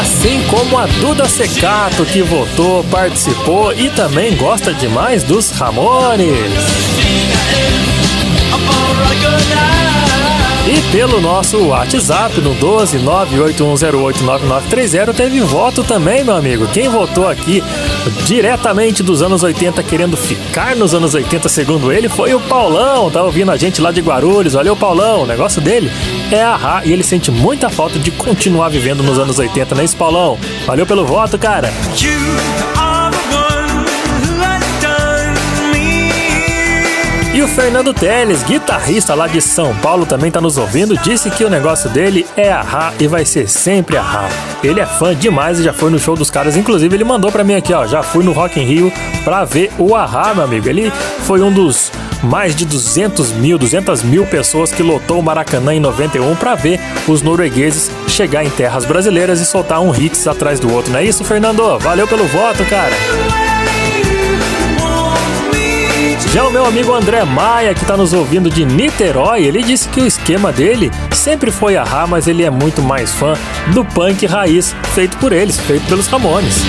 Assim 0.00 0.40
como 0.48 0.78
a 0.78 0.86
Duda 0.86 1.28
Secato, 1.28 2.06
que 2.06 2.22
votou, 2.22 2.84
participou 2.84 3.72
e 3.72 3.90
também 3.90 4.36
gosta 4.36 4.72
demais 4.72 5.24
dos 5.24 5.50
Ramones. 5.50 6.28
E 10.66 10.80
pelo 10.92 11.20
nosso 11.20 11.58
WhatsApp 11.66 12.40
no 12.40 12.54
12 12.54 12.98
981089930 12.98 15.14
teve 15.14 15.40
voto 15.40 15.82
também, 15.82 16.22
meu 16.24 16.36
amigo. 16.36 16.66
Quem 16.68 16.88
votou 16.88 17.28
aqui 17.28 17.62
diretamente 18.24 19.02
dos 19.02 19.20
anos 19.22 19.42
80 19.42 19.82
querendo 19.82 20.16
ficar 20.16 20.76
nos 20.76 20.94
anos 20.94 21.14
80, 21.14 21.48
segundo 21.48 21.92
ele, 21.92 22.08
foi 22.08 22.32
o 22.34 22.40
Paulão. 22.40 23.10
Tá 23.10 23.22
ouvindo 23.22 23.50
a 23.50 23.56
gente 23.56 23.80
lá 23.80 23.90
de 23.90 24.00
Guarulhos. 24.00 24.54
O 24.54 24.76
Paulão, 24.76 25.22
o 25.22 25.26
negócio 25.26 25.62
dele 25.62 25.90
é 26.30 26.42
a 26.42 26.82
e 26.84 26.92
ele 26.92 27.02
sente 27.02 27.30
muita 27.30 27.70
falta 27.70 27.98
de 27.98 28.10
continuar 28.10 28.68
vivendo 28.68 29.02
nos 29.02 29.18
anos 29.18 29.38
80, 29.38 29.74
né, 29.74 29.86
Paulão? 29.96 30.38
Valeu 30.66 30.84
pelo 30.86 31.06
voto, 31.06 31.38
cara. 31.38 31.72
E 37.38 37.42
o 37.42 37.46
Fernando 37.46 37.94
Teles, 37.94 38.42
guitarrista 38.42 39.14
lá 39.14 39.28
de 39.28 39.40
São 39.40 39.72
Paulo, 39.76 40.04
também 40.04 40.28
tá 40.28 40.40
nos 40.40 40.58
ouvindo, 40.58 40.98
disse 40.98 41.30
que 41.30 41.44
o 41.44 41.48
negócio 41.48 41.88
dele 41.88 42.26
é 42.36 42.50
a 42.50 42.92
e 42.98 43.06
vai 43.06 43.24
ser 43.24 43.48
sempre 43.48 43.96
a 43.96 44.28
Ele 44.60 44.80
é 44.80 44.84
fã 44.84 45.14
demais 45.14 45.60
e 45.60 45.62
já 45.62 45.72
foi 45.72 45.88
no 45.88 46.00
show 46.00 46.16
dos 46.16 46.30
caras. 46.30 46.56
Inclusive, 46.56 46.96
ele 46.96 47.04
mandou 47.04 47.30
para 47.30 47.44
mim 47.44 47.54
aqui, 47.54 47.72
ó, 47.72 47.86
já 47.86 48.02
fui 48.02 48.24
no 48.24 48.32
Rock 48.32 48.58
in 48.58 48.64
Rio 48.64 48.92
pra 49.22 49.44
ver 49.44 49.70
o 49.78 49.94
Ahá, 49.94 50.34
meu 50.34 50.42
amigo. 50.42 50.68
Ele 50.68 50.90
foi 51.20 51.40
um 51.40 51.52
dos 51.52 51.92
mais 52.24 52.56
de 52.56 52.64
200 52.64 53.30
mil, 53.30 53.56
200 53.56 54.02
mil 54.02 54.26
pessoas 54.26 54.72
que 54.72 54.82
lotou 54.82 55.20
o 55.20 55.22
Maracanã 55.22 55.72
em 55.72 55.78
91 55.78 56.34
para 56.34 56.56
ver 56.56 56.80
os 57.06 57.22
noruegueses 57.22 57.88
chegar 58.08 58.44
em 58.44 58.50
terras 58.50 58.84
brasileiras 58.84 59.38
e 59.38 59.46
soltar 59.46 59.80
um 59.80 59.94
hits 59.94 60.26
atrás 60.26 60.58
do 60.58 60.74
outro. 60.74 60.90
Não 60.90 60.98
é 60.98 61.04
isso, 61.04 61.22
Fernando? 61.22 61.78
Valeu 61.78 62.08
pelo 62.08 62.26
voto, 62.26 62.64
cara. 62.64 62.96
Já 66.32 66.46
o 66.46 66.50
meu 66.50 66.66
amigo 66.66 66.92
André 66.92 67.24
Maia, 67.24 67.72
que 67.72 67.80
está 67.80 67.96
nos 67.96 68.12
ouvindo 68.12 68.50
de 68.50 68.64
Niterói, 68.64 69.44
ele 69.44 69.62
disse 69.62 69.88
que 69.88 70.00
o 70.00 70.06
esquema 70.06 70.52
dele 70.52 70.90
sempre 71.10 71.50
foi 71.50 71.74
a 71.76 71.82
Ra, 71.82 72.06
mas 72.06 72.28
ele 72.28 72.44
é 72.44 72.50
muito 72.50 72.82
mais 72.82 73.12
fã 73.14 73.32
do 73.72 73.82
punk 73.82 74.26
raiz, 74.26 74.76
feito 74.94 75.16
por 75.16 75.32
eles, 75.32 75.58
feito 75.58 75.86
pelos 75.86 76.06
Ramones. 76.06 76.62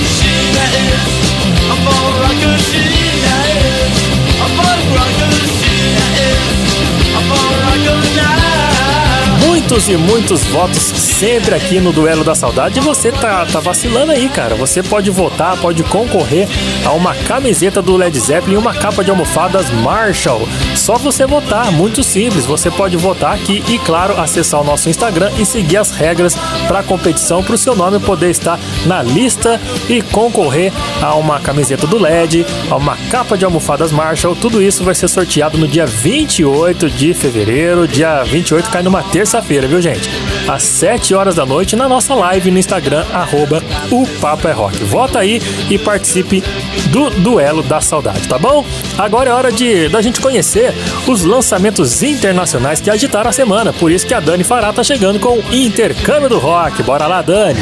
Muitos 9.79 9.87
e 9.87 9.97
muitos 9.97 10.43
votos 10.45 10.81
sempre 10.81 11.55
aqui 11.55 11.79
no 11.79 11.93
Duelo 11.93 12.23
da 12.23 12.35
Saudade. 12.35 12.79
E 12.79 12.81
você 12.81 13.11
tá, 13.11 13.45
tá 13.45 13.59
vacilando 13.59 14.11
aí, 14.11 14.27
cara. 14.27 14.55
Você 14.55 14.83
pode 14.83 15.09
votar, 15.09 15.55
pode 15.57 15.83
concorrer 15.83 16.47
a 16.85 16.91
uma 16.91 17.15
camiseta 17.15 17.81
do 17.81 17.95
Led 17.95 18.17
Zeppelin 18.19 18.55
e 18.55 18.57
uma 18.57 18.73
capa 18.73 19.03
de 19.03 19.09
almofadas 19.09 19.69
Marshall. 19.69 20.47
Só 20.75 20.97
você 20.97 21.25
votar, 21.25 21.71
muito 21.71 22.03
simples. 22.03 22.45
Você 22.45 22.69
pode 22.69 22.97
votar 22.97 23.33
aqui 23.33 23.63
e, 23.67 23.77
claro, 23.79 24.19
acessar 24.19 24.59
o 24.59 24.63
nosso 24.63 24.89
Instagram 24.89 25.31
e 25.37 25.45
seguir 25.45 25.77
as 25.77 25.91
regras 25.91 26.35
para 26.67 26.79
a 26.79 26.83
competição 26.83 27.43
para 27.43 27.55
o 27.55 27.57
seu 27.57 27.75
nome 27.75 27.99
poder 27.99 28.29
estar 28.29 28.59
na 28.85 29.01
lista 29.01 29.61
e 29.87 30.01
concorrer 30.01 30.73
a 31.01 31.15
uma 31.15 31.39
camiseta 31.39 31.87
do 31.87 31.97
LED, 31.97 32.45
a 32.69 32.75
uma 32.75 32.97
capa 33.09 33.37
de 33.37 33.45
almofadas 33.45 33.91
Marshall. 33.91 34.35
Tudo 34.35 34.61
isso 34.61 34.83
vai 34.83 34.95
ser 34.95 35.07
sorteado 35.07 35.57
no 35.57 35.67
dia 35.67 35.85
28 35.85 36.89
de 36.89 37.13
fevereiro. 37.13 37.87
Dia 37.87 38.23
28 38.23 38.69
cai 38.69 38.83
numa 38.83 39.03
terça-feira 39.03 39.68
viu, 39.69 39.81
gente? 39.81 40.09
Às 40.47 40.63
7 40.63 41.13
horas 41.13 41.35
da 41.35 41.45
noite 41.45 41.75
na 41.75 41.87
nossa 41.87 42.13
live 42.15 42.51
no 42.51 42.57
Instagram, 42.57 43.05
arroba 43.13 43.63
o 43.91 44.05
Papo 44.19 44.47
é 44.47 44.51
Rock. 44.51 44.83
Vota 44.83 45.19
aí 45.19 45.41
e 45.69 45.77
participe 45.77 46.43
do 46.87 47.09
Duelo 47.11 47.61
da 47.61 47.79
Saudade, 47.79 48.27
tá 48.27 48.37
bom? 48.37 48.65
Agora 48.97 49.29
é 49.29 49.33
hora 49.33 49.51
de 49.51 49.87
da 49.89 50.01
gente 50.01 50.19
conhecer 50.19 50.73
os 51.07 51.23
lançamentos 51.23 52.01
internacionais 52.01 52.81
que 52.81 52.89
agitaram 52.89 53.29
a 53.29 53.33
semana. 53.33 53.71
Por 53.71 53.91
isso 53.91 54.05
que 54.05 54.13
a 54.13 54.19
Dani 54.19 54.43
Fará 54.43 54.73
tá 54.73 54.83
chegando 54.83 55.19
com 55.19 55.37
o 55.37 55.53
Intercâmbio 55.53 56.29
do 56.29 56.39
Rock. 56.39 56.81
Bora 56.83 57.05
lá, 57.05 57.21
Dani! 57.21 57.59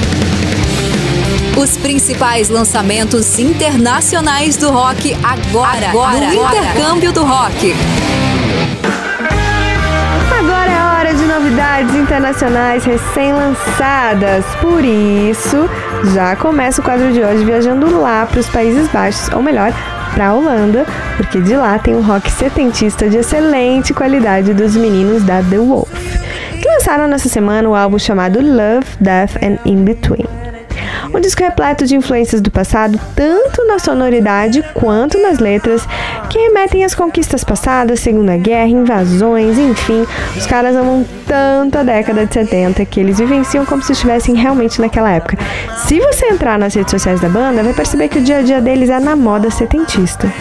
Os 1.57 1.75
principais 1.75 2.49
lançamentos 2.49 3.39
internacionais 3.39 4.55
do 4.55 4.69
rock 4.69 5.17
agora, 5.23 5.89
agora 5.89 6.27
no 6.27 6.33
Intercâmbio 6.33 7.11
do 7.11 7.23
Rock. 7.23 7.73
Novidades 11.27 11.93
internacionais 11.93 12.85
recém-lançadas. 12.85 14.45
Por 14.61 14.83
isso, 14.83 15.69
já 16.13 16.35
começa 16.35 16.81
o 16.81 16.83
quadro 16.83 17.11
de 17.11 17.21
hoje 17.21 17.43
viajando 17.43 17.99
lá 17.99 18.25
para 18.25 18.39
os 18.39 18.49
Países 18.49 18.87
Baixos, 18.89 19.29
ou 19.33 19.43
melhor, 19.43 19.73
para 20.13 20.29
a 20.29 20.33
Holanda, 20.33 20.85
porque 21.17 21.41
de 21.41 21.55
lá 21.55 21.77
tem 21.77 21.95
um 21.95 22.01
rock 22.01 22.31
setentista 22.31 23.09
de 23.09 23.17
excelente 23.17 23.93
qualidade 23.93 24.53
dos 24.53 24.75
meninos 24.75 25.23
da 25.23 25.43
The 25.43 25.57
Wolf, 25.57 25.89
que 26.61 26.67
lançaram 26.67 27.07
nessa 27.07 27.29
semana 27.29 27.69
o 27.69 27.75
álbum 27.75 27.99
chamado 27.99 28.39
Love, 28.39 28.87
Death 28.99 29.35
and 29.43 29.59
In 29.65 29.83
Between. 29.83 30.46
Um 31.13 31.19
disco 31.19 31.41
repleto 31.41 31.85
de 31.85 31.95
influências 31.95 32.41
do 32.41 32.51
passado, 32.51 32.99
tanto 33.15 33.65
na 33.65 33.79
sonoridade 33.79 34.63
quanto 34.73 35.17
nas 35.21 35.39
letras, 35.39 35.87
que 36.29 36.37
remetem 36.37 36.83
às 36.83 36.93
conquistas 36.93 37.43
passadas, 37.43 37.99
Segunda 37.99 38.35
Guerra, 38.37 38.67
invasões, 38.67 39.57
enfim. 39.57 40.05
Os 40.35 40.45
caras 40.45 40.75
amam 40.75 41.05
tanto 41.25 41.77
a 41.77 41.83
década 41.83 42.25
de 42.25 42.33
70 42.33 42.85
que 42.85 42.99
eles 42.99 43.19
vivenciam 43.19 43.65
como 43.65 43.81
se 43.81 43.93
estivessem 43.93 44.35
realmente 44.35 44.81
naquela 44.81 45.11
época. 45.11 45.37
Se 45.85 45.99
você 45.99 46.27
entrar 46.27 46.59
nas 46.59 46.73
redes 46.73 46.91
sociais 46.91 47.21
da 47.21 47.29
banda, 47.29 47.63
vai 47.63 47.73
perceber 47.73 48.09
que 48.09 48.19
o 48.19 48.23
dia 48.23 48.39
a 48.39 48.41
dia 48.41 48.61
deles 48.61 48.89
é 48.89 48.99
na 48.99 49.15
moda 49.15 49.49
setentista. 49.49 50.31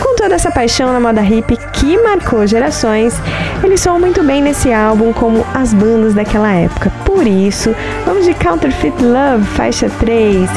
Com 0.00 0.16
toda 0.16 0.34
essa 0.34 0.50
paixão 0.50 0.92
na 0.92 1.00
moda 1.00 1.22
hip 1.22 1.56
que 1.72 1.96
marcou 2.02 2.46
gerações, 2.46 3.14
eles 3.62 3.80
soam 3.80 3.98
muito 3.98 4.22
bem 4.22 4.42
nesse 4.42 4.72
álbum 4.72 5.12
como 5.12 5.44
as 5.54 5.72
bandas 5.72 6.14
daquela 6.14 6.52
época. 6.52 6.92
Por 7.04 7.26
isso, 7.26 7.74
vamos 8.04 8.24
de 8.24 8.34
Counterfeit 8.34 9.02
Love, 9.02 9.44
faixa 9.44 9.90
3. 9.98 10.48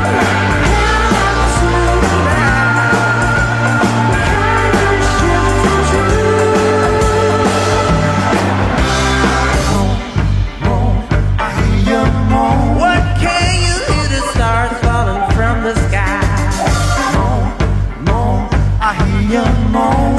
more. 19.72 20.11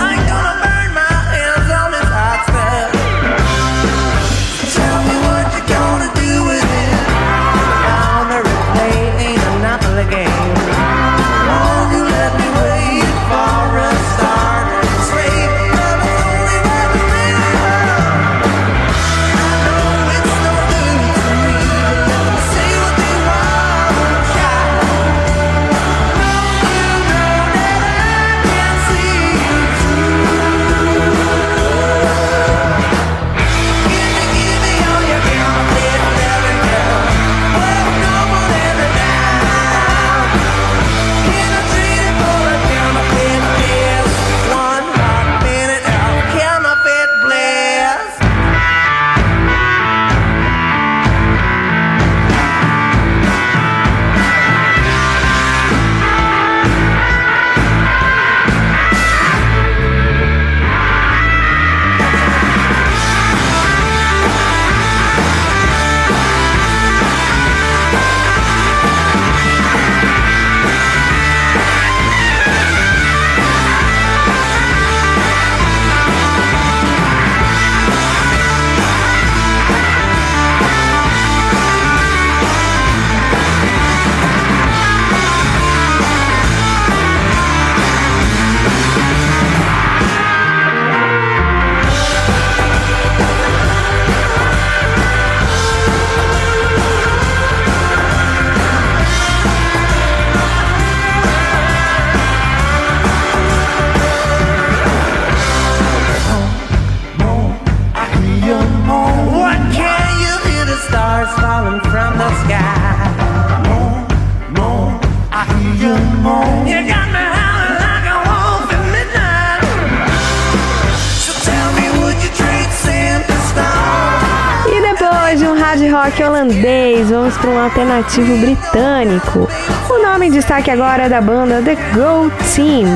Para 127.43 127.51
um 127.51 127.59
alternativo 127.59 128.39
britânico. 128.39 129.49
O 129.91 130.03
nome 130.03 130.29
em 130.29 130.31
destaque 130.31 130.71
agora 130.71 131.05
é 131.05 131.09
da 131.09 131.21
banda 131.21 131.61
The 131.61 131.75
Go 131.93 132.31
Team. 132.55 132.87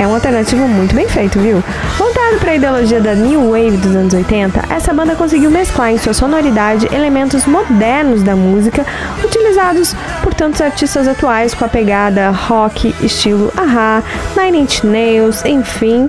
É 0.00 0.06
um 0.06 0.14
alternativo 0.14 0.66
muito 0.66 0.94
bem 0.94 1.06
feito, 1.06 1.38
viu? 1.38 1.62
Voltado 1.98 2.38
para 2.38 2.52
a 2.52 2.54
ideologia 2.54 3.00
da 3.00 3.14
New 3.14 3.50
Wave 3.50 3.76
dos 3.76 3.94
anos 3.94 4.14
80, 4.14 4.62
essa 4.70 4.94
banda 4.94 5.14
conseguiu 5.16 5.50
mesclar 5.50 5.90
em 5.90 5.98
sua 5.98 6.14
sonoridade 6.14 6.88
elementos 6.94 7.44
modernos 7.44 8.22
da 8.22 8.34
música, 8.34 8.86
utilizados 9.22 9.94
por 10.22 10.32
tantos 10.32 10.60
artistas 10.60 11.06
atuais 11.06 11.52
com 11.52 11.64
a 11.64 11.68
pegada 11.68 12.30
rock, 12.30 12.94
estilo 13.02 13.52
Aha, 13.56 14.02
Nine 14.36 14.60
Inch 14.60 14.84
Nails, 14.84 15.44
enfim, 15.44 16.08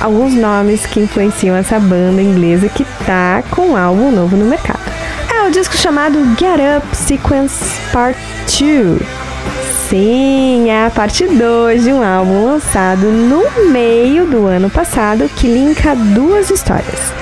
alguns 0.00 0.32
nomes 0.32 0.86
que 0.86 1.00
influenciam 1.00 1.56
essa 1.56 1.78
banda 1.78 2.22
inglesa 2.22 2.68
que 2.68 2.84
tá 3.04 3.42
com 3.50 3.70
um 3.70 3.76
álbum 3.76 4.10
novo 4.10 4.36
no 4.36 4.46
mercado. 4.46 4.83
Disco 5.54 5.76
chamado 5.76 6.18
Get 6.36 6.58
Up 6.76 6.96
Sequence 6.96 7.80
Part 7.92 8.18
2 8.58 9.00
Sim, 9.88 10.68
é 10.68 10.86
a 10.86 10.90
parte 10.90 11.28
2 11.28 11.84
de 11.84 11.92
um 11.92 12.02
álbum 12.02 12.46
lançado 12.46 13.06
no 13.06 13.70
meio 13.70 14.26
do 14.26 14.46
ano 14.46 14.68
passado 14.68 15.30
que 15.36 15.46
linka 15.46 15.94
duas 15.94 16.50
histórias. 16.50 17.12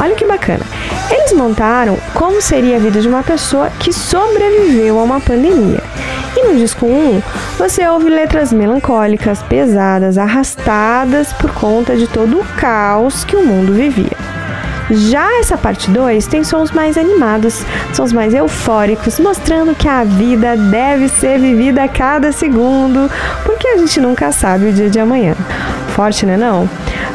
Olha 0.00 0.14
que 0.14 0.24
bacana. 0.24 0.64
Eles 1.10 1.34
montaram 1.34 1.98
como 2.14 2.40
seria 2.40 2.76
a 2.76 2.80
vida 2.80 3.02
de 3.02 3.08
uma 3.08 3.22
pessoa 3.22 3.68
que 3.68 3.92
sobreviveu 3.92 4.98
a 4.98 5.02
uma 5.02 5.20
pandemia. 5.20 5.82
E 6.34 6.42
no 6.42 6.56
disco 6.56 6.86
1, 6.86 7.22
você 7.58 7.86
ouve 7.86 8.08
letras 8.08 8.50
melancólicas, 8.50 9.42
pesadas, 9.42 10.16
arrastadas 10.16 11.34
por 11.34 11.52
conta 11.52 11.94
de 11.98 12.06
todo 12.06 12.40
o 12.40 12.44
caos 12.56 13.24
que 13.24 13.36
o 13.36 13.44
mundo 13.44 13.74
vivia. 13.74 14.13
Já 14.90 15.40
essa 15.40 15.56
parte 15.56 15.90
2 15.90 16.26
tem 16.26 16.44
sons 16.44 16.70
mais 16.70 16.98
animados, 16.98 17.64
sons 17.92 18.12
mais 18.12 18.34
eufóricos, 18.34 19.18
mostrando 19.18 19.74
que 19.74 19.88
a 19.88 20.04
vida 20.04 20.56
deve 20.56 21.08
ser 21.08 21.38
vivida 21.38 21.84
a 21.84 21.88
cada 21.88 22.32
segundo, 22.32 23.10
porque 23.44 23.68
a 23.68 23.78
gente 23.78 24.00
nunca 24.00 24.30
sabe 24.32 24.66
o 24.66 24.72
dia 24.72 24.90
de 24.90 25.00
amanhã. 25.00 25.34
Forte, 25.88 26.26
né 26.26 26.36
não? 26.36 26.68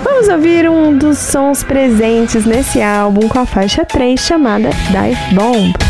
Vamos 0.03 0.27
ouvir 0.29 0.69
um 0.69 0.97
dos 0.97 1.17
sons 1.17 1.63
presentes 1.63 2.45
nesse 2.45 2.81
álbum 2.81 3.27
com 3.27 3.39
a 3.39 3.45
faixa 3.45 3.85
3 3.85 4.19
chamada 4.19 4.69
Dive 4.91 5.35
Bomb. 5.35 5.88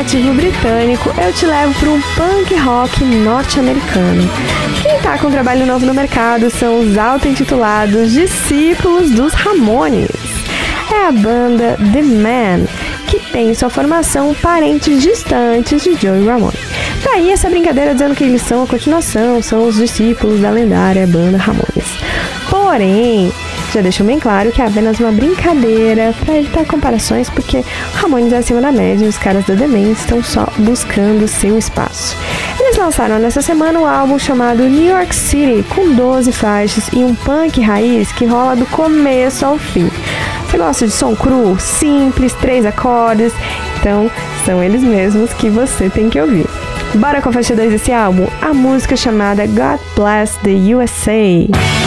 Alternativo 0.00 0.32
britânico, 0.32 1.10
eu 1.20 1.32
te 1.32 1.44
levo 1.44 1.74
para 1.74 1.90
um 1.90 2.00
punk 2.16 2.54
rock 2.56 3.04
norte-americano. 3.04 4.30
Quem 4.82 4.96
está 4.96 5.18
com 5.18 5.30
trabalho 5.30 5.66
novo 5.66 5.84
no 5.84 5.92
mercado 5.92 6.48
são 6.48 6.80
os 6.80 6.96
auto-intitulados 6.96 8.12
discípulos 8.12 9.10
dos 9.10 9.34
Ramones. 9.34 10.08
É 10.90 11.06
a 11.06 11.12
banda 11.12 11.76
The 11.92 12.02
Man, 12.02 12.66
que 13.08 13.18
tem 13.30 13.54
sua 13.54 13.68
formação 13.68 14.34
parentes 14.34 15.02
distantes 15.02 15.84
de 15.84 15.94
Joey 15.94 16.26
Ramone. 16.26 16.56
Daí 17.04 17.26
tá 17.26 17.32
essa 17.32 17.50
brincadeira 17.50 17.92
dizendo 17.92 18.14
que 18.14 18.24
eles 18.24 18.42
são 18.42 18.62
a 18.62 18.66
continuação, 18.66 19.42
são 19.42 19.66
os 19.66 19.76
discípulos 19.76 20.40
da 20.40 20.50
lendária 20.50 21.06
banda 21.06 21.36
Ramones. 21.36 21.98
Porém, 22.48 23.30
já 23.72 23.80
deixou 23.80 24.04
bem 24.04 24.18
claro 24.18 24.50
que 24.50 24.60
é 24.60 24.66
apenas 24.66 24.98
uma 24.98 25.12
brincadeira 25.12 26.12
para 26.24 26.38
evitar 26.38 26.64
comparações, 26.64 27.30
porque 27.30 27.64
É 28.10 28.36
acima 28.36 28.60
da 28.60 28.72
média 28.72 29.08
os 29.08 29.16
caras 29.16 29.46
da 29.46 29.54
Demência 29.54 29.92
estão 30.02 30.22
só 30.22 30.44
buscando 30.58 31.28
seu 31.28 31.56
espaço. 31.56 32.16
Eles 32.58 32.76
lançaram 32.76 33.20
nessa 33.20 33.40
semana 33.40 33.78
um 33.78 33.86
álbum 33.86 34.18
chamado 34.18 34.64
New 34.64 34.90
York 34.90 35.14
City, 35.14 35.64
com 35.68 35.94
12 35.94 36.32
faixas 36.32 36.88
e 36.92 37.04
um 37.04 37.14
punk 37.14 37.60
raiz 37.60 38.10
que 38.10 38.26
rola 38.26 38.56
do 38.56 38.66
começo 38.66 39.46
ao 39.46 39.56
fim. 39.56 39.88
Você 40.44 40.58
gosta 40.58 40.86
de 40.86 40.92
som 40.92 41.14
cru, 41.14 41.56
simples, 41.60 42.32
três 42.34 42.66
acordes? 42.66 43.32
Então, 43.78 44.10
são 44.44 44.62
eles 44.62 44.82
mesmos 44.82 45.32
que 45.32 45.48
você 45.48 45.88
tem 45.88 46.10
que 46.10 46.20
ouvir. 46.20 46.46
Bora 46.96 47.22
com 47.22 47.28
a 47.28 47.32
faixa 47.32 47.54
2 47.54 47.70
desse 47.70 47.92
álbum? 47.92 48.26
A 48.42 48.52
música 48.52 48.96
chamada 48.96 49.46
God 49.46 49.78
Bless 49.94 50.36
the 50.40 50.74
USA. 50.74 51.79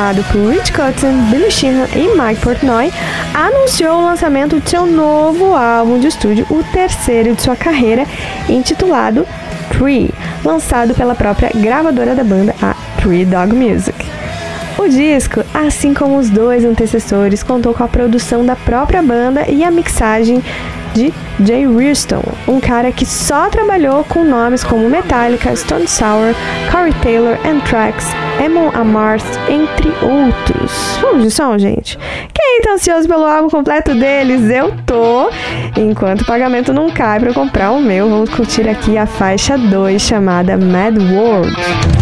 Formado 0.00 0.24
por 0.32 0.50
Rich 0.50 0.72
Cotton, 0.72 1.30
Billy 1.30 1.50
Sheehan 1.50 1.86
e 1.94 2.16
Mike 2.16 2.40
Portnoy 2.40 2.90
anunciou 3.34 3.98
o 3.98 4.04
lançamento 4.06 4.58
de 4.58 4.70
seu 4.70 4.86
novo 4.86 5.54
álbum 5.54 5.98
de 5.98 6.06
estúdio, 6.06 6.46
o 6.48 6.64
terceiro 6.72 7.34
de 7.34 7.42
sua 7.42 7.54
carreira, 7.54 8.06
intitulado 8.48 9.26
Tree, 9.70 10.10
lançado 10.42 10.94
pela 10.94 11.14
própria 11.14 11.50
gravadora 11.54 12.14
da 12.14 12.24
banda, 12.24 12.54
a 12.62 12.74
Tree 13.02 13.26
Dog 13.26 13.54
Music. 13.54 13.94
O 14.78 14.88
disco, 14.88 15.44
assim 15.52 15.92
como 15.92 16.16
os 16.16 16.30
dois 16.30 16.64
antecessores, 16.64 17.42
contou 17.42 17.74
com 17.74 17.84
a 17.84 17.88
produção 17.88 18.46
da 18.46 18.56
própria 18.56 19.02
banda 19.02 19.44
e 19.50 19.62
a 19.62 19.70
mixagem 19.70 20.42
de 20.94 21.12
Jay 21.44 21.66
Rearston, 21.66 22.22
um 22.46 22.60
cara 22.60 22.92
que 22.92 23.06
só 23.06 23.48
trabalhou 23.48 24.04
com 24.04 24.24
nomes 24.24 24.62
como 24.64 24.88
Metallica, 24.88 25.54
Stone 25.54 25.86
Sour, 25.86 26.34
Corey 26.70 26.92
Taylor, 27.02 27.38
Anthrax, 27.46 28.06
Emon 28.42 28.70
Amarth, 28.74 29.24
entre 29.48 29.88
outros. 30.02 30.98
Vamos 31.00 31.24
de 31.24 31.30
som, 31.30 31.58
gente? 31.58 31.98
Quem 32.32 32.60
tá 32.62 32.72
ansioso 32.72 33.08
pelo 33.08 33.24
álbum 33.24 33.48
completo 33.48 33.94
deles? 33.94 34.50
Eu 34.50 34.74
tô! 34.84 35.30
Enquanto 35.76 36.22
o 36.22 36.26
pagamento 36.26 36.72
não 36.72 36.90
cai 36.90 37.20
para 37.20 37.32
comprar 37.32 37.70
o 37.72 37.80
meu, 37.80 38.08
vamos 38.08 38.30
curtir 38.30 38.68
aqui 38.68 38.98
a 38.98 39.06
faixa 39.06 39.56
2 39.56 40.00
chamada 40.00 40.56
Mad 40.56 40.96
World. 40.96 41.99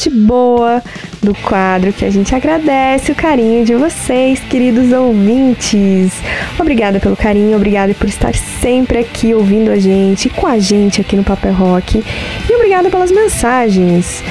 Parte 0.00 0.08
boa 0.08 0.82
do 1.22 1.34
quadro 1.34 1.92
que 1.92 2.06
a 2.06 2.10
gente 2.10 2.34
agradece 2.34 3.12
o 3.12 3.14
carinho 3.14 3.66
de 3.66 3.74
vocês, 3.74 4.40
queridos 4.40 4.90
ouvintes. 4.92 6.12
Obrigada 6.58 6.98
pelo 6.98 7.14
carinho, 7.14 7.54
obrigada 7.56 7.92
por 7.92 8.08
estar 8.08 8.34
sempre 8.34 8.98
aqui 8.98 9.34
ouvindo 9.34 9.70
a 9.70 9.78
gente, 9.78 10.30
com 10.30 10.46
a 10.46 10.58
gente 10.58 11.02
aqui 11.02 11.16
no 11.16 11.22
Papel 11.24 11.52
Rock. 11.52 12.02
E 12.48 12.54
obrigada 12.54 12.88
pelas 12.88 13.10
mensagens. 13.10 14.24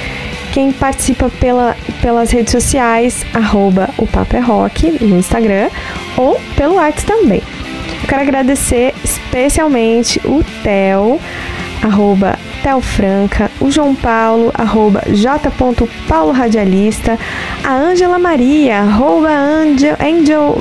Quem 0.51 0.71
participa 0.71 1.29
pela, 1.39 1.77
pelas 2.01 2.31
redes 2.31 2.51
sociais, 2.51 3.23
arroba 3.31 3.91
o 3.99 4.07
Papo 4.07 4.39
Rock 4.39 4.91
no 5.03 5.19
Instagram 5.19 5.69
ou 6.17 6.39
pelo 6.55 6.75
WhatsApp 6.75 7.05
também. 7.05 7.43
Eu 8.01 8.07
quero 8.07 8.21
agradecer 8.21 8.95
especialmente 9.03 10.19
o 10.25 10.43
Theo, 10.63 11.19
arroba 11.83 12.39
Theo 12.63 12.81
Franca, 12.81 13.49
o 13.59 13.71
João 13.71 13.95
Paulo, 13.95 14.51
arroba 14.53 15.03
j.paulo 15.07 16.31
radialista, 16.31 17.17
a 17.63 17.73
Ângela 17.73 18.19
Maria, 18.19 18.79
arroba 18.79 19.29
Angel, 19.29 19.95
Angel. 19.99 20.57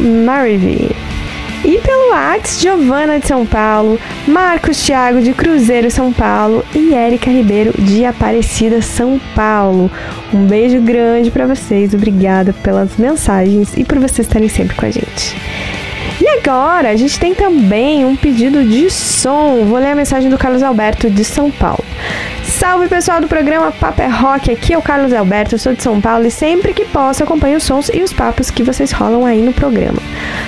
E 1.64 1.78
pelo 1.78 2.12
Whats, 2.12 2.60
Giovana 2.60 3.18
de 3.18 3.26
São 3.26 3.44
Paulo, 3.44 3.98
Marcos 4.26 4.80
Thiago 4.82 5.20
de 5.20 5.34
Cruzeiro, 5.34 5.90
São 5.90 6.12
Paulo 6.12 6.64
e 6.74 6.94
Érica 6.94 7.30
Ribeiro 7.30 7.74
de 7.76 8.04
Aparecida, 8.04 8.80
São 8.80 9.20
Paulo. 9.34 9.90
Um 10.32 10.46
beijo 10.46 10.80
grande 10.80 11.30
para 11.30 11.46
vocês, 11.46 11.92
obrigada 11.92 12.52
pelas 12.52 12.96
mensagens 12.96 13.76
e 13.76 13.84
por 13.84 13.98
vocês 13.98 14.26
estarem 14.26 14.48
sempre 14.48 14.76
com 14.76 14.86
a 14.86 14.90
gente. 14.90 15.36
E 16.20 16.28
agora, 16.28 16.90
a 16.90 16.96
gente 16.96 17.18
tem 17.18 17.34
também 17.34 18.04
um 18.04 18.16
pedido 18.16 18.64
de 18.64 18.90
som. 18.90 19.64
Vou 19.64 19.78
ler 19.78 19.92
a 19.92 19.94
mensagem 19.94 20.28
do 20.28 20.36
Carlos 20.36 20.62
Alberto 20.62 21.08
de 21.08 21.24
São 21.24 21.50
Paulo. 21.50 21.84
Salve 22.42 22.88
pessoal 22.88 23.20
do 23.20 23.28
programa 23.28 23.70
Papo 23.70 24.02
é 24.02 24.08
Rock, 24.08 24.50
aqui 24.50 24.72
é 24.72 24.78
o 24.78 24.82
Carlos 24.82 25.12
Alberto, 25.12 25.54
eu 25.54 25.58
sou 25.58 25.74
de 25.74 25.82
São 25.82 26.00
Paulo 26.00 26.26
e 26.26 26.30
sempre 26.30 26.72
que 26.72 26.84
posso 26.86 27.22
acompanho 27.22 27.58
os 27.58 27.62
sons 27.62 27.88
e 27.92 28.02
os 28.02 28.12
papos 28.12 28.50
que 28.50 28.64
vocês 28.64 28.90
rolam 28.90 29.24
aí 29.24 29.40
no 29.40 29.52
programa. 29.52 29.98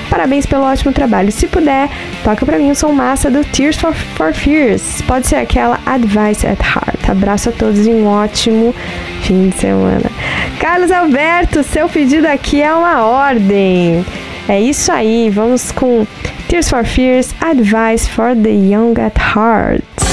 Parabéns 0.08 0.44
pelo 0.44 0.64
ótimo 0.64 0.92
trabalho. 0.92 1.30
Se 1.30 1.46
puder, 1.46 1.88
toca 2.24 2.44
pra 2.44 2.58
mim 2.58 2.70
o 2.70 2.74
som 2.74 2.90
massa 2.92 3.30
do 3.30 3.44
Tears 3.44 3.76
for, 3.76 3.94
for 3.94 4.32
Fears. 4.32 5.02
Pode 5.02 5.28
ser 5.28 5.36
aquela 5.36 5.78
Advice 5.86 6.44
at 6.46 6.58
Heart. 6.58 7.08
Abraço 7.08 7.50
a 7.50 7.52
todos 7.52 7.86
e 7.86 7.90
um 7.90 8.06
ótimo 8.06 8.74
fim 9.22 9.50
de 9.50 9.56
semana. 9.56 10.10
Carlos 10.58 10.90
Alberto, 10.90 11.62
seu 11.62 11.88
pedido 11.88 12.26
aqui 12.26 12.60
é 12.60 12.74
uma 12.74 13.04
ordem. 13.04 14.04
É 14.50 14.60
isso 14.60 14.90
aí, 14.90 15.30
vamos 15.30 15.70
com 15.70 16.04
Tears 16.48 16.68
for 16.68 16.84
Fears, 16.84 17.32
Advice 17.40 18.10
for 18.10 18.34
the 18.34 18.50
Young 18.50 19.00
at 19.00 19.16
Heart. 19.16 20.09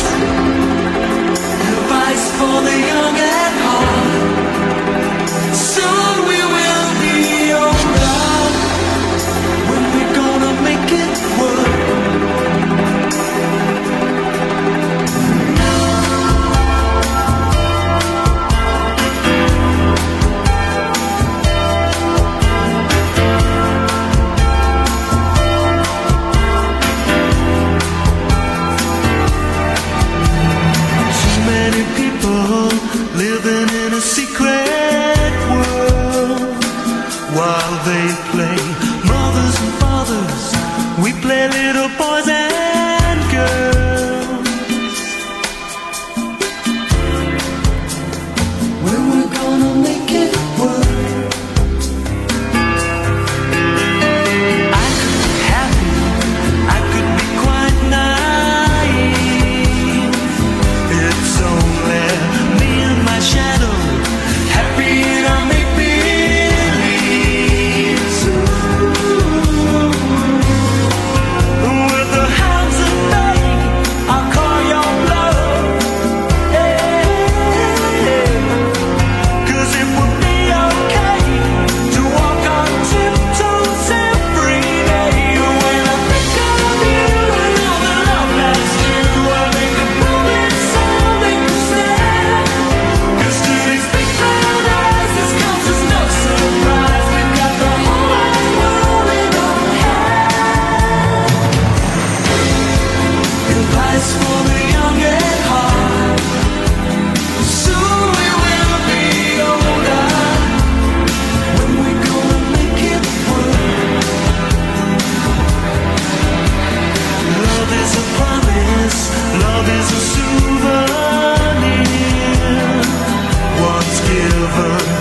silver 124.56 124.97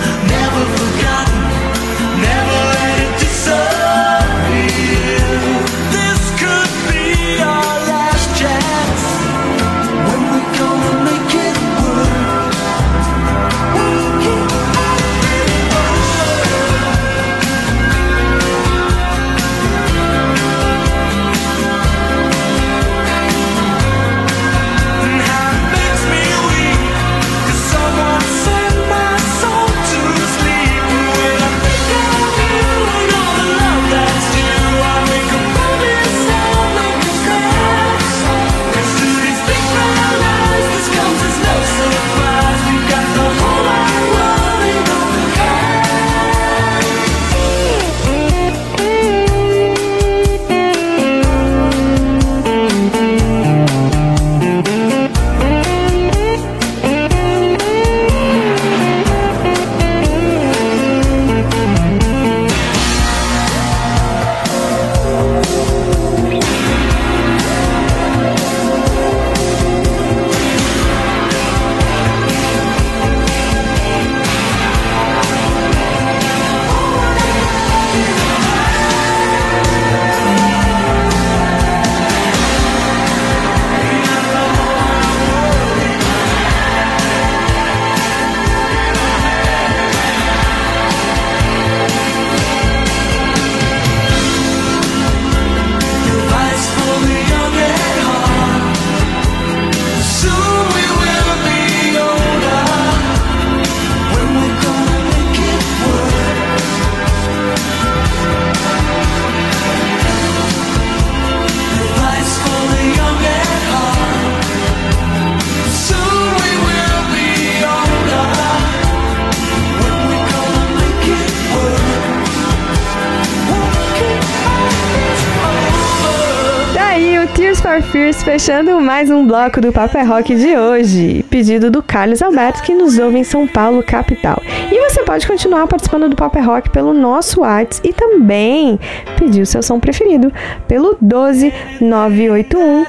fechando 128.27 128.81
mais 128.81 129.09
um 129.09 129.25
bloco 129.25 129.61
do 129.61 129.71
Papo 129.71 129.97
é 129.97 130.03
Rock 130.03 130.35
de 130.35 130.53
hoje. 130.57 131.23
Pedido 131.29 131.71
do 131.71 131.81
Carlos 131.81 132.21
Alberto, 132.21 132.61
que 132.61 132.73
nos 132.73 132.99
ouve 132.99 133.19
em 133.19 133.23
São 133.23 133.47
Paulo, 133.47 133.81
capital. 133.81 134.43
E 134.69 134.77
você 134.81 135.01
pode 135.03 135.25
continuar 135.25 135.65
participando 135.65 136.09
do 136.09 136.15
Papo 136.17 136.37
é 136.37 136.41
Rock 136.41 136.69
pelo 136.69 136.93
nosso 136.93 137.39
WhatsApp 137.39 137.87
e 137.87 137.93
também 137.93 138.77
pedir 139.17 139.41
o 139.41 139.45
seu 139.45 139.63
som 139.63 139.79
preferido 139.79 140.29
pelo 140.67 140.97
12 140.99 141.53
981 141.79 142.85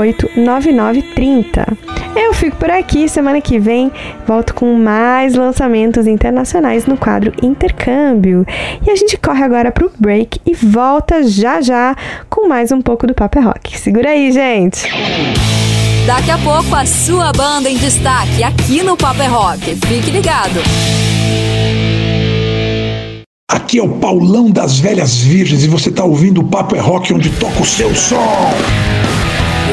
08 0.00 0.30
9930. 0.36 1.66
Eu 2.14 2.34
fico 2.34 2.56
por 2.56 2.70
aqui, 2.70 3.08
semana 3.08 3.40
que 3.40 3.58
vem 3.58 3.90
volto 4.26 4.52
com 4.52 4.74
mais 4.74 5.34
lançamentos 5.34 6.06
internacionais 6.06 6.86
no 6.86 6.96
quadro 6.96 7.32
Intercâmbio. 7.40 8.44
E 8.84 8.90
a 8.90 8.96
gente 8.96 9.16
corre 9.16 9.44
agora 9.44 9.70
pro 9.70 9.92
break 9.96 10.40
e 10.44 10.54
volta 10.54 11.22
já 11.22 11.60
já 11.60 11.96
mais 12.52 12.70
um 12.70 12.82
pouco 12.82 13.06
do 13.06 13.14
Papo 13.14 13.38
é 13.38 13.40
Rock. 13.40 13.78
Segura 13.78 14.10
aí, 14.10 14.30
gente! 14.30 14.86
Daqui 16.06 16.30
a 16.30 16.36
pouco 16.36 16.74
a 16.76 16.84
sua 16.84 17.32
banda 17.32 17.70
em 17.70 17.78
destaque 17.78 18.44
aqui 18.44 18.82
no 18.82 18.94
Papo 18.94 19.22
é 19.22 19.26
Rock. 19.26 19.74
Fique 19.74 20.10
ligado! 20.10 20.60
Aqui 23.50 23.78
é 23.78 23.82
o 23.82 23.88
Paulão 23.88 24.50
das 24.50 24.78
Velhas 24.78 25.16
Virgens 25.16 25.64
e 25.64 25.66
você 25.66 25.88
está 25.88 26.04
ouvindo 26.04 26.42
o 26.42 26.44
Papo 26.44 26.76
é 26.76 26.78
Rock 26.78 27.14
onde 27.14 27.30
toca 27.30 27.62
o 27.62 27.64
seu 27.64 27.94
som. 27.94 28.52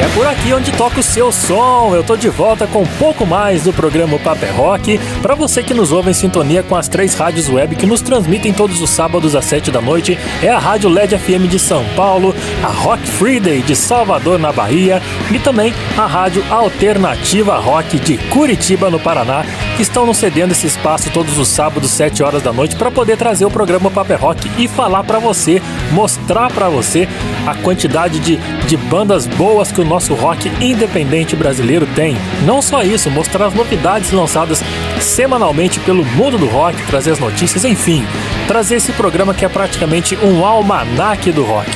É 0.00 0.08
por 0.14 0.26
aqui 0.26 0.54
onde 0.54 0.72
toca 0.72 0.98
o 0.98 1.02
seu 1.02 1.30
som. 1.30 1.94
Eu 1.94 2.02
tô 2.02 2.16
de 2.16 2.30
volta 2.30 2.66
com 2.66 2.80
um 2.80 2.86
pouco 2.98 3.26
mais 3.26 3.64
do 3.64 3.72
programa 3.72 4.18
Paper 4.18 4.56
Rock. 4.56 4.98
Para 5.20 5.34
você 5.34 5.62
que 5.62 5.74
nos 5.74 5.92
ouve 5.92 6.10
em 6.10 6.14
sintonia 6.14 6.62
com 6.62 6.74
as 6.74 6.88
três 6.88 7.14
rádios 7.14 7.50
web 7.50 7.76
que 7.76 7.84
nos 7.84 8.00
transmitem 8.00 8.50
todos 8.50 8.80
os 8.80 8.88
sábados 8.88 9.36
às 9.36 9.44
7 9.44 9.70
da 9.70 9.78
noite, 9.78 10.18
é 10.42 10.48
a 10.48 10.58
Rádio 10.58 10.88
LED 10.88 11.18
FM 11.18 11.50
de 11.50 11.58
São 11.58 11.84
Paulo, 11.94 12.34
a 12.62 12.68
Rock 12.68 13.06
Friday 13.06 13.60
de 13.60 13.76
Salvador, 13.76 14.38
na 14.38 14.50
Bahia, 14.50 15.02
e 15.30 15.38
também 15.38 15.74
a 15.98 16.06
Rádio 16.06 16.42
Alternativa 16.48 17.58
Rock 17.58 17.98
de 17.98 18.16
Curitiba, 18.30 18.88
no 18.88 18.98
Paraná, 18.98 19.44
que 19.76 19.82
estão 19.82 20.06
nos 20.06 20.16
cedendo 20.16 20.52
esse 20.52 20.66
espaço 20.66 21.10
todos 21.10 21.36
os 21.36 21.48
sábados, 21.48 21.90
7 21.90 22.22
horas 22.22 22.42
da 22.42 22.54
noite, 22.54 22.74
para 22.74 22.90
poder 22.90 23.18
trazer 23.18 23.44
o 23.44 23.50
programa 23.50 23.90
Paper 23.90 24.18
Rock 24.18 24.50
e 24.56 24.66
falar 24.66 25.04
para 25.04 25.18
você, 25.18 25.60
mostrar 25.92 26.50
para 26.50 26.70
você 26.70 27.06
a 27.46 27.54
quantidade 27.54 28.18
de, 28.20 28.36
de 28.66 28.76
bandas 28.76 29.26
boas 29.26 29.72
que 29.72 29.80
o 29.80 29.84
nosso 29.84 30.14
rock 30.14 30.50
independente 30.60 31.36
brasileiro 31.36 31.86
tem. 31.94 32.16
Não 32.44 32.60
só 32.60 32.82
isso, 32.82 33.10
mostrar 33.10 33.46
as 33.46 33.54
novidades 33.54 34.12
lançadas 34.12 34.62
semanalmente 35.00 35.80
pelo 35.80 36.04
mundo 36.04 36.38
do 36.38 36.46
rock, 36.46 36.76
trazer 36.86 37.12
as 37.12 37.18
notícias, 37.18 37.64
enfim, 37.64 38.04
trazer 38.46 38.76
esse 38.76 38.92
programa 38.92 39.34
que 39.34 39.44
é 39.44 39.48
praticamente 39.48 40.16
um 40.16 40.44
almanaque 40.44 41.32
do 41.32 41.44
rock. 41.44 41.70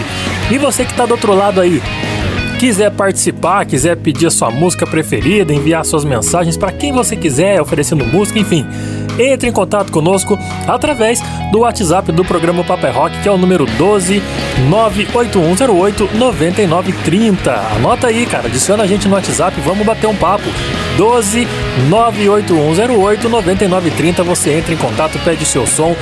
E 0.51 0.59
você 0.59 0.85
que 0.85 0.91
está 0.91 1.07
do 1.07 1.13
outro 1.13 1.35
lado 1.35 1.61
aí, 1.61 1.83
quiser 2.59 2.91
participar, 2.91 3.65
quiser 3.67 3.97
pedir 3.97 4.27
a 4.27 4.31
sua 4.31 4.51
música 4.51 4.87
preferida, 4.87 5.53
enviar 5.53 5.85
suas 5.85 6.05
mensagens 6.05 6.57
para 6.57 6.73
quem 6.73 6.93
você 6.93 7.17
quiser, 7.17 7.61
oferecendo 7.61 8.05
música, 8.05 8.39
enfim, 8.39 8.67
entre 9.19 9.49
em 9.49 9.53
contato 9.53 9.93
conosco 9.93 10.39
através 10.67 11.23
do 11.53 11.61
WhatsApp 11.61 12.11
do 12.13 12.25
programa 12.25 12.65
Paper 12.65 12.95
Rock, 12.95 13.23
que 13.23 13.29
é 13.29 13.33
o 13.33 13.39
número 13.39 13.67
12 13.67 14.23
98108 14.69 16.11
9930. 16.15 17.53
Anota 17.77 18.09
aí, 18.09 18.27
cara, 18.27 18.47
adiciona 18.47 18.85
a 18.85 18.87
gente 18.87 19.09
no 19.09 19.15
WhatsApp, 19.15 19.61
vamos 19.61 19.87
bater 19.87 20.07
um 20.07 20.17
papo. 20.17 20.45
12 20.97 21.47
98108 21.89 23.29
9930. 23.29 24.23
Você 24.23 24.53
entra 24.55 24.75
em 24.75 24.77
contato, 24.77 25.19
pede 25.25 25.45
seu 25.45 25.67
som, 25.67 25.95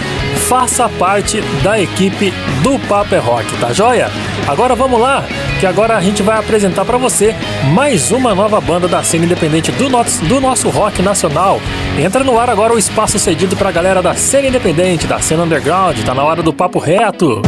faça 0.49 0.89
parte 0.89 1.40
da 1.62 1.81
equipe 1.81 2.32
do 2.62 2.78
Paper 2.81 3.24
Rock, 3.24 3.57
tá 3.59 3.73
joia? 3.73 4.11
Agora 4.47 4.74
vamos 4.74 5.01
lá, 5.01 5.24
que 5.61 5.66
agora 5.66 5.97
a 5.97 6.01
gente 6.01 6.23
vai 6.23 6.39
apresentar 6.39 6.85
para 6.85 6.99
você 6.99 7.35
mais 7.73 8.11
uma 8.11 8.35
nova 8.35 8.61
banda 8.61 8.89
da 8.89 9.03
cena 9.03 9.24
independente 9.24 9.70
do 9.73 9.89
nosso, 9.89 10.24
do 10.24 10.40
nosso 10.40 10.69
rock 10.69 11.01
nacional. 11.03 11.61
Entra 11.99 12.24
no 12.24 12.39
ar 12.39 12.51
agora 12.51 12.74
o 12.74 12.78
espaço 12.78 13.19
cedido 13.19 13.57
pra 13.57 13.70
galera 13.70 14.03
da 14.03 14.15
cena 14.15 14.49
independente, 14.49 15.07
da 15.07 15.20
cena 15.20 15.44
underground, 15.44 15.99
tá 16.05 16.15
na 16.15 16.24
hora 16.24 16.43
do 16.43 16.53
papo 16.53 16.78
reto. 16.78 17.43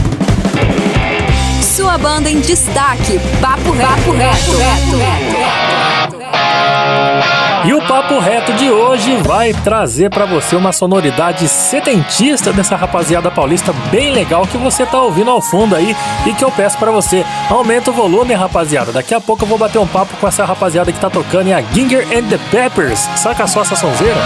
Sua 1.60 1.98
banda 1.98 2.30
em 2.30 2.40
destaque, 2.40 3.18
Papo 3.40 3.72
Reto. 3.72 3.90
Papo 3.90 4.12
reto. 4.12 4.56
reto, 4.56 4.96
reto, 4.96 6.16
reto 6.18 7.43
e 7.66 7.72
o 7.72 7.80
papo 7.80 8.18
reto 8.18 8.52
de 8.52 8.70
hoje 8.70 9.16
vai 9.22 9.52
trazer 9.52 10.10
para 10.10 10.26
você 10.26 10.54
uma 10.54 10.70
sonoridade 10.70 11.48
setentista 11.48 12.52
dessa 12.52 12.76
rapaziada 12.76 13.30
paulista 13.30 13.72
bem 13.90 14.10
legal 14.10 14.46
que 14.46 14.58
você 14.58 14.84
tá 14.84 15.00
ouvindo 15.00 15.30
ao 15.30 15.40
fundo 15.40 15.74
aí 15.74 15.96
e 16.26 16.34
que 16.34 16.44
eu 16.44 16.50
peço 16.50 16.76
para 16.78 16.90
você 16.90 17.24
aumenta 17.48 17.90
o 17.90 17.94
volume, 17.94 18.34
rapaziada. 18.34 18.92
Daqui 18.92 19.14
a 19.14 19.20
pouco 19.20 19.44
eu 19.44 19.48
vou 19.48 19.56
bater 19.56 19.78
um 19.78 19.86
papo 19.86 20.14
com 20.18 20.28
essa 20.28 20.44
rapaziada 20.44 20.92
que 20.92 21.00
tá 21.00 21.08
tocando 21.08 21.48
em 21.48 21.54
a 21.54 21.62
Ginger 21.62 22.06
and 22.12 22.28
the 22.28 22.38
Peppers. 22.50 23.00
Saca 23.16 23.46
só 23.46 23.62
essa 23.62 23.76
sonzeira? 23.76 24.20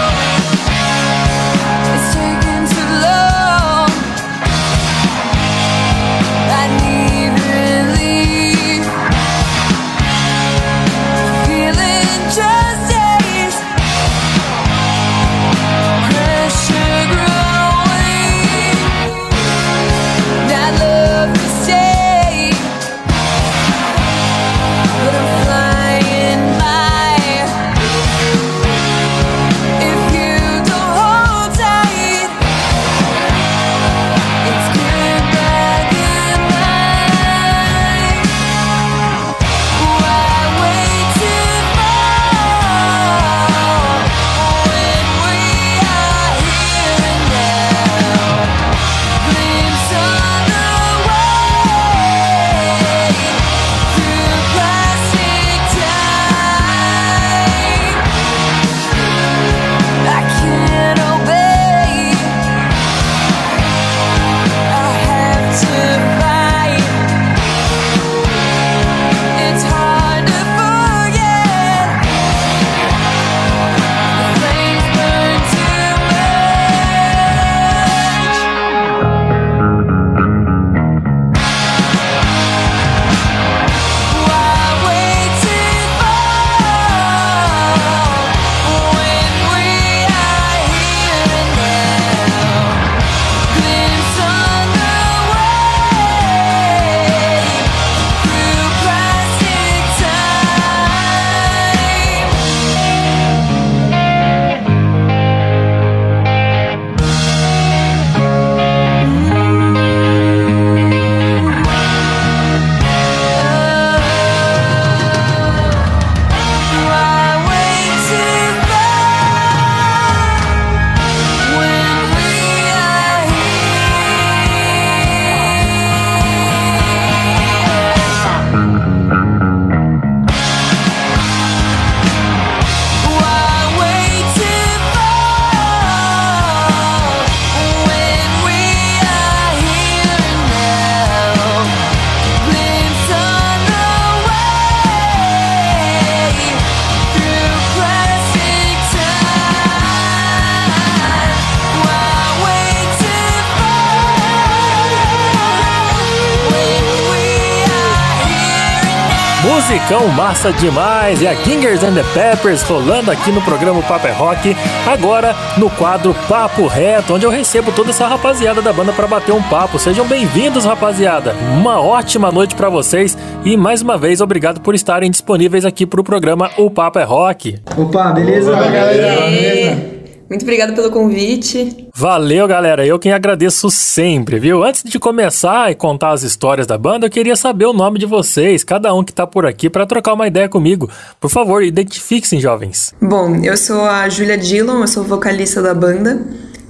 Massa 160.19 160.51
demais! 160.51 161.21
E 161.21 161.27
a 161.27 161.33
Gingers 161.33 161.81
and 161.81 161.93
the 161.93 162.03
Peppers 162.13 162.61
rolando 162.63 163.09
aqui 163.09 163.31
no 163.31 163.41
programa 163.41 163.81
Papo 163.81 164.05
é 164.05 164.11
Rock, 164.11 164.53
agora 164.85 165.33
no 165.57 165.69
quadro 165.69 166.13
Papo 166.27 166.67
Reto, 166.67 167.13
onde 167.13 167.25
eu 167.25 167.29
recebo 167.29 167.71
toda 167.71 167.91
essa 167.91 168.05
rapaziada 168.05 168.61
da 168.61 168.73
banda 168.73 168.91
para 168.91 169.07
bater 169.07 169.31
um 169.31 169.41
papo. 169.43 169.79
Sejam 169.79 170.05
bem-vindos, 170.05 170.65
rapaziada! 170.65 171.33
Uma 171.57 171.79
ótima 171.79 172.33
noite 172.33 172.53
para 172.53 172.67
vocês 172.67 173.17
e 173.45 173.55
mais 173.55 173.81
uma 173.81 173.97
vez 173.97 174.19
obrigado 174.19 174.59
por 174.59 174.75
estarem 174.75 175.09
disponíveis 175.09 175.63
aqui 175.63 175.85
pro 175.85 176.03
programa 176.03 176.51
O 176.57 176.69
Papo 176.69 176.99
é 176.99 177.05
Rock. 177.05 177.57
Opa, 177.77 178.11
beleza? 178.11 178.51
Opa, 178.51 178.67
galera, 178.67 179.21
beleza? 179.21 179.98
Muito 180.29 180.43
obrigado 180.43 180.75
pelo 180.75 180.91
convite. 180.91 181.87
Valeu, 181.95 182.47
galera. 182.47 182.85
Eu 182.85 182.99
quem 182.99 183.11
agradeço 183.11 183.69
sempre, 183.71 184.37
viu? 184.37 184.63
Antes 184.63 184.83
de 184.83 184.99
começar 184.99 185.71
e 185.71 185.75
contar 185.75 186.11
as 186.11 186.21
histórias 186.21 186.67
da 186.67 186.77
banda, 186.77 187.07
eu 187.07 187.09
queria 187.09 187.35
saber 187.35 187.65
o 187.65 187.73
nome 187.73 187.97
de 187.97 188.05
vocês, 188.05 188.63
cada 188.63 188.93
um 188.93 189.03
que 189.03 189.11
tá 189.11 189.25
por 189.25 189.45
aqui, 189.47 189.69
para 189.69 189.87
trocar 189.87 190.13
uma 190.13 190.27
ideia 190.27 190.47
comigo. 190.47 190.87
Por 191.19 191.31
favor, 191.31 191.63
identifiquem, 191.63 192.39
jovens. 192.39 192.93
Bom, 193.01 193.37
eu 193.43 193.57
sou 193.57 193.81
a 193.81 194.07
Julia 194.07 194.37
Dillon, 194.37 194.81
eu 194.81 194.87
sou 194.87 195.03
vocalista 195.03 195.63
da 195.63 195.73
banda. 195.73 196.21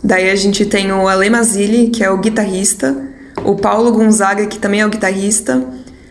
Daí 0.02 0.30
a 0.30 0.36
gente 0.36 0.65
tem 0.65 0.91
o 0.94 1.07
Ale 1.07 1.30
Mazzilli, 1.30 1.90
que 1.90 2.02
é 2.02 2.10
o 2.10 2.18
guitarrista, 2.18 2.95
o 3.44 3.56
Paulo 3.56 3.91
Gonzaga, 3.91 4.45
que 4.45 4.57
também 4.57 4.80
é 4.80 4.86
o 4.86 4.90
guitarrista. 4.90 5.61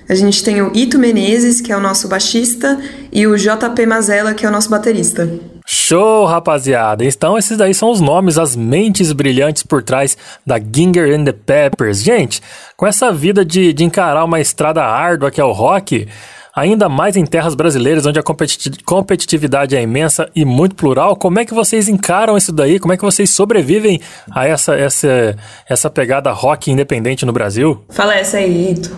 A 0.07 0.15
gente 0.15 0.45
tem 0.45 0.61
o 0.61 0.71
Ito 0.75 0.99
Menezes, 0.99 1.63
que 1.63 1.73
é 1.73 1.77
o 1.77 1.81
nosso 1.81 2.09
baixista, 2.09 2.79
e 3.11 3.27
o 3.27 3.37
JP 3.37 3.87
Mazella, 3.87 4.35
que 4.35 4.45
é 4.45 4.49
o 4.49 4.53
nosso 4.53 4.69
baterista. 4.69 5.29
Show, 5.71 6.25
rapaziada! 6.25 7.05
Então, 7.05 7.37
esses 7.37 7.59
daí 7.59 7.75
são 7.75 7.91
os 7.91 8.01
nomes, 8.01 8.39
as 8.39 8.57
mentes 8.57 9.13
brilhantes 9.13 9.63
por 9.63 9.83
trás 9.83 10.17
da 10.47 10.59
Ginger 10.59 11.15
and 11.15 11.25
the 11.25 11.33
Peppers. 11.33 12.03
Gente, 12.03 12.41
com 12.75 12.87
essa 12.87 13.13
vida 13.13 13.45
de, 13.45 13.75
de 13.75 13.85
encarar 13.85 14.25
uma 14.25 14.41
estrada 14.41 14.83
árdua 14.83 15.31
que 15.31 15.39
é 15.39 15.45
o 15.45 15.53
rock, 15.53 16.09
ainda 16.57 16.89
mais 16.89 17.17
em 17.17 17.27
terras 17.27 17.55
brasileiras 17.55 18.07
onde 18.07 18.19
a 18.19 18.23
competitividade 18.83 19.77
é 19.77 19.83
imensa 19.83 20.31
e 20.35 20.43
muito 20.43 20.75
plural, 20.75 21.15
como 21.15 21.39
é 21.39 21.45
que 21.45 21.53
vocês 21.53 21.87
encaram 21.87 22.35
isso 22.39 22.51
daí? 22.51 22.79
Como 22.79 22.95
é 22.95 22.97
que 22.97 23.05
vocês 23.05 23.29
sobrevivem 23.29 24.01
a 24.31 24.47
essa, 24.47 24.75
essa, 24.75 25.37
essa 25.69 25.91
pegada 25.91 26.33
rock 26.33 26.71
independente 26.71 27.27
no 27.27 27.33
Brasil? 27.33 27.85
Fala 27.91 28.15
essa 28.15 28.39
aí, 28.39 28.73
Ito. 28.73 28.91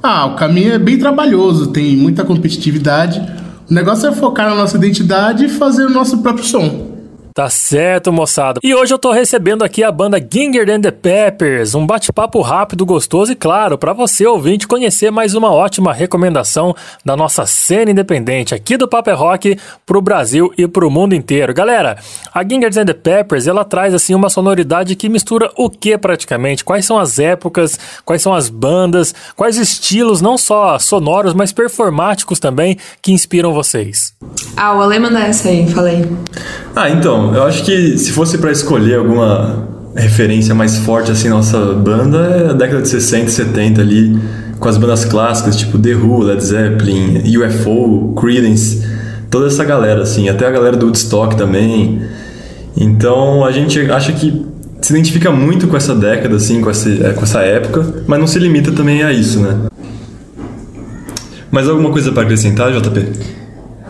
Ah, 0.00 0.26
o 0.26 0.36
caminho 0.36 0.72
é 0.72 0.78
bem 0.78 0.98
trabalhoso, 0.98 1.72
tem 1.72 1.96
muita 1.96 2.24
competitividade 2.24 3.20
o 3.68 3.74
negócio 3.74 4.08
é 4.08 4.12
focar 4.12 4.48
na 4.48 4.54
nossa 4.54 4.76
identidade 4.76 5.46
e 5.46 5.48
fazer 5.48 5.84
o 5.84 5.90
nosso 5.90 6.18
próprio 6.18 6.44
som. 6.44 6.95
Tá 7.36 7.50
certo, 7.50 8.10
moçada. 8.10 8.60
E 8.64 8.74
hoje 8.74 8.94
eu 8.94 8.98
tô 8.98 9.12
recebendo 9.12 9.62
aqui 9.62 9.84
a 9.84 9.92
banda 9.92 10.18
Ginger 10.18 10.70
and 10.70 10.80
the 10.80 10.90
Peppers, 10.90 11.74
um 11.74 11.86
bate-papo 11.86 12.40
rápido, 12.40 12.86
gostoso 12.86 13.30
e 13.30 13.36
claro, 13.36 13.76
para 13.76 13.92
você 13.92 14.26
ouvinte 14.26 14.66
conhecer 14.66 15.10
mais 15.10 15.34
uma 15.34 15.52
ótima 15.52 15.92
recomendação 15.92 16.74
da 17.04 17.14
nossa 17.14 17.44
cena 17.44 17.90
independente 17.90 18.54
aqui 18.54 18.78
do 18.78 18.88
Paper 18.88 19.12
é 19.12 19.16
Rock 19.18 19.58
pro 19.84 20.00
Brasil 20.00 20.50
e 20.56 20.66
pro 20.66 20.90
mundo 20.90 21.14
inteiro. 21.14 21.52
Galera, 21.52 21.98
a 22.32 22.42
Ginger 22.42 22.70
and 22.74 22.86
the 22.86 22.94
Peppers, 22.94 23.46
ela 23.46 23.66
traz 23.66 23.92
assim 23.92 24.14
uma 24.14 24.30
sonoridade 24.30 24.96
que 24.96 25.06
mistura 25.06 25.52
o 25.58 25.68
que 25.68 25.98
praticamente? 25.98 26.64
Quais 26.64 26.86
são 26.86 26.98
as 26.98 27.18
épocas, 27.18 27.78
quais 28.02 28.22
são 28.22 28.32
as 28.32 28.48
bandas, 28.48 29.14
quais 29.36 29.58
estilos 29.58 30.22
não 30.22 30.38
só 30.38 30.78
sonoros, 30.78 31.34
mas 31.34 31.52
performáticos 31.52 32.40
também 32.40 32.78
que 33.02 33.12
inspiram 33.12 33.52
vocês? 33.52 34.14
Ah, 34.56 34.74
o 34.74 34.80
Ale 34.80 34.98
manda 34.98 35.20
essa 35.20 35.50
aí, 35.50 35.68
falei. 35.68 36.02
Ah, 36.74 36.88
então, 36.88 37.25
eu 37.34 37.42
acho 37.44 37.64
que 37.64 37.96
se 37.98 38.12
fosse 38.12 38.38
para 38.38 38.50
escolher 38.50 38.96
alguma 38.96 39.66
referência 39.94 40.54
mais 40.54 40.76
forte 40.78 41.10
assim 41.10 41.28
nossa 41.28 41.58
banda 41.72 42.18
é 42.18 42.50
a 42.50 42.52
década 42.52 42.82
de 42.82 42.88
60 42.88 43.24
e 43.24 43.30
70 43.30 43.80
ali, 43.80 44.18
com 44.58 44.68
as 44.68 44.76
bandas 44.76 45.04
clássicas 45.04 45.56
tipo 45.56 45.78
The 45.78 45.94
Who, 45.94 46.22
Led 46.22 46.44
Zeppelin, 46.44 47.22
UFO, 47.38 48.14
Creedence, 48.14 48.84
toda 49.30 49.46
essa 49.46 49.64
galera 49.64 50.02
assim, 50.02 50.28
até 50.28 50.46
a 50.46 50.50
galera 50.50 50.76
do 50.76 50.86
Woodstock 50.86 51.36
também. 51.36 52.02
Então 52.76 53.44
a 53.44 53.52
gente 53.52 53.80
acha 53.90 54.12
que 54.12 54.44
se 54.82 54.92
identifica 54.92 55.30
muito 55.30 55.66
com 55.66 55.76
essa 55.76 55.94
década 55.94 56.36
assim, 56.36 56.60
com 56.60 56.70
essa, 56.70 56.88
é, 56.88 57.12
com 57.12 57.22
essa 57.22 57.40
época, 57.40 58.04
mas 58.06 58.20
não 58.20 58.26
se 58.26 58.38
limita 58.38 58.70
também 58.72 59.02
a 59.02 59.12
isso, 59.12 59.40
né? 59.40 59.66
Mais 61.50 61.68
alguma 61.68 61.90
coisa 61.90 62.12
para 62.12 62.22
acrescentar, 62.22 62.70
JP? 62.72 63.35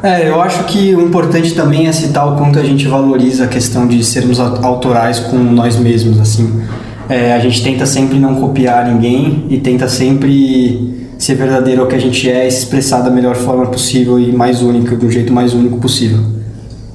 É, 0.03 0.29
eu 0.29 0.41
acho 0.41 0.65
que 0.65 0.95
o 0.95 1.01
importante 1.01 1.55
também 1.55 1.87
é 1.87 1.93
citar 1.93 2.33
o 2.33 2.37
quanto 2.37 2.59
a 2.59 2.63
gente 2.63 2.87
valoriza 2.87 3.45
a 3.45 3.49
questão 3.49 3.87
de 3.87 4.05
sermos 4.05 4.39
autorais 4.39 5.19
com 5.19 5.37
nós 5.37 5.77
mesmos, 5.77 6.21
assim. 6.21 6.63
É, 7.09 7.33
a 7.33 7.39
gente 7.39 7.63
tenta 7.63 7.87
sempre 7.87 8.19
não 8.19 8.35
copiar 8.35 8.93
ninguém 8.93 9.47
e 9.49 9.59
tenta 9.59 9.89
sempre 9.89 11.09
ser 11.19 11.35
verdadeiro 11.35 11.83
ao 11.83 11.89
que 11.89 11.95
a 11.95 12.01
gente 12.01 12.29
é 12.31 12.47
e 12.47 12.51
se 12.51 12.59
expressar 12.59 13.01
da 13.01 13.11
melhor 13.11 13.37
forma 13.37 13.67
possível 13.67 14.19
e 14.19 14.33
mais 14.33 14.61
única, 14.61 14.95
do 14.95 15.11
jeito 15.11 15.33
mais 15.33 15.55
único 15.55 15.79
possível. 15.79 16.36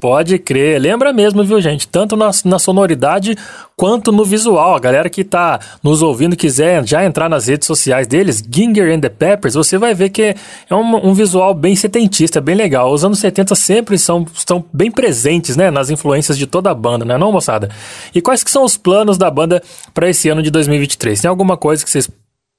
Pode 0.02 0.40
crer. 0.40 0.82
Lembra 0.82 1.14
mesmo, 1.14 1.44
viu, 1.44 1.62
gente? 1.62 1.88
Tanto 1.88 2.18
na, 2.18 2.32
na, 2.44 2.58
sonoridade 2.58 3.38
quanto 3.78 4.12
no 4.12 4.26
visual. 4.26 4.76
A 4.76 4.80
galera 4.80 5.08
que 5.12 5.24
tá 5.24 5.60
nos 5.84 6.02
ouvindo 6.02 6.36
quiser 6.36 6.84
já 6.88 7.06
entrar 7.06 7.30
nas 7.30 7.46
redes 7.46 7.68
sociais 7.68 8.08
deles, 8.08 8.44
Ginger 8.52 8.92
and 8.92 9.00
the 9.00 9.10
Peppers, 9.10 9.54
você 9.54 9.78
vai 9.78 9.94
ver 9.94 10.10
que 10.10 10.36
é 10.68 10.76
um, 10.76 11.10
um 11.10 11.14
visual 11.14 11.54
bem 11.54 11.76
setentista, 11.76 12.42
bem 12.42 12.56
legal. 12.56 12.92
Os 12.92 13.06
anos 13.06 13.20
70 13.20 13.54
sempre 13.54 13.96
são, 14.00 14.26
estão 14.34 14.66
bem 14.74 14.90
presentes, 14.90 15.56
né? 15.56 15.70
Nas 15.70 15.92
influências 15.92 16.36
de 16.36 16.48
toda 16.48 16.72
a 16.72 16.74
banda, 16.74 17.06
né, 17.06 17.16
não, 17.16 17.32
moçada? 17.32 17.70
E 18.16 18.20
quais 18.22 18.44
que 18.44 18.50
são 18.50 18.64
os 18.64 18.76
planos 18.76 19.20
da 19.20 19.30
banda 19.30 19.62
para 19.94 20.10
esse 20.10 20.28
ano 20.30 20.42
de 20.42 20.50
2023? 20.50 21.22
Tem 21.22 21.30
alguma 21.30 21.56
coisa 21.56 21.84
que 21.84 21.92
vocês 21.92 22.10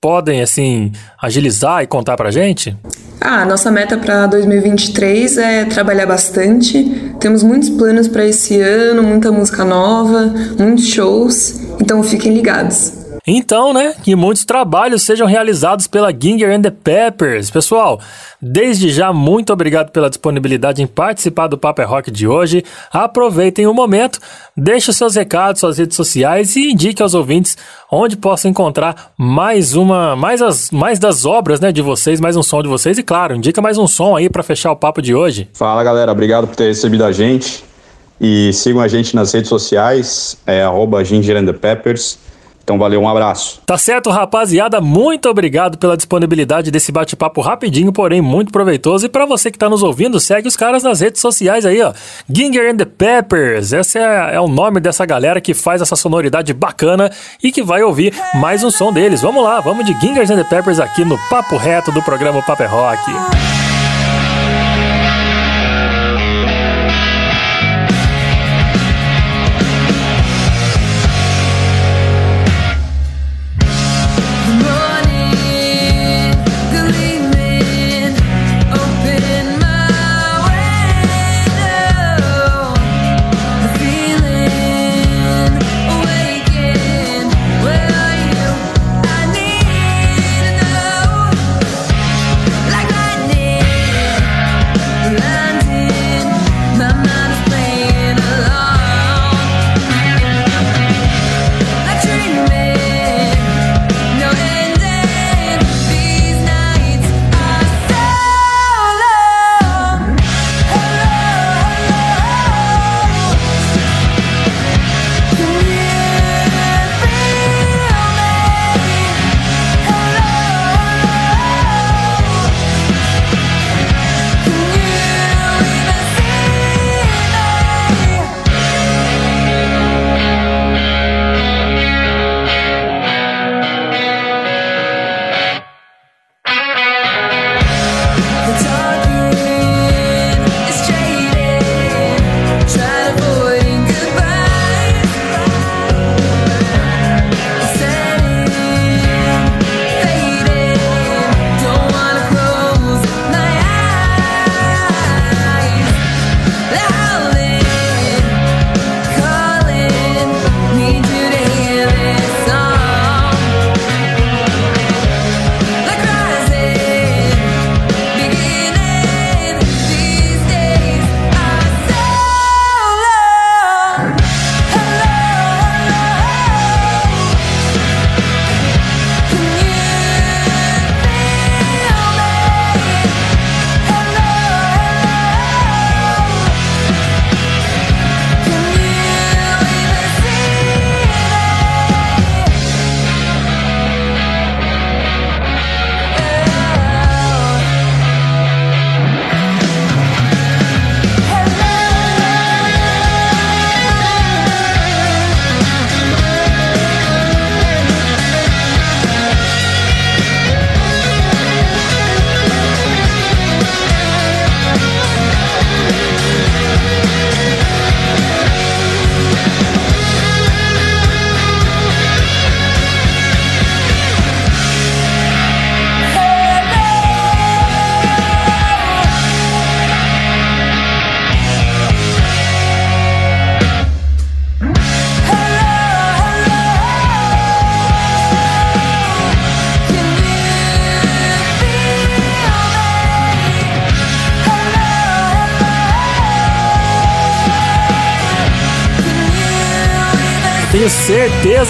podem, 0.00 0.42
assim, 0.42 0.92
agilizar 1.20 1.82
e 1.82 1.88
contar 1.88 2.16
pra 2.16 2.30
gente? 2.30 2.76
Ah, 3.24 3.46
nossa 3.46 3.70
meta 3.70 3.96
para 3.96 4.26
2023 4.26 5.38
é 5.38 5.64
trabalhar 5.64 6.06
bastante. 6.06 7.14
Temos 7.20 7.44
muitos 7.44 7.70
planos 7.70 8.08
para 8.08 8.26
esse 8.26 8.60
ano, 8.60 9.00
muita 9.00 9.30
música 9.30 9.64
nova, 9.64 10.34
muitos 10.58 10.88
shows, 10.88 11.60
então 11.80 12.02
fiquem 12.02 12.34
ligados. 12.34 13.01
Então, 13.26 13.72
né, 13.72 13.94
que 14.02 14.16
muitos 14.16 14.44
trabalhos 14.44 15.02
sejam 15.02 15.28
realizados 15.28 15.86
pela 15.86 16.12
Ginger 16.12 16.50
and 16.50 16.62
the 16.62 16.70
Peppers. 16.70 17.50
Pessoal, 17.50 18.00
desde 18.40 18.90
já, 18.90 19.12
muito 19.12 19.52
obrigado 19.52 19.90
pela 19.90 20.08
disponibilidade 20.08 20.82
em 20.82 20.86
participar 20.88 21.46
do 21.46 21.56
Paper 21.56 21.84
é 21.84 21.88
Rock 21.88 22.10
de 22.10 22.26
hoje. 22.26 22.64
Aproveitem 22.92 23.68
o 23.68 23.74
momento, 23.74 24.18
deixe 24.56 24.90
os 24.90 24.96
seus 24.96 25.14
recados, 25.14 25.60
suas 25.60 25.78
redes 25.78 25.96
sociais 25.96 26.56
e 26.56 26.72
indique 26.72 27.00
aos 27.00 27.14
ouvintes 27.14 27.56
onde 27.90 28.16
possam 28.16 28.50
encontrar 28.50 29.12
mais 29.16 29.74
uma, 29.74 30.16
mais, 30.16 30.42
as, 30.42 30.72
mais 30.72 30.98
das 30.98 31.24
obras, 31.24 31.60
né, 31.60 31.70
de 31.70 31.80
vocês, 31.80 32.20
mais 32.20 32.36
um 32.36 32.42
som 32.42 32.60
de 32.60 32.68
vocês 32.68 32.98
e, 32.98 33.04
claro, 33.04 33.36
indica 33.36 33.62
mais 33.62 33.78
um 33.78 33.86
som 33.86 34.16
aí 34.16 34.28
para 34.28 34.42
fechar 34.42 34.72
o 34.72 34.76
papo 34.76 35.00
de 35.00 35.14
hoje. 35.14 35.48
Fala, 35.52 35.84
galera, 35.84 36.10
obrigado 36.10 36.48
por 36.48 36.56
ter 36.56 36.66
recebido 36.66 37.04
a 37.04 37.12
gente 37.12 37.62
e 38.20 38.52
sigam 38.52 38.80
a 38.80 38.88
gente 38.88 39.14
nas 39.14 39.32
redes 39.32 39.48
sociais, 39.48 40.36
é 40.44 40.62
arroba 40.62 41.04
Ginger 41.04 41.36
and 41.36 41.46
the 41.46 41.52
Peppers. 41.52 42.18
Então 42.62 42.78
valeu, 42.78 43.00
um 43.00 43.08
abraço. 43.08 43.60
Tá 43.66 43.76
certo, 43.76 44.10
rapaziada. 44.10 44.80
Muito 44.80 45.28
obrigado 45.28 45.78
pela 45.78 45.96
disponibilidade 45.96 46.70
desse 46.70 46.92
bate-papo 46.92 47.40
rapidinho, 47.40 47.92
porém 47.92 48.20
muito 48.20 48.52
proveitoso. 48.52 49.06
E 49.06 49.08
para 49.08 49.26
você 49.26 49.50
que 49.50 49.58
tá 49.58 49.68
nos 49.68 49.82
ouvindo, 49.82 50.20
segue 50.20 50.46
os 50.46 50.56
caras 50.56 50.82
nas 50.82 51.00
redes 51.00 51.20
sociais 51.20 51.66
aí, 51.66 51.82
ó. 51.82 51.92
Ginger 52.28 52.70
and 52.70 52.76
the 52.76 52.84
Peppers. 52.84 53.72
Esse 53.72 53.98
é, 53.98 54.34
é 54.34 54.40
o 54.40 54.48
nome 54.48 54.80
dessa 54.80 55.04
galera 55.04 55.40
que 55.40 55.54
faz 55.54 55.82
essa 55.82 55.96
sonoridade 55.96 56.52
bacana 56.52 57.10
e 57.42 57.50
que 57.50 57.62
vai 57.62 57.82
ouvir 57.82 58.14
mais 58.34 58.62
um 58.62 58.70
som 58.70 58.92
deles. 58.92 59.22
Vamos 59.22 59.42
lá, 59.42 59.60
vamos 59.60 59.84
de 59.84 59.92
Ginger 60.00 60.22
and 60.22 60.36
the 60.36 60.44
Peppers 60.44 60.78
aqui 60.78 61.04
no 61.04 61.18
Papo 61.28 61.56
Reto 61.56 61.90
do 61.90 62.02
programa 62.02 62.42
Papo 62.42 62.62
é 62.62 62.66
Rock. 62.66 63.71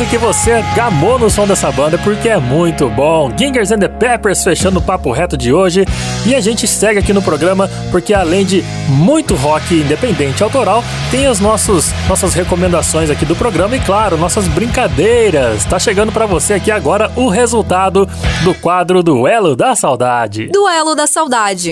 Certeza 0.03 0.07
que 0.07 0.19
você 0.19 0.63
gamou 0.75 1.19
no 1.19 1.31
som 1.31 1.47
dessa 1.47 1.71
banda 1.71 1.99
porque 1.99 2.29
é 2.29 2.39
muito 2.39 2.89
bom. 2.89 3.31
Gingers 3.37 3.71
and 3.71 3.79
the 3.79 3.89
Peppers 3.89 4.43
fechando 4.43 4.79
o 4.79 4.83
papo 4.83 5.11
reto 5.13 5.37
de 5.37 5.53
hoje 5.53 5.85
e 6.27 6.35
a 6.35 6.41
gente 6.41 6.67
segue 6.67 6.99
aqui 6.99 7.13
no 7.13 7.23
programa 7.23 7.69
porque 7.91 8.15
além 8.15 8.45
de 8.45 8.63
muito 8.89 9.35
rock 9.35 9.75
independente 9.75 10.43
autoral, 10.43 10.83
tem 11.11 11.27
as 11.27 11.41
nossos, 11.41 11.93
nossas 12.09 12.35
recomendações 12.35 13.11
aqui 13.11 13.25
do 13.25 13.37
programa 13.37 13.77
e 13.77 13.81
claro, 13.81 14.17
nossas 14.17 14.47
brincadeiras. 14.49 15.65
Tá 15.65 15.79
chegando 15.79 16.13
para 16.13 16.27
você 16.27 16.55
aqui 16.55 16.71
agora 16.71 17.11
o 17.17 17.29
resultado 17.29 18.09
do 18.43 18.55
quadro 18.55 19.03
Duelo 19.03 19.55
da 19.55 19.75
Saudade. 19.75 20.49
Duelo 20.49 20.95
da 20.95 21.07
Saudade. 21.07 21.71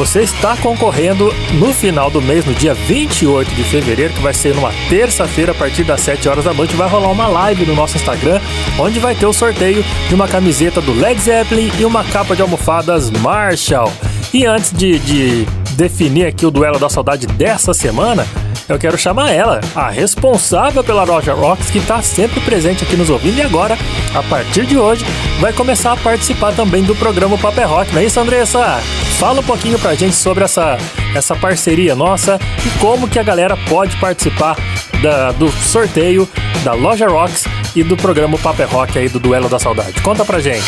Você 0.00 0.22
está 0.22 0.56
concorrendo 0.56 1.30
no 1.58 1.74
final 1.74 2.10
do 2.10 2.22
mês, 2.22 2.46
no 2.46 2.54
dia 2.54 2.72
28 2.72 3.54
de 3.54 3.62
fevereiro, 3.62 4.14
que 4.14 4.22
vai 4.22 4.32
ser 4.32 4.54
numa 4.54 4.72
terça-feira, 4.88 5.52
a 5.52 5.54
partir 5.54 5.84
das 5.84 6.00
7 6.00 6.26
horas 6.26 6.46
da 6.46 6.54
noite, 6.54 6.74
vai 6.74 6.88
rolar 6.88 7.10
uma 7.10 7.26
live 7.26 7.66
no 7.66 7.74
nosso 7.74 7.98
Instagram, 7.98 8.40
onde 8.78 8.98
vai 8.98 9.14
ter 9.14 9.26
o 9.26 9.32
sorteio 9.34 9.84
de 10.08 10.14
uma 10.14 10.26
camiseta 10.26 10.80
do 10.80 10.94
Led 10.94 11.20
Zeppelin 11.20 11.70
e 11.78 11.84
uma 11.84 12.02
capa 12.02 12.34
de 12.34 12.40
almofadas 12.40 13.10
Marshall. 13.10 13.92
E 14.32 14.46
antes 14.46 14.72
de, 14.72 14.98
de 15.00 15.46
definir 15.72 16.24
aqui 16.24 16.46
o 16.46 16.50
duelo 16.50 16.78
da 16.78 16.88
saudade 16.88 17.26
dessa 17.26 17.74
semana, 17.74 18.26
eu 18.72 18.78
quero 18.78 18.96
chamar 18.96 19.32
ela, 19.32 19.60
a 19.74 19.90
responsável 19.90 20.82
pela 20.84 21.04
Roger 21.04 21.34
Rocks, 21.34 21.70
que 21.70 21.78
está 21.78 22.00
sempre 22.02 22.40
presente 22.40 22.84
aqui 22.84 22.96
nos 22.96 23.10
ouvindo 23.10 23.38
e 23.38 23.42
agora, 23.42 23.76
a 24.14 24.22
partir 24.22 24.66
de 24.66 24.78
hoje, 24.78 25.04
vai 25.40 25.52
começar 25.52 25.92
a 25.92 25.96
participar 25.96 26.54
também 26.54 26.82
do 26.82 26.94
programa 26.94 27.36
Paper 27.36 27.68
Rock, 27.68 27.92
não 27.92 28.00
é 28.00 28.04
isso, 28.04 28.20
Andressa? 28.20 28.80
Fala 29.18 29.40
um 29.40 29.44
pouquinho 29.44 29.78
pra 29.78 29.94
gente 29.94 30.14
sobre 30.14 30.44
essa, 30.44 30.78
essa 31.14 31.34
parceria 31.34 31.94
nossa 31.94 32.38
e 32.64 32.78
como 32.78 33.08
que 33.08 33.18
a 33.18 33.22
galera 33.22 33.56
pode 33.68 33.96
participar 33.96 34.56
da, 35.02 35.32
do 35.32 35.50
sorteio 35.50 36.28
da 36.64 36.72
Loja 36.72 37.08
Rocks 37.08 37.44
e 37.74 37.82
do 37.82 37.96
programa 37.96 38.38
Paper 38.38 38.68
Rock 38.68 38.98
aí 38.98 39.08
do 39.08 39.18
Duelo 39.18 39.48
da 39.48 39.58
Saudade. 39.58 40.00
Conta 40.02 40.24
pra 40.24 40.40
gente. 40.40 40.64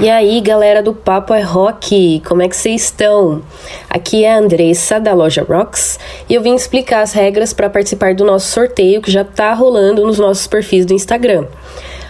E 0.00 0.10
aí, 0.10 0.40
galera 0.40 0.82
do 0.82 0.92
Papo 0.92 1.32
é 1.32 1.40
Rock, 1.40 2.20
como 2.26 2.42
é 2.42 2.48
que 2.48 2.56
vocês 2.56 2.82
estão? 2.82 3.42
Aqui 3.88 4.24
é 4.24 4.34
a 4.34 4.38
Andressa 4.38 4.98
da 4.98 5.14
Loja 5.14 5.46
Rocks 5.48 6.00
e 6.28 6.34
eu 6.34 6.42
vim 6.42 6.52
explicar 6.52 7.02
as 7.02 7.12
regras 7.12 7.52
para 7.52 7.70
participar 7.70 8.12
do 8.12 8.24
nosso 8.24 8.48
sorteio 8.48 9.00
que 9.00 9.10
já 9.10 9.22
está 9.22 9.54
rolando 9.54 10.04
nos 10.04 10.18
nossos 10.18 10.48
perfis 10.48 10.84
do 10.84 10.92
Instagram. 10.92 11.46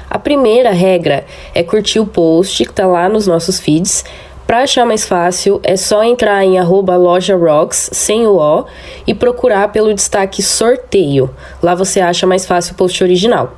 A 0.08 0.18
primeira 0.18 0.70
regra 0.72 1.26
é 1.54 1.62
curtir 1.62 2.00
o 2.00 2.06
post 2.06 2.64
que 2.64 2.70
está 2.70 2.86
lá 2.86 3.06
nos 3.06 3.26
nossos 3.26 3.60
feeds. 3.60 4.02
Para 4.46 4.62
achar 4.62 4.86
mais 4.86 5.04
fácil, 5.04 5.60
é 5.62 5.76
só 5.76 6.02
entrar 6.02 6.42
em 6.42 6.58
arroba 6.58 6.96
loja 6.96 7.36
rocks, 7.36 7.90
sem 7.92 8.26
o 8.26 8.38
O, 8.38 8.64
e 9.06 9.12
procurar 9.12 9.68
pelo 9.72 9.92
destaque 9.92 10.42
sorteio. 10.42 11.28
Lá 11.62 11.74
você 11.74 12.00
acha 12.00 12.26
mais 12.26 12.46
fácil 12.46 12.72
o 12.72 12.76
post 12.76 13.04
original. 13.04 13.54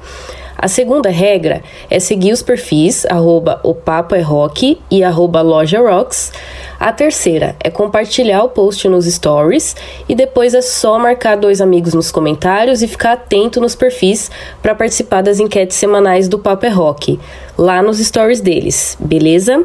A 0.58 0.68
segunda 0.68 1.10
regra 1.10 1.62
é 1.90 2.00
seguir 2.00 2.32
os 2.32 2.42
perfis 2.42 3.04
arroba 3.06 3.60
o 3.62 3.74
Papo 3.74 4.14
é 4.14 4.20
Rock 4.20 4.80
e 4.90 5.04
arroba 5.04 5.42
Loja 5.42 5.80
Rocks. 5.80 6.32
A 6.80 6.92
terceira 6.92 7.54
é 7.62 7.70
compartilhar 7.70 8.42
o 8.42 8.48
post 8.48 8.88
nos 8.88 9.06
stories 9.06 9.76
e 10.08 10.14
depois 10.14 10.54
é 10.54 10.62
só 10.62 10.98
marcar 10.98 11.36
dois 11.36 11.60
amigos 11.60 11.92
nos 11.92 12.10
comentários 12.10 12.82
e 12.82 12.88
ficar 12.88 13.12
atento 13.12 13.60
nos 13.60 13.74
perfis 13.74 14.30
para 14.62 14.74
participar 14.74 15.22
das 15.22 15.40
enquetes 15.40 15.76
semanais 15.76 16.28
do 16.28 16.38
Papo 16.38 16.64
é 16.64 16.70
Rock, 16.70 17.20
lá 17.58 17.82
nos 17.82 17.98
stories 17.98 18.40
deles, 18.40 18.96
beleza? 18.98 19.64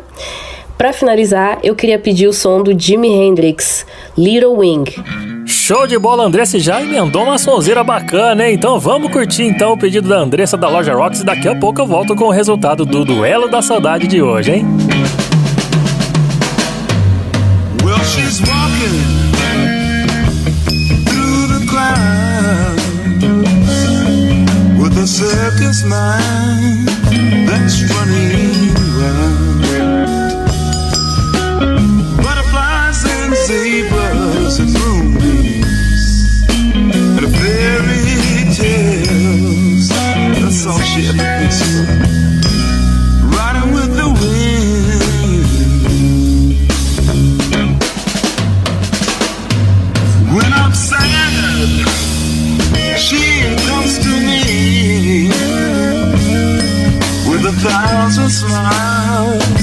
Para 0.82 0.94
finalizar, 0.94 1.60
eu 1.62 1.76
queria 1.76 2.00
pedir 2.00 2.26
o 2.26 2.34
som 2.34 2.64
do 2.64 2.74
Jimi 2.76 3.08
Hendrix, 3.08 3.86
Little 4.18 4.58
Wing. 4.58 4.86
Show 5.46 5.86
de 5.86 5.96
bola, 6.00 6.24
Andressa 6.24 6.58
já 6.58 6.82
emendou 6.82 7.22
uma 7.22 7.38
sonzeira 7.38 7.84
bacana, 7.84 8.48
hein? 8.48 8.56
Então 8.56 8.80
vamos 8.80 9.12
curtir 9.12 9.44
então 9.44 9.74
o 9.74 9.78
pedido 9.78 10.10
da 10.10 10.18
Andressa 10.18 10.58
da 10.58 10.68
Loja 10.68 10.96
Rocks 10.96 11.20
e 11.20 11.24
daqui 11.24 11.48
a 11.48 11.56
pouco 11.56 11.80
eu 11.82 11.86
volto 11.86 12.16
com 12.16 12.24
o 12.24 12.32
resultado 12.32 12.84
do 12.84 13.06
Duelo 13.06 13.48
da 13.48 13.62
Saudade 13.62 14.08
de 14.08 14.24
hoje, 14.24 14.54
hein? 14.54 14.66
Well, 17.84 18.04
she's 18.04 18.42
walking 18.42 19.04
through 21.06 21.60
the 21.60 21.64
clouds 21.70 22.82
with 24.82 24.98
a 24.98 25.06
circus 25.06 25.84
mind 25.84 26.88
that's 27.48 27.84
running 27.84 28.51
thousand 57.62 58.30
smiles. 58.30 59.61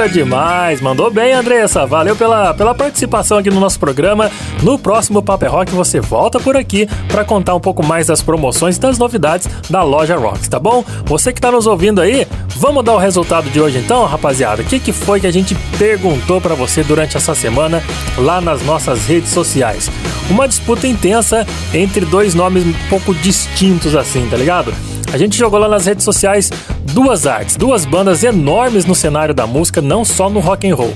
Sonzeira 0.00 0.08
demais. 0.08 0.80
Mandou 0.80 1.10
bem, 1.10 1.32
Andressa. 1.32 1.84
Valeu 1.86 2.16
pela, 2.16 2.54
pela 2.54 2.74
participação 2.74 3.38
aqui 3.38 3.50
no 3.50 3.60
nosso 3.60 3.78
programa. 3.78 4.30
No 4.62 4.78
próximo 4.78 5.22
Paper 5.22 5.50
Rock 5.50 5.72
você 5.72 6.00
volta 6.00 6.38
por 6.40 6.56
aqui 6.56 6.88
para 7.08 7.24
contar 7.24 7.54
um 7.54 7.60
pouco 7.60 7.84
mais 7.84 8.06
das 8.06 8.22
promoções 8.22 8.76
e 8.76 8.80
das 8.80 8.98
novidades 8.98 9.48
da 9.68 9.82
loja 9.82 10.16
Rocks, 10.16 10.48
tá 10.48 10.58
bom? 10.58 10.84
Você 11.04 11.32
que 11.32 11.40
tá 11.40 11.50
nos 11.50 11.66
ouvindo 11.66 12.00
aí, 12.00 12.26
vamos 12.56 12.84
dar 12.84 12.94
o 12.94 12.98
resultado 12.98 13.50
de 13.50 13.60
hoje 13.60 13.78
então, 13.78 14.04
rapaziada. 14.06 14.62
O 14.62 14.64
que, 14.64 14.78
que 14.78 14.92
foi 14.92 15.20
que 15.20 15.26
a 15.26 15.32
gente 15.32 15.54
perguntou 15.78 16.40
para 16.40 16.54
você 16.54 16.82
durante 16.82 17.16
essa 17.16 17.34
semana 17.34 17.82
lá 18.16 18.40
nas 18.40 18.62
nossas 18.62 19.06
redes 19.06 19.30
sociais? 19.30 19.90
Uma 20.30 20.46
disputa 20.46 20.86
intensa 20.86 21.46
entre 21.74 22.04
dois 22.04 22.34
nomes 22.34 22.64
um 22.64 22.72
pouco 22.88 23.14
distintos 23.14 23.94
assim, 23.96 24.26
tá 24.28 24.36
ligado? 24.36 24.72
A 25.12 25.18
gente 25.18 25.36
jogou 25.36 25.58
lá 25.58 25.68
nas 25.68 25.86
redes 25.86 26.04
sociais 26.04 26.50
duas 26.90 27.26
artes, 27.26 27.56
duas 27.56 27.84
bandas 27.84 28.22
enormes 28.24 28.84
no 28.84 28.94
cenário 28.94 29.34
da 29.34 29.46
música, 29.46 29.80
não 29.80 30.04
só 30.04 30.28
no 30.28 30.40
rock 30.40 30.68
and 30.68 30.74
roll. 30.74 30.94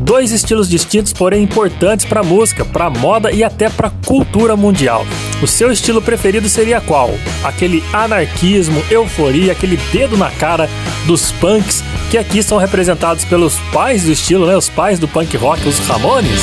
Dois 0.00 0.32
estilos 0.32 0.68
distintos, 0.68 1.12
porém 1.12 1.42
importantes 1.42 2.04
para 2.04 2.20
a 2.20 2.24
música, 2.24 2.64
para 2.64 2.86
a 2.86 2.90
moda 2.90 3.30
e 3.30 3.44
até 3.44 3.68
para 3.68 3.88
a 3.88 3.92
cultura 4.06 4.56
mundial. 4.56 5.06
O 5.42 5.46
seu 5.46 5.70
estilo 5.70 6.02
preferido 6.02 6.48
seria 6.48 6.80
qual? 6.80 7.10
Aquele 7.42 7.82
anarquismo, 7.92 8.82
euforia, 8.90 9.52
aquele 9.52 9.76
dedo 9.92 10.16
na 10.16 10.30
cara 10.30 10.68
dos 11.06 11.30
punks 11.32 11.82
que 12.10 12.18
aqui 12.18 12.42
são 12.42 12.58
representados 12.58 13.24
pelos 13.24 13.56
pais 13.72 14.04
do 14.04 14.12
estilo, 14.12 14.46
né? 14.46 14.56
Os 14.56 14.68
pais 14.68 14.98
do 14.98 15.08
punk 15.08 15.36
rock, 15.36 15.66
os 15.68 15.78
Ramones. 15.80 16.40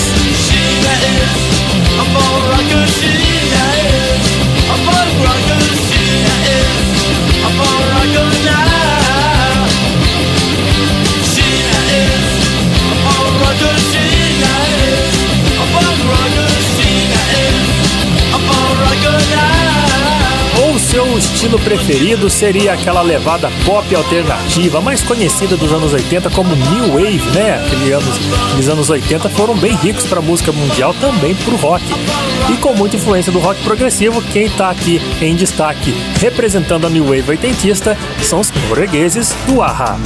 Ou 8.66 8.71
seu 20.92 21.18
estilo 21.18 21.58
preferido 21.58 22.30
seria 22.30 22.74
aquela 22.74 23.02
levada 23.02 23.50
pop 23.66 23.96
alternativa, 23.96 24.82
mais 24.82 25.02
conhecida 25.02 25.56
dos 25.56 25.72
anos 25.72 25.94
80 25.94 26.30
como 26.32 26.54
New 26.54 26.92
Wave, 26.92 27.32
né? 27.34 27.64
Aqueles 27.66 27.94
anos, 27.94 28.20
aqueles 28.50 28.68
anos 28.68 28.90
80 28.90 29.30
foram 29.30 29.56
bem 29.56 29.74
ricos 29.74 30.06
para 30.06 30.20
a 30.20 30.22
música 30.22 30.52
mundial, 30.52 30.94
também 31.00 31.34
para 31.34 31.54
o 31.54 31.56
rock. 31.56 31.86
E 32.52 32.58
com 32.58 32.74
muita 32.74 32.98
influência 32.98 33.32
do 33.32 33.40
rock 33.40 33.64
progressivo, 33.64 34.22
quem 34.34 34.48
está 34.48 34.70
aqui 34.70 35.02
em 35.22 35.34
destaque 35.34 35.96
representando 36.20 36.86
a 36.86 36.90
New 36.90 37.06
Wave 37.06 37.30
oitentista 37.30 37.98
são 38.22 38.42
os 38.42 38.52
noruegueses 38.52 39.34
do 39.48 39.62
Aha. 39.62 39.98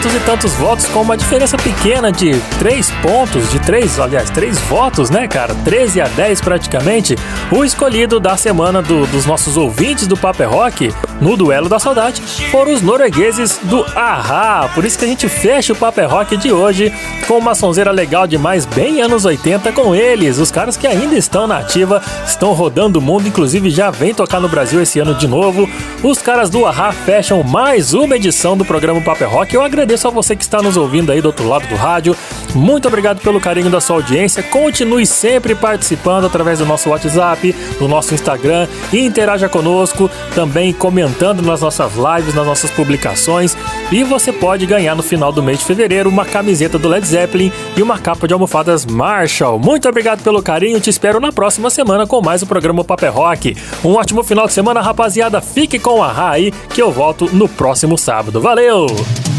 Tantos 0.00 0.14
e 0.14 0.20
tantos 0.20 0.54
votos, 0.54 0.86
com 0.86 1.02
uma 1.02 1.16
diferença 1.16 1.58
pequena 1.58 2.10
de 2.10 2.40
3 2.58 2.90
pontos, 3.02 3.50
de 3.50 3.58
3, 3.60 4.00
aliás, 4.00 4.30
3 4.30 4.58
votos, 4.60 5.10
né, 5.10 5.28
cara? 5.28 5.54
13 5.54 6.00
a 6.00 6.08
10 6.08 6.40
praticamente. 6.40 7.16
O 7.52 7.64
escolhido 7.64 8.20
da 8.20 8.36
semana 8.36 8.80
do, 8.80 9.04
dos 9.08 9.26
nossos 9.26 9.56
ouvintes 9.56 10.06
do 10.06 10.16
Paper 10.16 10.48
Rock 10.48 10.94
no 11.20 11.36
Duelo 11.36 11.68
da 11.68 11.80
Saudade 11.80 12.22
foram 12.48 12.72
os 12.72 12.80
noruegueses 12.80 13.58
do 13.64 13.84
Ahá. 13.96 14.70
Por 14.72 14.84
isso 14.84 14.96
que 14.96 15.04
a 15.04 15.08
gente 15.08 15.28
fecha 15.28 15.72
o 15.72 15.76
Paper 15.76 16.08
Rock 16.08 16.36
de 16.36 16.52
hoje 16.52 16.92
com 17.26 17.38
uma 17.38 17.56
sonzeira 17.56 17.90
legal 17.90 18.26
demais, 18.26 18.64
bem 18.64 19.02
anos 19.02 19.24
80 19.24 19.72
com 19.72 19.96
eles. 19.96 20.38
Os 20.38 20.50
caras 20.50 20.76
que 20.76 20.86
ainda 20.86 21.16
estão 21.16 21.48
na 21.48 21.58
ativa, 21.58 22.00
estão 22.24 22.52
rodando 22.52 23.00
o 23.00 23.02
mundo, 23.02 23.26
inclusive 23.26 23.68
já 23.68 23.90
vem 23.90 24.14
tocar 24.14 24.40
no 24.40 24.48
Brasil 24.48 24.80
esse 24.80 25.00
ano 25.00 25.14
de 25.14 25.26
novo. 25.26 25.68
Os 26.04 26.22
caras 26.22 26.50
do 26.50 26.64
Ahá 26.64 26.92
fecham 26.92 27.42
mais 27.42 27.92
uma 27.92 28.14
edição 28.14 28.56
do 28.56 28.64
programa 28.64 29.00
Paper 29.00 29.28
Rock. 29.28 29.54
Eu 29.54 29.62
agradeço 29.62 30.06
a 30.06 30.10
você 30.10 30.36
que 30.36 30.44
está 30.44 30.62
nos 30.62 30.76
ouvindo 30.76 31.10
aí 31.10 31.20
do 31.20 31.26
outro 31.26 31.48
lado 31.48 31.66
do 31.66 31.74
rádio. 31.74 32.16
Muito 32.54 32.88
obrigado 32.88 33.20
pelo 33.20 33.40
carinho 33.40 33.70
da 33.70 33.80
sua 33.80 33.96
audiência. 33.96 34.42
Continue 34.42 35.04
sempre 35.04 35.54
participando 35.54 36.26
através 36.26 36.60
do 36.60 36.66
nosso 36.66 36.88
WhatsApp, 36.90 37.39
do 37.78 37.88
nosso 37.88 38.14
Instagram 38.14 38.68
e 38.92 39.00
interaja 39.00 39.48
conosco, 39.48 40.10
também 40.34 40.72
comentando 40.72 41.42
nas 41.42 41.60
nossas 41.60 41.92
lives, 41.94 42.34
nas 42.34 42.46
nossas 42.46 42.70
publicações. 42.70 43.56
E 43.90 44.04
você 44.04 44.32
pode 44.32 44.66
ganhar 44.66 44.94
no 44.94 45.02
final 45.02 45.32
do 45.32 45.42
mês 45.42 45.58
de 45.58 45.64
fevereiro 45.64 46.08
uma 46.08 46.24
camiseta 46.24 46.78
do 46.78 46.88
Led 46.88 47.06
Zeppelin 47.06 47.52
e 47.76 47.82
uma 47.82 47.98
capa 47.98 48.26
de 48.26 48.34
almofadas 48.34 48.84
Marshall. 48.84 49.58
Muito 49.58 49.88
obrigado 49.88 50.22
pelo 50.22 50.42
carinho. 50.42 50.80
Te 50.80 50.90
espero 50.90 51.20
na 51.20 51.32
próxima 51.32 51.70
semana 51.70 52.06
com 52.06 52.20
mais 52.20 52.42
o 52.42 52.46
programa 52.46 52.84
Paper 52.84 53.12
Rock. 53.12 53.56
Um 53.84 53.94
ótimo 53.94 54.22
final 54.22 54.46
de 54.46 54.52
semana, 54.52 54.80
rapaziada. 54.80 55.40
Fique 55.40 55.78
com 55.78 56.02
a 56.02 56.12
Ra 56.12 56.30
aí 56.30 56.52
que 56.74 56.82
eu 56.82 56.90
volto 56.90 57.28
no 57.32 57.48
próximo 57.48 57.96
sábado. 57.96 58.40
Valeu! 58.40 59.29